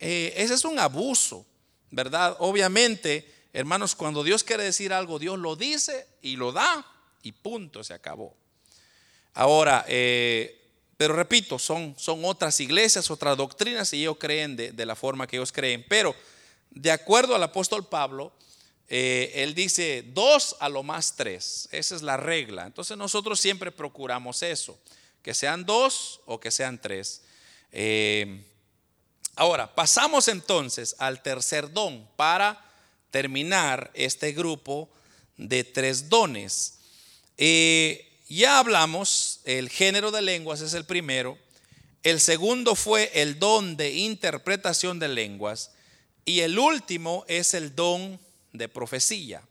Eh, 0.00 0.32
ese 0.36 0.54
es 0.54 0.64
un 0.64 0.80
abuso, 0.80 1.46
¿verdad? 1.92 2.34
Obviamente, 2.40 3.32
hermanos, 3.52 3.94
cuando 3.94 4.24
Dios 4.24 4.42
quiere 4.42 4.64
decir 4.64 4.92
algo, 4.92 5.20
Dios 5.20 5.38
lo 5.38 5.54
dice 5.54 6.08
y 6.22 6.34
lo 6.34 6.50
da 6.50 6.84
y 7.22 7.30
punto, 7.30 7.84
se 7.84 7.94
acabó. 7.94 8.34
Ahora, 9.34 9.84
eh, 9.86 10.60
pero 10.96 11.14
repito, 11.14 11.60
son, 11.60 11.94
son 11.96 12.24
otras 12.24 12.58
iglesias, 12.58 13.12
otras 13.12 13.36
doctrinas 13.36 13.92
y 13.92 14.00
ellos 14.00 14.16
creen 14.18 14.56
de, 14.56 14.72
de 14.72 14.86
la 14.86 14.96
forma 14.96 15.28
que 15.28 15.36
ellos 15.36 15.52
creen. 15.52 15.86
Pero 15.88 16.16
de 16.72 16.90
acuerdo 16.90 17.36
al 17.36 17.44
apóstol 17.44 17.86
Pablo, 17.86 18.32
eh, 18.94 19.42
él 19.42 19.54
dice 19.54 20.04
dos 20.08 20.54
a 20.60 20.68
lo 20.68 20.82
más 20.82 21.16
tres. 21.16 21.66
Esa 21.72 21.96
es 21.96 22.02
la 22.02 22.18
regla. 22.18 22.66
Entonces 22.66 22.94
nosotros 22.98 23.40
siempre 23.40 23.72
procuramos 23.72 24.42
eso, 24.42 24.78
que 25.22 25.32
sean 25.32 25.64
dos 25.64 26.20
o 26.26 26.38
que 26.38 26.50
sean 26.50 26.78
tres. 26.78 27.22
Eh, 27.72 28.44
ahora, 29.34 29.74
pasamos 29.74 30.28
entonces 30.28 30.94
al 30.98 31.22
tercer 31.22 31.72
don 31.72 32.06
para 32.16 32.62
terminar 33.10 33.90
este 33.94 34.32
grupo 34.32 34.90
de 35.38 35.64
tres 35.64 36.10
dones. 36.10 36.74
Eh, 37.38 38.20
ya 38.28 38.58
hablamos, 38.58 39.40
el 39.44 39.70
género 39.70 40.10
de 40.10 40.20
lenguas 40.20 40.60
es 40.60 40.74
el 40.74 40.84
primero. 40.84 41.38
El 42.02 42.20
segundo 42.20 42.74
fue 42.74 43.10
el 43.14 43.38
don 43.38 43.78
de 43.78 43.90
interpretación 43.94 44.98
de 44.98 45.08
lenguas. 45.08 45.70
Y 46.26 46.40
el 46.40 46.58
último 46.58 47.24
es 47.26 47.54
el 47.54 47.74
don 47.74 48.20
de 48.52 48.68
profecía. 48.68 49.42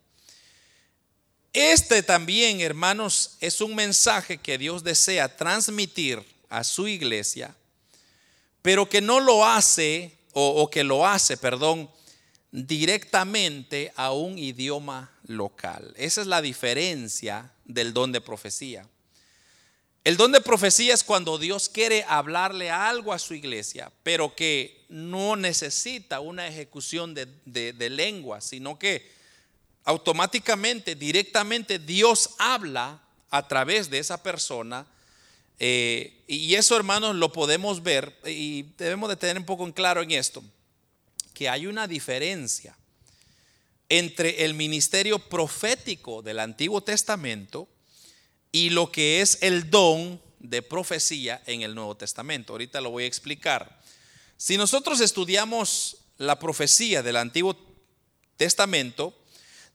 Este 1.54 2.02
también, 2.02 2.62
hermanos, 2.62 3.38
es 3.41 3.60
un 3.60 3.76
mensaje 3.76 4.38
que 4.38 4.58
Dios 4.58 4.84
desea 4.84 5.36
transmitir 5.36 6.24
a 6.49 6.64
su 6.64 6.88
iglesia, 6.88 7.56
pero 8.62 8.88
que 8.88 9.02
no 9.02 9.20
lo 9.20 9.45
hace, 9.45 10.18
o, 10.34 10.70
que 10.70 10.84
lo 10.84 11.06
hace, 11.06 11.36
perdón, 11.36 11.89
directamente 12.52 13.91
a 13.97 14.14
un 14.14 14.38
idioma 14.38 15.12
local. 15.24 15.93
Esa 15.97 16.22
es 16.22 16.28
la 16.28 16.41
diferencia 16.41 17.52
del 17.66 17.93
don 17.93 18.14
de 18.14 18.22
profecía. 18.22 18.88
El 20.04 20.18
don 20.18 20.32
de 20.32 20.41
profecía 20.41 20.95
es 20.95 21.04
cuando 21.04 21.38
Dios 21.38 21.70
quiere 21.70 22.04
hablarle 22.08 22.72
algo 22.72 23.14
a 23.14 23.20
su 23.20 23.36
iglesia, 23.36 23.91
pero 24.02 24.36
que 24.36 24.84
no 24.89 25.36
necesita 25.36 26.20
una 26.22 26.47
ejecución 26.47 27.14
de, 27.14 27.89
lengua, 27.89 28.41
sino 28.41 28.80
que 28.80 29.12
automáticamente, 29.84 30.95
directamente 30.95 31.78
Dios 31.78 32.32
habla 32.39 32.99
a 33.30 33.47
través 33.47 33.91
de 33.91 33.99
esa 33.99 34.24
persona. 34.24 34.88
Eh, 35.60 36.24
y 36.26 36.56
eso, 36.56 36.76
hermanos, 36.76 37.16
lo 37.16 37.32
podemos 37.32 37.84
ver 37.84 38.18
y 38.26 38.64
debemos 38.80 39.08
de 39.08 39.18
tener 39.18 39.38
un 39.38 39.45
poco 39.45 39.66
en 39.66 39.72
claro 39.72 40.02
en 40.02 40.10
esto, 40.10 40.43
que 41.36 41.47
hay 41.47 41.68
una 41.68 41.88
diferencia 41.88 42.76
entre 43.88 44.45
el 44.45 44.56
ministerio 44.56 45.20
profético 45.20 46.24
del 46.24 46.39
Antiguo 46.39 46.82
Testamento 46.82 47.68
y 48.52 48.70
lo 48.70 48.91
que 48.91 49.22
es 49.22 49.38
el 49.41 49.70
don 49.70 50.22
de 50.39 50.62
profecía 50.62 51.41
en 51.45 51.62
el 51.62 51.76
Nuevo 51.76 51.95
Testamento. 51.95 52.54
Ahorita 52.54 52.82
lo 52.82 52.91
voy 52.91 53.04
a 53.04 53.08
explicar. 53.08 53.82
Si 54.38 54.58
nosotros 54.58 54.99
estudiamos 55.02 55.97
la 56.18 56.39
profecía 56.39 57.04
del 57.04 57.18
Antiguo 57.18 57.56
Testamento, 58.38 59.16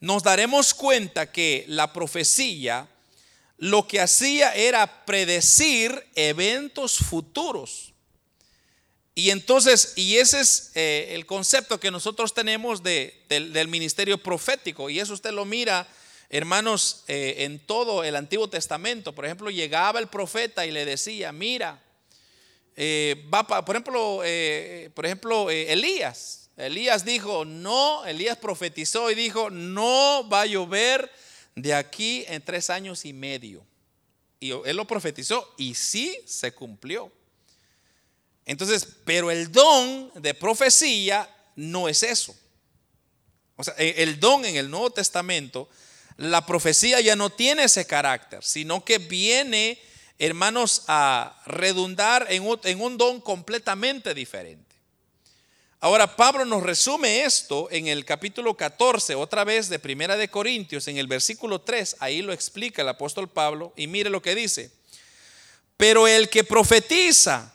nos 0.00 0.22
daremos 0.22 0.74
cuenta 0.74 1.30
que 1.30 1.64
la 1.68 1.92
profecía 1.92 2.88
lo 3.58 3.88
que 3.88 4.00
hacía 4.00 4.54
era 4.54 5.06
predecir 5.06 6.06
eventos 6.14 6.98
futuros. 6.98 7.94
Y 9.14 9.30
entonces, 9.30 9.94
y 9.96 10.18
ese 10.18 10.40
es 10.40 10.72
eh, 10.74 11.08
el 11.12 11.24
concepto 11.24 11.80
que 11.80 11.90
nosotros 11.90 12.34
tenemos 12.34 12.82
de, 12.82 13.24
del, 13.30 13.68
ministerio 13.68 14.18
profético. 14.18 14.90
Y 14.90 15.00
eso 15.00 15.14
usted 15.14 15.32
lo 15.32 15.46
mira, 15.46 15.88
hermanos, 16.30 17.04
eh, 17.08 17.36
en 17.40 17.58
todo 17.58 18.04
el 18.04 18.16
Antiguo 18.16 18.48
Testamento. 18.48 19.14
Por 19.14 19.24
ejemplo, 19.24 19.50
llegaba 19.50 19.98
el 20.00 20.08
profeta 20.08 20.66
y 20.66 20.70
le 20.70 20.84
decía, 20.84 21.32
mira, 21.32 21.82
eh, 22.76 23.24
va 23.32 23.46
por 23.46 23.74
ejemplo, 23.74 24.22
por 24.94 25.06
ejemplo 25.06 25.50
Elías. 25.50 26.50
Elías 26.56 27.04
dijo, 27.04 27.44
no, 27.44 28.04
Elías 28.06 28.38
profetizó 28.38 29.10
y 29.10 29.14
dijo, 29.14 29.50
no 29.50 30.26
va 30.28 30.42
a 30.42 30.46
llover 30.46 31.10
de 31.54 31.74
aquí 31.74 32.24
en 32.28 32.42
tres 32.42 32.70
años 32.70 33.04
y 33.04 33.12
medio. 33.12 33.66
Y 34.40 34.50
él 34.50 34.76
lo 34.76 34.86
profetizó 34.86 35.54
y 35.56 35.74
sí 35.74 36.18
se 36.26 36.52
cumplió. 36.52 37.10
Entonces, 38.44 38.86
pero 39.04 39.30
el 39.30 39.50
don 39.50 40.12
de 40.14 40.32
profecía 40.34 41.28
no 41.56 41.88
es 41.88 42.02
eso. 42.02 42.34
O 43.56 43.64
sea, 43.64 43.74
e, 43.78 44.02
el 44.02 44.20
don 44.20 44.44
en 44.44 44.56
el 44.56 44.70
Nuevo 44.70 44.90
Testamento, 44.90 45.68
la 46.16 46.46
profecía 46.46 47.00
ya 47.00 47.14
no 47.16 47.30
tiene 47.30 47.64
ese 47.64 47.86
carácter, 47.86 48.42
sino 48.42 48.84
que 48.84 48.98
viene, 48.98 49.78
hermanos, 50.18 50.84
a 50.88 51.42
redundar 51.46 52.26
en 52.30 52.42
un, 52.80 52.96
don 52.96 53.20
completamente 53.20 54.14
diferente. 54.14 54.64
Ahora, 55.78 56.16
Pablo 56.16 56.46
nos 56.46 56.62
resume 56.62 57.24
esto 57.24 57.68
en 57.70 57.86
el 57.86 58.06
capítulo 58.06 58.56
14, 58.56 59.14
otra 59.14 59.44
vez 59.44 59.68
de 59.68 59.78
Primera 59.78 60.16
de 60.16 60.28
Corintios, 60.28 60.88
en 60.88 60.96
el 60.96 61.06
versículo 61.06 61.60
3, 61.60 61.96
ahí 62.00 62.22
lo 62.22 62.32
explica 62.32 62.80
el 62.80 62.88
apóstol 62.88 63.28
Pablo, 63.28 63.74
y 63.76 63.86
mire 63.86 64.08
lo 64.08 64.22
que 64.22 64.34
dice. 64.34 64.70
Pero 65.76 66.08
el 66.08 66.30
que 66.30 66.44
profetiza, 66.44 67.52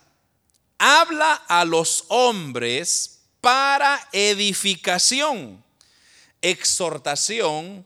habla 0.78 1.34
a 1.48 1.66
los 1.66 2.06
hombres 2.10 3.22
para 3.42 4.08
edificación, 4.12 5.64
exhortación 6.44 7.86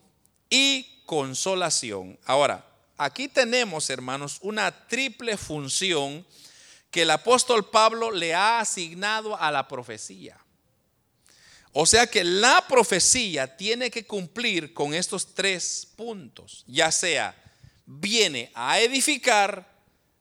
y 0.50 1.02
consolación. 1.06 2.18
Ahora, 2.24 2.66
aquí 2.96 3.28
tenemos, 3.28 3.90
hermanos, 3.90 4.38
una 4.42 4.86
triple 4.88 5.36
función 5.36 6.26
que 6.90 7.02
el 7.02 7.10
apóstol 7.10 7.68
Pablo 7.68 8.10
le 8.10 8.34
ha 8.34 8.60
asignado 8.60 9.36
a 9.36 9.50
la 9.50 9.68
profecía. 9.68 10.38
O 11.72 11.84
sea 11.84 12.06
que 12.06 12.24
la 12.24 12.64
profecía 12.66 13.56
tiene 13.56 13.90
que 13.90 14.06
cumplir 14.06 14.72
con 14.72 14.94
estos 14.94 15.34
tres 15.34 15.86
puntos, 15.94 16.64
ya 16.66 16.90
sea 16.90 17.36
viene 17.86 18.50
a 18.54 18.80
edificar, 18.80 19.72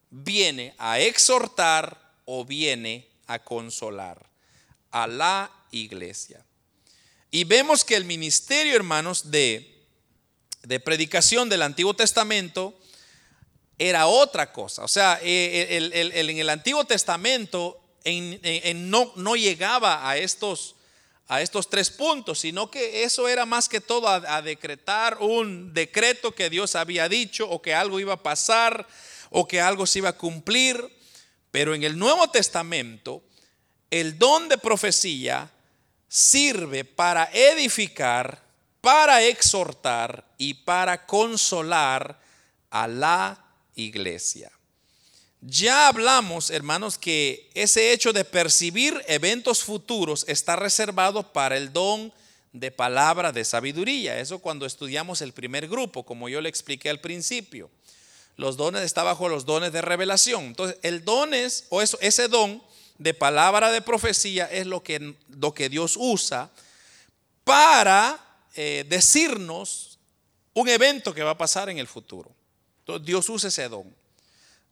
viene 0.09 0.73
a 0.78 0.99
exhortar 0.99 2.13
o 2.26 2.45
viene 2.45 3.09
a 3.28 3.39
consolar 3.39 4.30
a 4.91 5.07
la 5.07 5.51
iglesia. 5.71 6.45
Y 7.32 7.43
vemos 7.43 7.84
que 7.84 7.95
el 7.95 8.05
ministerio, 8.05 8.76
hermanos, 8.76 9.30
de, 9.32 9.74
de 10.68 10.80
predicación 10.80 11.49
del 11.49 11.61
Antiguo 11.61 11.93
Testamento 11.93 12.78
era 13.78 14.07
otra 14.07 14.51
cosa. 14.51 14.84
O 14.84 14.88
sea, 14.88 15.20
eh, 15.22 15.78
en 16.13 16.38
el 16.38 16.49
Antiguo 16.49 16.86
Testamento 16.86 17.82
no, 18.76 19.36
llegaba 19.36 20.07
a 20.07 20.18
estos 20.18 20.76
tres 21.70 21.89
puntos, 21.89 22.39
sino 22.39 22.70
que 22.70 23.03
eso 23.03 23.28
era 23.28 23.45
más 23.45 23.68
que 23.68 23.82
todo 23.82 24.07
a, 24.07 24.41
decretar 24.41 25.18
un 25.20 25.74
decreto 25.74 26.34
que 26.34 26.49
Dios 26.49 26.76
había 26.76 27.09
dicho 27.09 27.49
o 27.49 27.61
que 27.61 27.74
algo 27.74 27.99
iba 27.99 28.13
a 28.13 28.24
pasar 28.24 28.88
o 29.32 29.47
que 29.47 29.59
algo 29.59 29.88
se 29.88 29.99
iba 29.99 30.09
a 30.09 30.18
cumplir. 30.18 30.95
Pero 31.51 31.74
en 31.74 31.84
el 31.84 31.97
Nuevo 31.97 32.30
Testamento, 32.30 33.24
el 33.89 34.20
don 34.20 34.49
de 34.49 34.57
profecía 34.57 35.49
sirve 36.07 36.86
para 36.86 37.30
edificar, 37.34 38.45
para 38.86 39.24
exhortar 39.24 40.24
y 40.38 40.54
para 40.54 41.08
consolar 41.08 42.20
a 42.70 42.88
la 42.88 43.44
iglesia. 43.74 44.52
Ya 45.42 45.88
hablamos, 45.88 46.52
hermanos, 46.52 47.00
que 47.00 47.50
ese 47.56 47.94
hecho 47.94 48.14
de 48.14 48.24
percibir 48.24 49.04
eventos 49.08 49.64
futuros 49.64 50.24
está 50.28 50.56
reservado 50.56 51.34
para 51.34 51.58
el 51.58 51.74
don 51.74 52.14
de 52.54 52.70
palabra 52.70 53.32
de 53.32 53.44
sabiduría. 53.44 54.20
Eso 54.20 54.38
cuando 54.38 54.68
estudiamos 54.68 55.20
el 55.22 55.34
primer 55.34 55.68
grupo, 55.68 56.04
como 56.04 56.30
yo 56.30 56.40
le 56.40 56.50
expliqué 56.50 56.92
al 56.92 57.02
principio. 57.02 57.72
Los 58.36 58.56
dones 58.56 58.84
está 58.84 59.02
bajo 59.02 59.30
los 59.30 59.46
dones 59.46 59.74
de 59.74 59.82
revelación. 59.82 60.44
Entonces, 60.44 60.78
el 60.84 61.04
don 61.04 61.34
es, 61.34 61.66
o 61.70 61.82
eso, 61.82 61.98
ese 62.02 62.28
don 62.28 62.62
de 63.00 63.16
palabra 63.16 63.72
de 63.72 63.82
profecía 63.82 64.46
es 64.46 64.68
lo 64.68 64.84
que, 64.84 65.16
lo 65.30 65.56
que 65.56 65.70
Dios 65.70 65.96
usa 65.98 66.52
para 67.44 68.24
eh, 68.56 68.86
decirnos 68.88 69.99
un 70.53 70.70
evento 70.70 71.14
que 71.14 71.24
va 71.24 71.32
a 71.32 71.38
pasar 71.38 71.70
en 71.70 71.78
el 71.78 71.88
futuro. 71.88 72.32
Entonces, 72.80 73.06
Dios 73.06 73.30
usa 73.30 73.49
ese 73.49 73.68
don. 73.70 73.93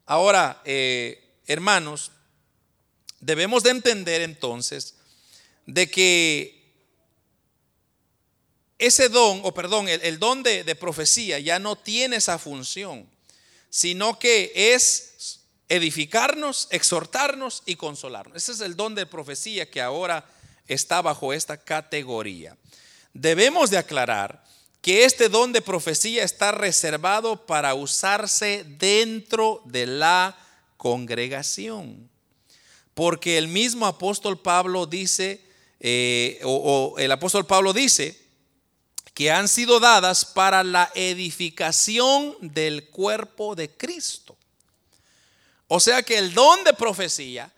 Ahora, 0.05 0.61
eh, 0.65 1.37
hermanos, 1.45 2.11
debemos 3.19 3.63
de 3.63 3.71
entender 3.71 4.21
entonces 4.21 4.95
de 5.65 5.89
que 5.89 6.63
ese 8.77 9.09
don, 9.09 9.41
o 9.43 9.53
perdón, 9.53 9.87
el, 9.87 10.19
don 10.19 10.43
de 10.43 10.75
profecía 10.75 11.39
ya 11.39 11.59
no 11.59 11.77
tiene 11.77 12.17
esa 12.17 12.37
función 12.37 13.07
sino 13.73 14.19
que 14.19 14.51
es 14.53 15.39
edificarnos, 15.67 16.67
exhortarnos 16.69 17.63
y 17.65 17.75
consolarnos. 17.75 18.37
Ese 18.37 18.51
es 18.51 18.59
el 18.59 18.75
don 18.75 18.93
de 18.93 19.07
profecía 19.07 19.67
que 19.67 19.81
ahora 19.81 20.29
está 20.67 21.01
bajo 21.01 21.33
esta 21.33 21.57
categoría. 21.57 22.55
Debemos 23.13 23.69
de 23.69 23.77
aclarar 23.77 24.43
que 24.81 25.05
este 25.05 25.29
don 25.29 25.53
de 25.53 25.61
profecía 25.61 26.23
está 26.23 26.51
reservado 26.51 27.45
para 27.45 27.73
usarse 27.73 28.65
dentro 28.77 29.61
de 29.65 29.85
la 29.85 30.37
congregación. 30.77 32.09
Porque 32.93 33.37
el 33.37 33.47
mismo 33.47 33.85
apóstol 33.85 34.39
Pablo 34.39 34.85
dice, 34.85 35.41
eh, 35.79 36.39
o 36.43 36.95
el 36.97 37.11
apóstol 37.11 37.45
Pablo 37.45 37.71
dice, 37.71 38.23
que 39.13 39.31
han 39.31 39.47
sido 39.47 39.79
dadas 39.79 40.25
para 40.25 40.63
la 40.63 40.91
edificación 40.95 42.35
del 42.41 42.89
cuerpo 42.89 43.55
de 43.55 43.69
Cristo. 43.69 44.35
O 45.67 45.79
sea 45.79 46.03
que 46.03 46.17
el 46.17 46.33
don 46.33 46.63
de 46.63 46.73
profecía 46.73 47.51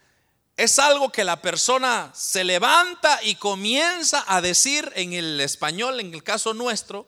es 0.58 0.80
algo 0.80 1.12
que 1.12 1.24
la 1.24 1.42
persona 1.42 2.12
se 2.16 2.44
levanta 2.44 3.20
y 3.24 3.36
comienza 3.36 4.24
a 4.28 4.42
decir 4.42 4.92
en 4.96 5.14
el 5.14 5.42
español, 5.42 6.00
en 6.00 6.14
el 6.14 6.24
caso 6.24 6.54
nuestro, 6.54 7.08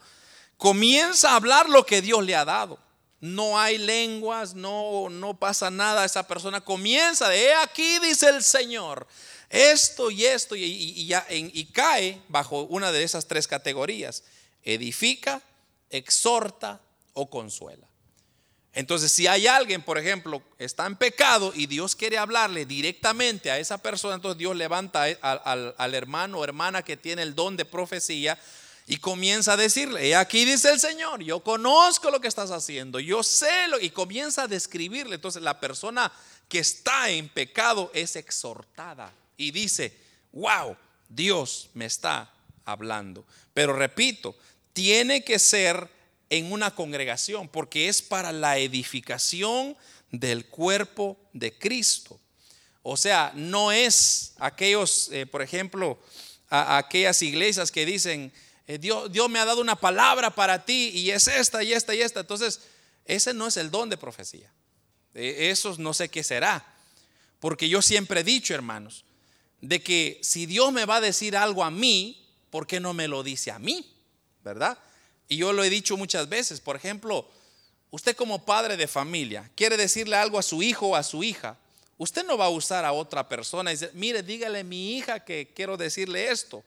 comienza 0.58 1.32
a 1.32 1.36
hablar 1.36 1.70
lo 1.70 1.86
que 1.86 2.02
Dios 2.02 2.26
le 2.26 2.36
ha 2.36 2.46
dado. 2.46 2.80
No 3.20 3.60
hay 3.60 3.78
lenguas, 3.78 4.54
no, 4.54 5.10
no 5.10 5.40
pasa 5.40 5.72
nada. 5.72 6.06
Esa 6.06 6.28
persona 6.28 6.62
comienza 6.62 7.30
de 7.30 7.54
aquí, 7.56 8.00
dice 8.00 8.30
el 8.30 8.44
Señor, 8.44 9.08
esto 9.50 10.12
y 10.12 10.26
esto, 10.26 10.56
y, 10.56 10.64
y 10.64 11.66
cae 11.72 12.22
bajo 12.28 12.64
una 12.64 12.92
de 12.92 13.04
esas 13.04 13.28
tres 13.28 13.48
categorías 13.48 14.24
edifica, 14.68 15.42
exhorta 15.90 16.82
o 17.14 17.30
consuela. 17.30 17.88
Entonces, 18.78 19.12
si 19.12 19.26
hay 19.26 19.48
alguien, 19.48 19.82
por 19.82 19.98
ejemplo, 19.98 20.40
está 20.60 20.86
en 20.86 20.96
pecado 20.96 21.52
y 21.56 21.66
Dios 21.66 21.96
quiere 21.96 22.20
hablarle 22.20 22.64
directamente 22.68 23.50
a 23.50 23.58
esa 23.58 23.80
persona, 23.80 24.14
entonces 24.14 24.38
Dios 24.38 24.56
levanta 24.56 25.06
al, 25.20 25.96
hermano 25.96 26.38
o 26.38 26.44
hermana 26.44 26.84
que 26.84 26.96
tiene 26.96 27.24
el 27.24 27.34
don 27.34 27.58
de 27.58 27.66
profecía 27.66 28.38
y 28.86 28.98
comienza 28.98 29.54
a 29.54 29.58
decirle, 29.58 30.16
aquí 30.16 30.46
dice 30.46 30.70
el 30.70 30.80
Señor, 30.80 31.24
yo 31.24 31.40
conozco 31.40 32.12
lo 32.12 32.22
que 32.22 32.28
estás 32.28 32.52
haciendo, 32.52 33.00
yo 33.00 33.24
sé 33.24 33.68
lo, 33.68 33.80
y 33.80 33.90
comienza 33.90 34.44
a 34.44 34.48
describirle. 34.48 35.16
Entonces, 35.16 35.42
la 35.42 35.60
persona 35.60 36.12
que 36.48 36.60
está 36.60 37.10
en 37.10 37.30
pecado 37.30 37.90
es 37.96 38.16
exhortada 38.16 39.12
y 39.38 39.50
dice, 39.50 39.98
wow, 40.34 40.78
Dios 41.10 41.72
me 41.74 41.88
está 41.88 42.32
hablando. 42.64 43.26
Pero 43.56 43.74
repito, 43.74 44.38
tiene 44.72 45.24
que 45.24 45.40
ser 45.40 45.97
en 46.30 46.52
una 46.52 46.74
congregación 46.74 47.48
porque 47.48 47.88
es 47.88 48.02
para 48.02 48.32
la 48.32 48.58
edificación 48.58 49.78
del 50.12 50.46
cuerpo 50.46 51.18
de 51.34 51.58
Cristo. 51.58 52.20
O 52.84 52.98
sea, 52.98 53.32
no 53.36 53.72
es 53.72 54.34
aquellos, 54.38 55.10
eh, 55.12 55.26
por 55.26 55.42
ejemplo, 55.42 56.00
aquellas 56.50 57.22
iglesias 57.22 57.72
que 57.72 57.86
dicen, 57.86 58.32
eh, 58.66 58.78
Dios, 58.78 59.12
Dios 59.12 59.30
me 59.30 59.40
ha 59.40 59.46
dado 59.46 59.62
una 59.62 59.76
palabra 59.76 60.34
para 60.34 60.64
ti 60.64 60.92
y 60.94 61.12
es 61.12 61.28
esta 61.28 61.64
y 61.64 61.74
esta 61.74 61.94
y 61.96 62.02
esta. 62.02 62.22
Entonces, 62.22 62.62
ese 63.06 63.34
no 63.34 63.48
es 63.48 63.58
el 63.58 63.72
don 63.72 63.90
de 63.90 63.98
profecía. 63.98 64.52
E, 65.14 65.50
eso 65.50 65.76
no 65.78 65.94
sé 65.94 66.10
qué 66.10 66.24
será. 66.24 66.66
Porque 67.40 67.70
yo 67.70 67.82
siempre 67.82 68.22
he 68.22 68.24
dicho, 68.24 68.54
hermanos, 68.54 69.06
de 69.62 69.82
que 69.82 70.20
si 70.24 70.46
Dios 70.46 70.72
me 70.72 70.86
va 70.86 70.98
a 70.98 71.02
decir 71.02 71.36
algo 71.36 71.64
a 71.64 71.72
mí, 71.72 72.26
¿por 72.50 72.68
qué 72.68 72.80
no 72.80 72.94
me 72.94 73.08
lo 73.08 73.24
dice 73.24 73.52
a 73.52 73.60
mí? 73.60 73.94
¿Verdad? 74.44 74.78
Y 75.28 75.38
yo 75.38 75.54
lo 75.54 75.64
he 75.64 75.70
dicho 75.70 75.98
muchas 75.98 76.30
veces, 76.30 76.60
por 76.60 76.76
ejemplo, 76.76 77.28
usted 77.92 78.16
como 78.16 78.46
padre 78.46 78.78
de 78.78 78.88
familia 78.88 79.50
quiere 79.56 79.78
decirle 79.78 80.16
algo 80.16 80.40
a 80.40 80.44
su 80.44 80.64
hijo 80.64 80.88
o 80.88 80.96
a 80.96 81.04
su 81.04 81.24
hija, 81.24 81.58
usted 81.98 82.26
no 82.26 82.38
va 82.38 82.46
a 82.46 82.50
usar 82.50 82.86
a 82.86 82.94
otra 82.94 83.28
persona 83.28 83.72
y 83.72 83.76
dice, 83.76 83.92
mire, 83.94 84.24
dígale 84.24 84.60
a 84.60 84.64
mi 84.64 84.98
hija 84.98 85.24
que 85.24 85.52
quiero 85.54 85.78
decirle 85.78 86.32
esto. 86.32 86.64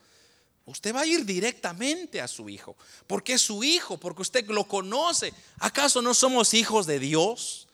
Usted 0.67 0.95
va 0.95 1.01
a 1.01 1.07
ir 1.07 1.25
directamente 1.25 2.21
a 2.21 2.29
su 2.29 2.49
hijo, 2.49 2.77
porque 3.07 3.33
es 3.33 3.43
su 3.43 3.65
hijo, 3.65 3.97
porque 3.97 4.23
usted 4.23 4.47
lo 4.49 4.65
conoce. 4.65 5.33
¿Acaso 5.59 6.01
no 6.03 6.15
somos 6.15 6.55
hijos 6.55 6.87
de 6.87 7.01
Dios? 7.01 7.67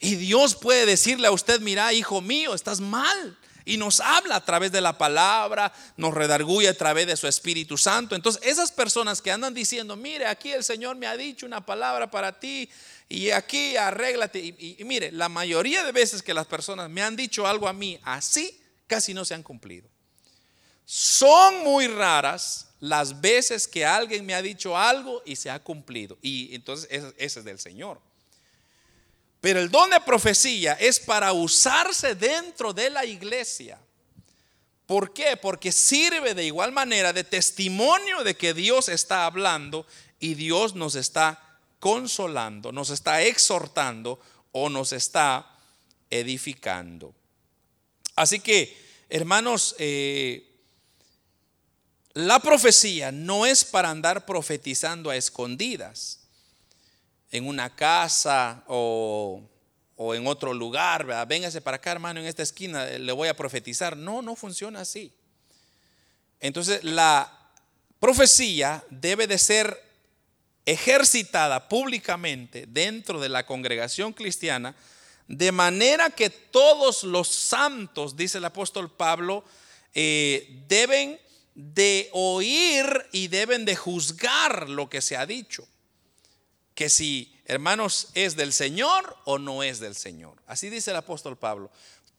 Y 0.00 0.16
Dios 0.16 0.56
puede 0.56 0.84
decirle 0.84 1.28
a 1.28 1.32
usted, 1.32 1.60
mira, 1.60 1.92
hijo 1.92 2.20
mío, 2.20 2.54
estás 2.54 2.80
mal. 2.80 3.38
Y 3.64 3.76
nos 3.76 4.00
habla 4.00 4.36
a 4.36 4.44
través 4.44 4.72
de 4.72 4.80
la 4.80 4.96
palabra, 4.98 5.72
nos 5.96 6.14
redarguye 6.14 6.68
a 6.68 6.76
través 6.76 7.06
de 7.06 7.16
su 7.16 7.26
Espíritu 7.26 7.78
Santo. 7.78 8.14
Entonces, 8.14 8.42
esas 8.44 8.72
personas 8.72 9.22
que 9.22 9.30
andan 9.30 9.54
diciendo, 9.54 9.96
mire, 9.96 10.26
aquí 10.26 10.52
el 10.52 10.64
Señor 10.64 10.96
me 10.96 11.06
ha 11.06 11.16
dicho 11.16 11.46
una 11.46 11.64
palabra 11.64 12.10
para 12.10 12.38
ti 12.38 12.68
y 13.08 13.30
aquí 13.30 13.76
arréglate. 13.76 14.38
Y, 14.38 14.76
mire, 14.84 15.12
la 15.12 15.28
mayoría 15.28 15.84
de 15.84 15.92
veces 15.92 16.22
que 16.22 16.34
las 16.34 16.46
personas 16.46 16.90
me 16.90 17.02
han 17.02 17.16
dicho 17.16 17.46
algo 17.46 17.68
a 17.68 17.72
mí 17.72 17.98
así, 18.02 18.60
casi 18.86 19.14
no 19.14 19.24
se 19.24 19.34
han 19.34 19.42
cumplido. 19.42 19.88
Son 20.84 21.62
muy 21.62 21.86
raras 21.86 22.68
las 22.80 23.20
veces 23.20 23.68
que 23.68 23.84
alguien 23.84 24.26
me 24.26 24.34
ha 24.34 24.42
dicho 24.42 24.76
algo 24.76 25.22
y 25.24 25.36
se 25.36 25.50
ha 25.50 25.62
cumplido. 25.62 26.18
Y 26.20 26.54
entonces 26.54 26.88
ese 26.90 27.38
es 27.38 27.44
del 27.44 27.58
Señor. 27.58 28.00
Pero 29.42 29.58
el 29.58 29.72
don 29.72 29.90
de 29.90 30.00
profecía 30.00 30.74
es 30.74 31.00
para 31.00 31.32
usarse 31.32 32.14
dentro 32.14 32.72
de 32.72 32.88
la 32.90 33.04
iglesia. 33.04 33.76
¿Por 34.86 35.12
qué? 35.12 35.36
Porque 35.36 35.72
sirve 35.72 36.32
de 36.32 36.44
igual 36.44 36.70
manera 36.70 37.12
de 37.12 37.24
testimonio 37.24 38.22
de 38.22 38.36
que 38.36 38.54
Dios 38.54 38.88
está 38.88 39.26
hablando 39.26 39.84
y 40.20 40.34
Dios 40.34 40.76
nos 40.76 40.94
está 40.94 41.58
consolando, 41.80 42.70
nos 42.70 42.90
está 42.90 43.20
exhortando 43.22 44.20
o 44.52 44.68
nos 44.68 44.92
está 44.92 45.58
edificando. 46.08 47.12
Así 48.14 48.38
que, 48.38 48.80
hermanos, 49.08 49.74
eh, 49.80 50.48
la 52.14 52.38
profecía 52.38 53.10
no 53.10 53.44
es 53.44 53.64
para 53.64 53.90
andar 53.90 54.24
profetizando 54.24 55.10
a 55.10 55.16
escondidas 55.16 56.21
en 57.32 57.48
una 57.48 57.74
casa 57.74 58.62
o, 58.68 59.42
en 60.14 60.26
otro 60.26 60.52
lugar, 60.52 61.06
véngase 61.26 61.62
para 61.62 61.78
acá 61.78 61.92
hermano 61.92 62.20
en 62.20 62.26
esta 62.26 62.42
esquina, 62.42 62.84
le 62.84 63.12
voy 63.12 63.28
a 63.28 63.36
profetizar. 63.36 63.96
No, 63.96 64.20
no 64.20 64.36
funciona 64.36 64.80
así. 64.80 65.12
Entonces 66.40 66.84
la 66.84 67.50
profecía 67.98 68.84
debe 68.90 69.26
de 69.26 69.38
ser 69.38 69.82
ejercitada 70.66 71.68
públicamente 71.68 72.66
dentro 72.68 73.18
de 73.18 73.30
la 73.30 73.46
congregación 73.46 74.12
cristiana, 74.12 74.76
de 75.26 75.52
manera 75.52 76.10
que 76.10 76.28
todos 76.28 77.02
los 77.04 77.28
santos, 77.28 78.16
dice 78.16 78.38
el 78.38 78.44
apóstol 78.44 78.90
Pablo, 78.90 79.44
eh, 79.94 80.64
deben 80.68 81.18
de 81.54 82.10
oír 82.12 82.86
y 83.12 83.28
deben 83.28 83.64
de 83.64 83.76
juzgar 83.76 84.68
lo 84.68 84.90
que 84.90 85.00
se 85.00 85.16
ha 85.16 85.24
dicho 85.24 85.66
que 86.74 86.88
si, 86.88 87.40
hermanos, 87.44 88.08
es 88.14 88.36
del 88.36 88.52
Señor 88.52 89.16
o 89.24 89.38
no 89.38 89.62
es 89.62 89.80
del 89.80 89.94
Señor. 89.94 90.36
Así 90.46 90.70
dice 90.70 90.90
el 90.90 90.96
apóstol 90.96 91.36
Pablo. 91.36 91.70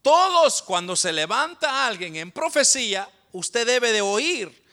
Todos 0.01 0.61
cuando 0.61 0.95
se 0.95 1.13
levanta 1.13 1.87
alguien 1.87 2.15
en 2.15 2.31
profecía, 2.31 3.09
usted 3.31 3.65
debe 3.65 3.91
de 3.91 4.01
oír 4.01 4.63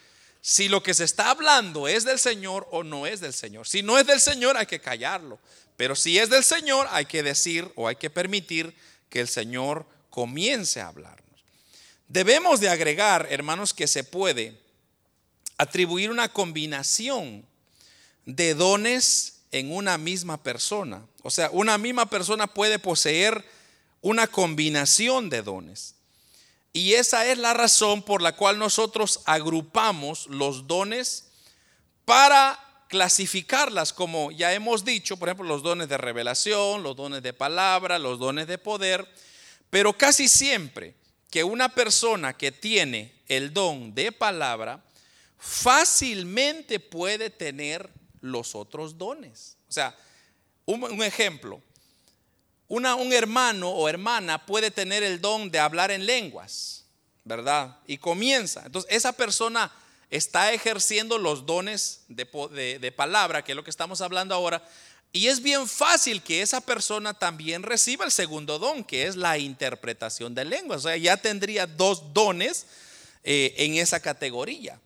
si 0.42 0.68
lo 0.68 0.82
que 0.82 0.94
se 0.94 1.04
está 1.04 1.30
hablando 1.30 1.86
es 1.86 2.04
del 2.04 2.18
Señor 2.18 2.66
o 2.70 2.82
no 2.82 3.06
es 3.06 3.20
del 3.20 3.32
Señor. 3.32 3.68
Si 3.68 3.82
no 3.82 3.98
es 3.98 4.06
del 4.06 4.20
Señor 4.20 4.56
hay 4.56 4.66
que 4.66 4.80
callarlo, 4.80 5.38
pero 5.76 5.94
si 5.94 6.18
es 6.18 6.30
del 6.30 6.44
Señor 6.44 6.86
hay 6.90 7.06
que 7.06 7.22
decir 7.22 7.70
o 7.76 7.88
hay 7.88 7.96
que 7.96 8.10
permitir 8.10 8.74
que 9.08 9.20
el 9.20 9.28
Señor 9.28 9.86
comience 10.08 10.80
a 10.80 10.88
hablarnos. 10.88 11.20
Debemos 12.08 12.60
de 12.60 12.68
agregar, 12.68 13.28
hermanos, 13.30 13.72
que 13.72 13.86
se 13.86 14.02
puede 14.02 14.58
atribuir 15.58 16.10
una 16.10 16.28
combinación 16.28 17.46
de 18.24 18.54
dones 18.54 19.39
en 19.52 19.72
una 19.72 19.98
misma 19.98 20.42
persona. 20.42 21.02
O 21.22 21.30
sea, 21.30 21.50
una 21.50 21.78
misma 21.78 22.06
persona 22.06 22.46
puede 22.46 22.78
poseer 22.78 23.44
una 24.00 24.26
combinación 24.26 25.30
de 25.30 25.42
dones. 25.42 25.94
Y 26.72 26.94
esa 26.94 27.26
es 27.26 27.38
la 27.38 27.52
razón 27.52 28.02
por 28.02 28.22
la 28.22 28.36
cual 28.36 28.58
nosotros 28.58 29.20
agrupamos 29.24 30.26
los 30.28 30.66
dones 30.66 31.26
para 32.04 32.58
clasificarlas, 32.88 33.92
como 33.92 34.30
ya 34.32 34.52
hemos 34.52 34.84
dicho, 34.84 35.16
por 35.16 35.28
ejemplo, 35.28 35.46
los 35.46 35.62
dones 35.62 35.88
de 35.88 35.96
revelación, 35.96 36.82
los 36.82 36.96
dones 36.96 37.22
de 37.22 37.32
palabra, 37.32 37.98
los 37.98 38.18
dones 38.18 38.46
de 38.46 38.58
poder, 38.58 39.08
pero 39.70 39.96
casi 39.96 40.28
siempre 40.28 40.94
que 41.30 41.44
una 41.44 41.68
persona 41.68 42.36
que 42.36 42.50
tiene 42.50 43.12
el 43.28 43.52
don 43.54 43.94
de 43.94 44.10
palabra 44.10 44.82
fácilmente 45.38 46.80
puede 46.80 47.30
tener 47.30 47.88
los 48.20 48.54
otros 48.54 48.98
dones. 48.98 49.56
O 49.68 49.72
sea, 49.72 49.96
un, 50.66 51.02
ejemplo, 51.02 51.60
una, 52.68 52.94
un 52.94 53.12
hermano 53.12 53.70
o 53.70 53.88
hermana 53.88 54.44
puede 54.46 54.70
tener 54.70 55.02
el 55.02 55.20
don 55.20 55.50
de 55.50 55.58
hablar 55.58 55.90
en 55.90 56.06
lenguas, 56.06 56.84
¿verdad? 57.24 57.78
Y 57.86 57.98
comienza. 57.98 58.62
Entonces, 58.64 58.90
esa 58.92 59.12
persona 59.12 59.72
está 60.10 60.52
ejerciendo 60.52 61.18
los 61.18 61.46
dones 61.46 62.04
de, 62.08 62.78
de, 62.80 62.92
palabra, 62.92 63.42
que 63.42 63.52
es 63.52 63.56
lo 63.56 63.64
que 63.64 63.70
estamos 63.70 64.00
hablando 64.00 64.34
ahora, 64.34 64.62
y 65.12 65.26
es 65.26 65.42
bien 65.42 65.66
fácil 65.66 66.22
que 66.22 66.40
esa 66.40 66.60
persona 66.60 67.14
también 67.14 67.64
reciba 67.64 68.04
el 68.04 68.12
segundo 68.12 68.60
don, 68.60 68.84
que 68.84 69.06
es 69.06 69.16
la 69.16 69.38
interpretación 69.38 70.34
de 70.36 70.44
lenguas. 70.44 70.84
O 70.84 70.88
sea, 70.88 70.96
ya 70.96 71.16
tendría 71.16 71.66
dos 71.66 72.14
dones 72.14 72.66
eh, 73.24 73.54
en 73.58 73.74
esa 73.74 73.98
categoría. 73.98 74.80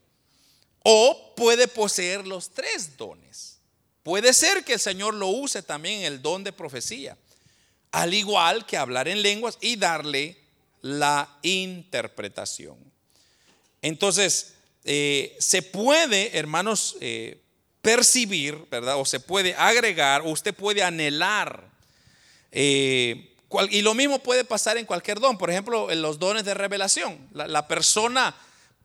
O 0.87 1.33
puede 1.35 1.67
poseer 1.67 2.27
los 2.27 2.51
tres 2.51 2.95
dones. 2.95 3.57
Puede 4.03 4.33
ser 4.33 4.63
que 4.63 4.73
el 4.73 4.79
Señor 4.79 5.15
lo 5.15 5.29
use 5.29 5.63
también 5.63 6.01
en 6.01 6.05
el 6.05 6.21
don 6.21 6.43
de 6.43 6.53
profecía, 6.53 7.17
al 7.91 8.13
igual 8.13 8.67
que 8.67 8.77
hablar 8.77 9.07
en 9.07 9.23
lenguas 9.23 9.57
y 9.61 9.77
darle 9.77 10.37
la 10.83 11.27
interpretación. 11.41 12.77
Entonces, 13.81 14.53
eh, 14.83 15.35
se 15.39 15.63
puede, 15.63 16.37
hermanos, 16.37 16.97
eh, 17.01 17.41
percibir, 17.81 18.55
¿verdad? 18.69 18.99
O 18.99 19.05
se 19.05 19.19
puede 19.19 19.55
agregar, 19.55 20.21
o 20.21 20.29
usted 20.29 20.53
puede 20.53 20.83
anhelar. 20.83 21.67
Eh, 22.51 23.35
y 23.71 23.81
lo 23.81 23.95
mismo 23.95 24.19
puede 24.19 24.45
pasar 24.45 24.77
en 24.77 24.85
cualquier 24.85 25.19
don. 25.19 25.39
Por 25.39 25.49
ejemplo, 25.49 25.89
en 25.89 26.03
los 26.03 26.19
dones 26.19 26.45
de 26.45 26.53
revelación. 26.53 27.27
la 27.33 27.67
persona 27.67 28.35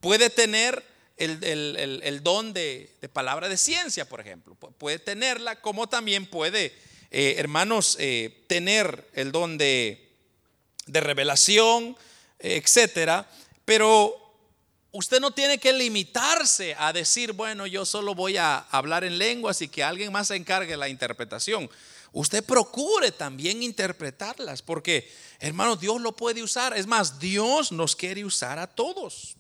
puede 0.00 0.30
tener 0.30 0.88
el, 1.20 2.20
don 2.22 2.52
de, 2.52 2.90
palabra 3.12 3.48
de 3.48 3.56
ciencia, 3.56 4.08
por 4.08 4.20
ejemplo. 4.20 4.54
Puede 4.54 4.98
tenerla, 4.98 5.60
como 5.60 5.88
también 5.88 6.26
puede, 6.26 6.74
eh, 7.10 7.34
hermanos, 7.38 7.96
eh, 8.00 8.44
tener 8.46 9.08
el 9.14 9.30
don 9.30 9.58
de, 9.58 10.08
revelación, 10.86 11.96
etcétera. 12.38 13.28
Pero 13.64 14.16
usted 14.92 15.20
no 15.20 15.30
tiene 15.32 15.58
que 15.58 15.72
limitarse 15.72 16.74
a 16.78 16.92
decir, 16.92 17.32
bueno, 17.32 17.66
yo 17.66 17.84
solo 17.84 18.14
voy 18.14 18.38
a 18.38 18.58
hablar 18.70 19.04
en 19.04 19.18
lenguas 19.18 19.60
y 19.62 19.68
que 19.68 19.84
alguien 19.84 20.10
más 20.10 20.28
se 20.28 20.36
encargue 20.36 20.76
la 20.76 20.88
interpretación. 20.88 21.70
Usted 22.12 22.42
procure 22.44 23.12
también 23.12 23.62
interpretarlas, 23.62 24.62
porque, 24.62 25.12
hermanos, 25.38 25.78
Dios 25.78 26.00
lo 26.00 26.16
puede 26.16 26.42
usar. 26.42 26.76
Es 26.76 26.86
más, 26.86 27.20
Dios 27.20 27.70
nos 27.70 27.94
quiere 27.94 28.24
usar 28.24 28.58
a 28.58 28.66
todos. 28.66 29.36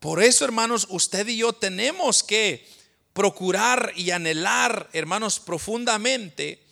Por 0.00 0.22
eso, 0.22 0.46
hermanos, 0.46 0.86
usted 0.88 1.28
y 1.28 1.36
yo 1.36 1.52
tenemos 1.52 2.22
que 2.22 2.66
procurar 3.12 3.92
y 3.94 4.10
anhelar, 4.12 4.88
hermanos, 4.94 5.38
profundamente 5.38 6.64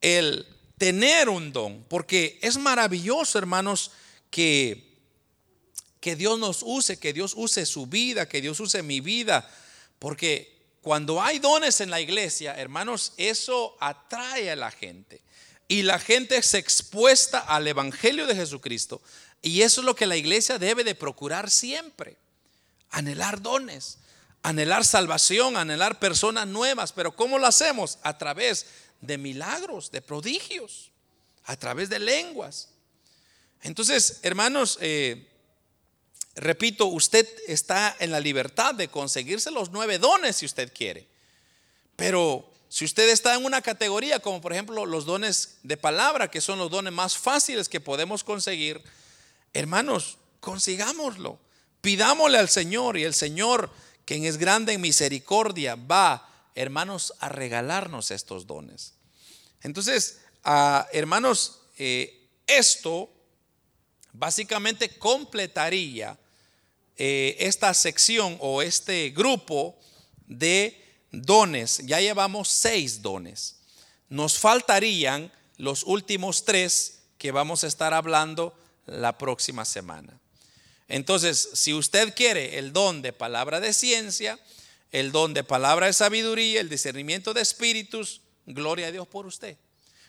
el 0.00 0.46
tener 0.78 1.28
un 1.28 1.52
don, 1.52 1.84
porque 1.88 2.38
es 2.40 2.56
maravilloso, 2.56 3.38
hermanos, 3.38 3.90
que, 4.30 4.96
que 6.00 6.16
Dios 6.16 6.38
nos 6.38 6.62
use, 6.62 6.98
que 6.98 7.12
Dios 7.12 7.34
use 7.36 7.66
su 7.66 7.86
vida, 7.86 8.26
que 8.26 8.40
Dios 8.40 8.58
use 8.60 8.82
mi 8.82 9.00
vida, 9.00 9.46
porque 9.98 10.56
cuando 10.80 11.20
hay 11.22 11.38
dones 11.38 11.82
en 11.82 11.90
la 11.90 12.00
iglesia, 12.00 12.54
hermanos, 12.54 13.12
eso 13.18 13.76
atrae 13.78 14.50
a 14.50 14.56
la 14.56 14.70
gente. 14.70 15.20
Y 15.68 15.82
la 15.82 15.98
gente 15.98 16.42
se 16.42 16.56
expuesta 16.56 17.40
al 17.40 17.68
Evangelio 17.68 18.26
de 18.26 18.34
Jesucristo. 18.34 19.02
Y 19.42 19.60
eso 19.60 19.82
es 19.82 19.84
lo 19.84 19.94
que 19.94 20.06
la 20.06 20.16
iglesia 20.16 20.58
debe 20.58 20.82
de 20.82 20.94
procurar 20.94 21.50
siempre 21.50 22.16
anhelar 22.90 23.40
dones, 23.40 23.98
anhelar 24.42 24.84
salvación, 24.84 25.56
anhelar 25.56 25.98
personas 25.98 26.46
nuevas. 26.46 26.92
Pero 26.92 27.14
¿cómo 27.14 27.38
lo 27.38 27.46
hacemos? 27.46 27.98
A 28.02 28.18
través 28.18 28.66
de 29.00 29.18
milagros, 29.18 29.90
de 29.90 30.02
prodigios, 30.02 30.90
a 31.44 31.56
través 31.56 31.88
de 31.88 31.98
lenguas. 31.98 32.68
Entonces, 33.62 34.20
hermanos, 34.22 34.78
eh, 34.80 35.28
repito, 36.34 36.86
usted 36.86 37.28
está 37.46 37.96
en 37.98 38.10
la 38.10 38.20
libertad 38.20 38.74
de 38.74 38.88
conseguirse 38.88 39.50
los 39.50 39.70
nueve 39.70 39.98
dones 39.98 40.36
si 40.36 40.46
usted 40.46 40.72
quiere. 40.72 41.06
Pero 41.96 42.50
si 42.68 42.84
usted 42.84 43.08
está 43.08 43.34
en 43.34 43.44
una 43.44 43.62
categoría 43.62 44.20
como 44.20 44.40
por 44.40 44.52
ejemplo 44.52 44.86
los 44.86 45.04
dones 45.04 45.58
de 45.62 45.76
palabra, 45.76 46.30
que 46.30 46.40
son 46.40 46.58
los 46.58 46.70
dones 46.70 46.92
más 46.92 47.18
fáciles 47.18 47.68
que 47.68 47.80
podemos 47.80 48.24
conseguir, 48.24 48.82
hermanos, 49.52 50.18
consigámoslo. 50.40 51.38
Pidámosle 51.80 52.38
al 52.38 52.48
Señor 52.48 52.96
y 52.96 53.04
el 53.04 53.14
Señor, 53.14 53.70
quien 54.04 54.24
es 54.24 54.36
grande 54.36 54.74
en 54.74 54.80
misericordia, 54.80 55.76
va, 55.76 56.28
hermanos, 56.54 57.14
a 57.20 57.28
regalarnos 57.28 58.10
estos 58.10 58.46
dones. 58.46 58.94
Entonces, 59.62 60.20
ah, 60.44 60.86
hermanos, 60.92 61.60
eh, 61.78 62.28
esto 62.46 63.10
básicamente 64.12 64.98
completaría 64.98 66.18
eh, 66.96 67.36
esta 67.38 67.72
sección 67.72 68.36
o 68.40 68.60
este 68.60 69.08
grupo 69.10 69.78
de 70.26 70.84
dones. 71.10 71.78
Ya 71.86 72.00
llevamos 72.00 72.48
seis 72.48 73.00
dones. 73.00 73.56
Nos 74.10 74.38
faltarían 74.38 75.32
los 75.56 75.84
últimos 75.84 76.44
tres 76.44 77.00
que 77.16 77.32
vamos 77.32 77.64
a 77.64 77.68
estar 77.68 77.94
hablando 77.94 78.54
la 78.84 79.16
próxima 79.16 79.64
semana. 79.64 80.19
Entonces, 80.90 81.50
si 81.54 81.72
usted 81.72 82.14
quiere 82.14 82.58
el 82.58 82.72
don 82.72 83.00
de 83.00 83.12
palabra 83.12 83.60
de 83.60 83.72
ciencia, 83.72 84.38
el 84.90 85.12
don 85.12 85.34
de 85.34 85.44
palabra 85.44 85.86
de 85.86 85.92
sabiduría, 85.92 86.60
el 86.60 86.68
discernimiento 86.68 87.32
de 87.32 87.42
espíritus, 87.42 88.22
gloria 88.44 88.88
a 88.88 88.90
Dios 88.90 89.06
por 89.06 89.24
usted. 89.24 89.56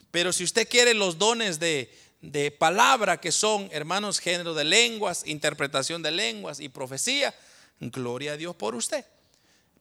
Pero 0.10 0.34
si 0.34 0.44
usted 0.44 0.68
quiere 0.68 0.96
los 0.96 1.20
dones 1.20 1.60
de, 1.60 1.96
de 2.22 2.50
palabra, 2.50 3.22
que 3.22 3.32
son, 3.32 3.70
hermanos, 3.72 4.18
género 4.18 4.56
de 4.56 4.64
lenguas, 4.64 5.22
interpretación 5.28 6.02
de 6.02 6.10
lenguas 6.10 6.60
y 6.60 6.68
profecía, 6.68 7.36
gloria 7.80 8.34
a 8.34 8.38
Dios 8.38 8.56
por 8.56 8.74
usted. 8.74 9.06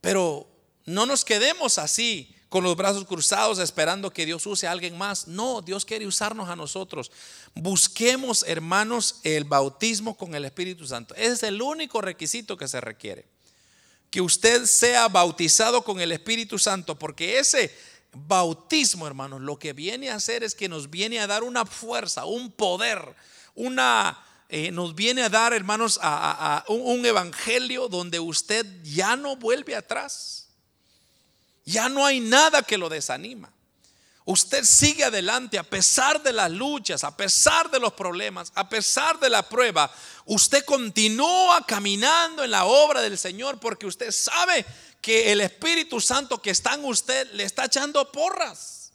Pero 0.03 0.47
no 0.85 1.07
nos 1.07 1.25
quedemos 1.25 1.79
así 1.79 2.35
con 2.51 2.65
los 2.65 2.77
brazos 2.77 3.05
cruzados 3.05 3.61
esperando 3.61 4.13
que 4.13 4.27
Dios 4.27 4.45
use 4.45 4.67
a 4.67 4.73
alguien 4.73 4.99
más. 4.99 5.29
No, 5.29 5.63
Dios 5.63 5.85
quiere 5.85 6.05
usarnos 6.05 6.49
a 6.49 6.57
nosotros. 6.57 7.13
Busquemos, 7.55 8.45
hermanos, 8.47 9.21
el 9.23 9.45
bautismo 9.45 10.17
con 10.17 10.35
el 10.35 10.45
Espíritu 10.45 10.85
Santo. 10.85 11.15
Ese 11.15 11.33
es 11.33 11.43
el 11.45 11.63
único 11.63 12.01
requisito 12.01 12.57
que 12.57 12.67
se 12.67 12.81
requiere. 12.81 13.25
Que 14.11 14.21
usted 14.21 14.67
sea 14.67 15.07
bautizado 15.07 15.83
con 15.85 16.01
el 16.01 16.11
Espíritu 16.11 16.59
Santo, 16.59 16.99
porque 16.99 17.39
ese 17.39 17.73
bautismo, 18.13 19.07
hermanos, 19.07 19.41
lo 19.41 19.57
que 19.57 19.73
viene 19.73 20.11
a 20.11 20.17
hacer 20.17 20.43
es 20.43 20.57
que 20.57 20.69
nos 20.69 20.91
viene 20.91 21.21
a 21.21 21.29
dar 21.29 21.45
una 21.45 21.65
fuerza, 21.65 22.27
un 22.27 22.51
poder, 22.51 23.15
una... 23.55 24.27
Eh, 24.49 24.73
nos 24.73 24.97
viene 24.97 25.23
a 25.23 25.29
dar, 25.29 25.53
hermanos, 25.53 26.01
a, 26.03 26.65
un 26.67 27.07
evangelio 27.07 27.87
donde 27.87 28.19
usted 28.19 28.67
ya 28.83 29.15
no 29.15 29.37
vuelve 29.37 29.77
atrás 29.77 30.50
ya 31.65 31.89
no 31.89 32.05
hay 32.05 32.21
nada 32.21 32.63
que 32.63 32.79
lo 32.79 32.89
desanima. 32.89 33.53
Usted 34.25 34.65
sigue 34.65 35.05
adelante 35.05 35.59
a 35.59 35.63
pesar 35.63 36.23
de 36.23 36.33
las 36.33 36.51
luchas, 36.51 37.05
a 37.05 37.17
pesar 37.17 37.71
de 37.71 37.81
los 37.81 37.95
problemas, 37.95 38.53
a 38.55 38.69
pesar 38.69 39.19
de 39.19 39.31
la 39.31 39.49
prueba. 39.49 39.93
Usted 40.27 40.65
continúa 40.65 41.65
caminando 41.67 42.45
en 42.45 42.51
la 42.51 42.65
obra 42.67 43.01
del 43.01 43.19
Señor 43.19 43.59
porque 43.59 43.87
usted 43.87 44.13
sabe 44.13 44.65
que 45.01 45.33
el 45.33 45.41
Espíritu 45.41 46.01
Santo 46.01 46.41
que 46.41 46.51
está 46.51 46.75
en 46.75 46.85
usted 46.85 47.33
le 47.33 47.45
está 47.45 47.65
echando 47.65 48.13
porras. 48.13 48.93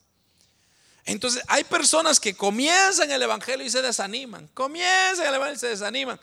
Entonces 1.06 1.44
hay 1.48 1.64
personas 1.64 2.20
que 2.20 2.36
comienzan 2.36 3.12
el 3.12 3.22
Evangelio 3.22 3.66
y 3.66 3.70
se 3.70 3.82
desaniman, 3.82 4.48
comienzan 4.54 5.28
el 5.28 5.36
Evangelio 5.36 5.58
y 5.58 5.60
se 5.60 5.68
desaniman. 5.68 6.20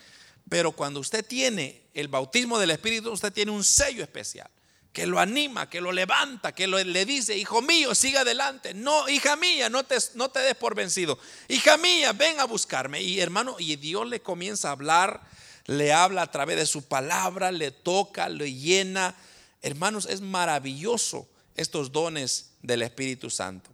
Pero 0.49 0.73
cuando 0.73 1.01
usted 1.01 1.25
tiene 1.25 1.83
el 1.93 2.09
bautismo 2.09 2.59
del 2.59 2.71
Espíritu, 2.71 3.13
usted 3.13 3.33
tiene 3.33 3.51
un 3.51 3.65
sello 3.65 4.03
especial 4.03 4.51
que 4.93 5.07
lo 5.07 5.19
anima, 5.19 5.71
que 5.71 5.81
lo 5.81 5.91
levanta, 5.91 6.53
que 6.53 6.67
le 6.67 7.05
dice, 7.07 7.37
hijo 7.37 7.63
mío, 7.63 7.95
siga 7.95 8.21
adelante. 8.21 8.75
No, 8.75 9.09
hija 9.09 9.37
mía, 9.37 9.71
no 9.71 9.85
te, 9.85 9.97
no 10.15 10.31
te 10.31 10.41
des 10.41 10.55
por 10.55 10.75
vencido. 10.75 11.19
Hija 11.49 11.79
mía, 11.79 12.13
ven 12.13 12.39
a 12.41 12.45
buscarme. 12.45 13.01
Y 13.01 13.21
hermano, 13.21 13.57
y 13.59 13.77
Dios 13.77 14.07
le 14.07 14.21
comienza 14.21 14.69
a 14.69 14.73
hablar, 14.73 15.23
le 15.65 15.93
habla 15.95 16.23
a 16.23 16.31
través 16.31 16.57
de 16.57 16.67
su 16.67 16.83
palabra, 16.83 17.53
le 17.53 17.71
toca, 17.71 18.29
le 18.29 18.53
llena. 18.53 19.15
Hermanos, 19.63 20.07
es 20.11 20.21
maravilloso 20.21 21.27
estos 21.57 21.91
dones 21.91 22.51
del 22.61 22.83
Espíritu 22.83 23.31
Santo. 23.31 23.71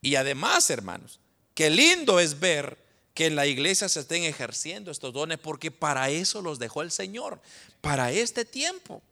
Y 0.00 0.16
además, 0.16 0.70
hermanos, 0.70 1.20
qué 1.54 1.68
lindo 1.68 2.20
es 2.20 2.40
ver 2.40 2.78
que 3.12 3.26
en 3.26 3.36
la 3.36 3.46
iglesia 3.46 3.88
se 3.90 4.00
estén 4.00 4.24
ejerciendo 4.24 4.90
estos 4.90 5.12
dones, 5.12 5.38
porque 5.38 5.70
para 5.70 6.08
eso 6.08 6.40
los 6.40 6.58
dejó 6.58 6.80
el 6.80 6.90
Señor, 6.90 7.40
para 7.82 8.12
este 8.12 8.46
tiempo. 8.46 9.02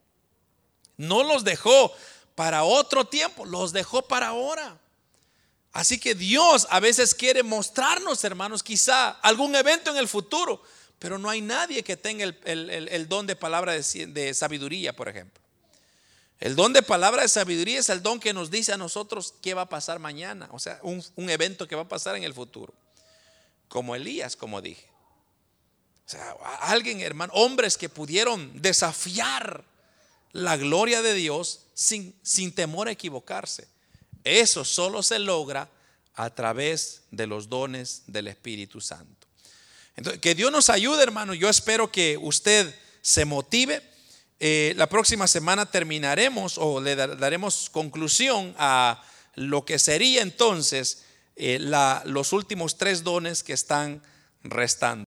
No 1.03 1.25
los 1.25 1.43
dejó 1.43 1.93
para 2.37 2.63
otro 2.63 3.05
tiempo, 3.05 3.45
los 3.45 3.73
dejó 3.73 4.03
para 4.03 4.29
ahora. 4.29 4.79
Así 5.73 5.99
que 5.99 6.15
Dios 6.15 6.69
a 6.71 6.79
veces 6.79 7.13
quiere 7.15 7.43
mostrarnos, 7.43 8.23
hermanos, 8.23 8.63
quizá 8.63 9.11
algún 9.11 9.57
evento 9.57 9.91
en 9.91 9.97
el 9.97 10.07
futuro, 10.07 10.63
pero 11.01 11.19
no 11.19 11.29
hay 11.29 11.41
nadie 11.41 11.83
que 11.83 11.97
tenga 11.97 12.25
el, 12.45 13.07
don 13.09 13.27
de 13.27 13.35
palabra 13.35 13.73
de, 13.73 14.35
sabiduría, 14.35 14.95
por 14.95 15.09
ejemplo. 15.09 15.43
El 16.39 16.55
don 16.55 16.73
de 16.73 16.83
palabra 16.83 17.23
de 17.23 17.29
sabiduría 17.29 17.81
es 17.81 17.89
el 17.89 18.03
don 18.03 18.21
que 18.21 18.33
nos 18.33 18.51
dice 18.51 18.73
a 18.73 18.77
nosotros 18.77 19.35
qué 19.43 19.55
va 19.55 19.63
a 19.63 19.69
pasar 19.69 19.99
mañana, 19.99 20.49
o 20.53 20.61
sea, 20.61 20.79
un, 20.83 21.05
un 21.17 21.31
evento 21.31 21.67
que 21.67 21.75
va 21.75 21.83
a 21.83 21.89
pasar 21.89 22.15
en 22.15 22.23
el 22.23 22.35
futuro. 22.35 22.73
Como 23.69 23.97
Elías, 23.97 24.37
como 24.37 24.61
dije. 24.61 24.89
O 26.07 26.11
sea, 26.11 26.37
alguien, 26.61 27.01
hermano, 27.01 27.33
hombres 27.35 27.77
que 27.77 27.89
pudieron 27.89 28.61
desafiar 28.61 29.65
la 30.33 30.57
gloria 30.57 31.03
de 31.03 31.15
Dios 31.15 31.67
sin, 31.75 32.15
sin 32.23 32.55
temor 32.55 32.89
a 32.89 32.93
equivocarse. 32.93 33.69
Eso 34.25 34.65
solo 34.65 35.03
se 35.03 35.19
logra 35.19 35.71
a 36.15 36.31
través 36.31 37.03
de 37.11 37.27
los 37.27 37.49
dones 37.49 38.03
del 38.07 38.29
Espíritu 38.29 38.81
Santo. 38.81 39.27
Entonces, 39.97 40.21
que 40.21 40.35
Dios 40.35 40.51
nos 40.51 40.71
ayude, 40.71 41.03
hermano. 41.03 41.35
Yo 41.35 41.49
espero 41.49 41.91
que 41.91 42.19
usted 42.21 42.75
se 43.03 43.25
motive. 43.25 43.83
Eh, 44.41 44.75
la 44.77 44.89
próxima 44.89 45.29
semana 45.29 45.71
terminaremos 45.71 46.59
o 46.59 46.81
le 46.81 46.97
daremos 46.97 47.71
conclusión 47.71 48.55
a 48.59 49.03
lo 49.35 49.65
que 49.65 49.79
sería 49.79 50.23
entonces 50.23 51.05
eh, 51.37 51.59
los 52.05 52.33
últimos 52.33 52.77
tres 52.77 53.05
dones 53.05 53.43
que 53.43 53.53
están 53.53 54.03
restando. 54.43 55.01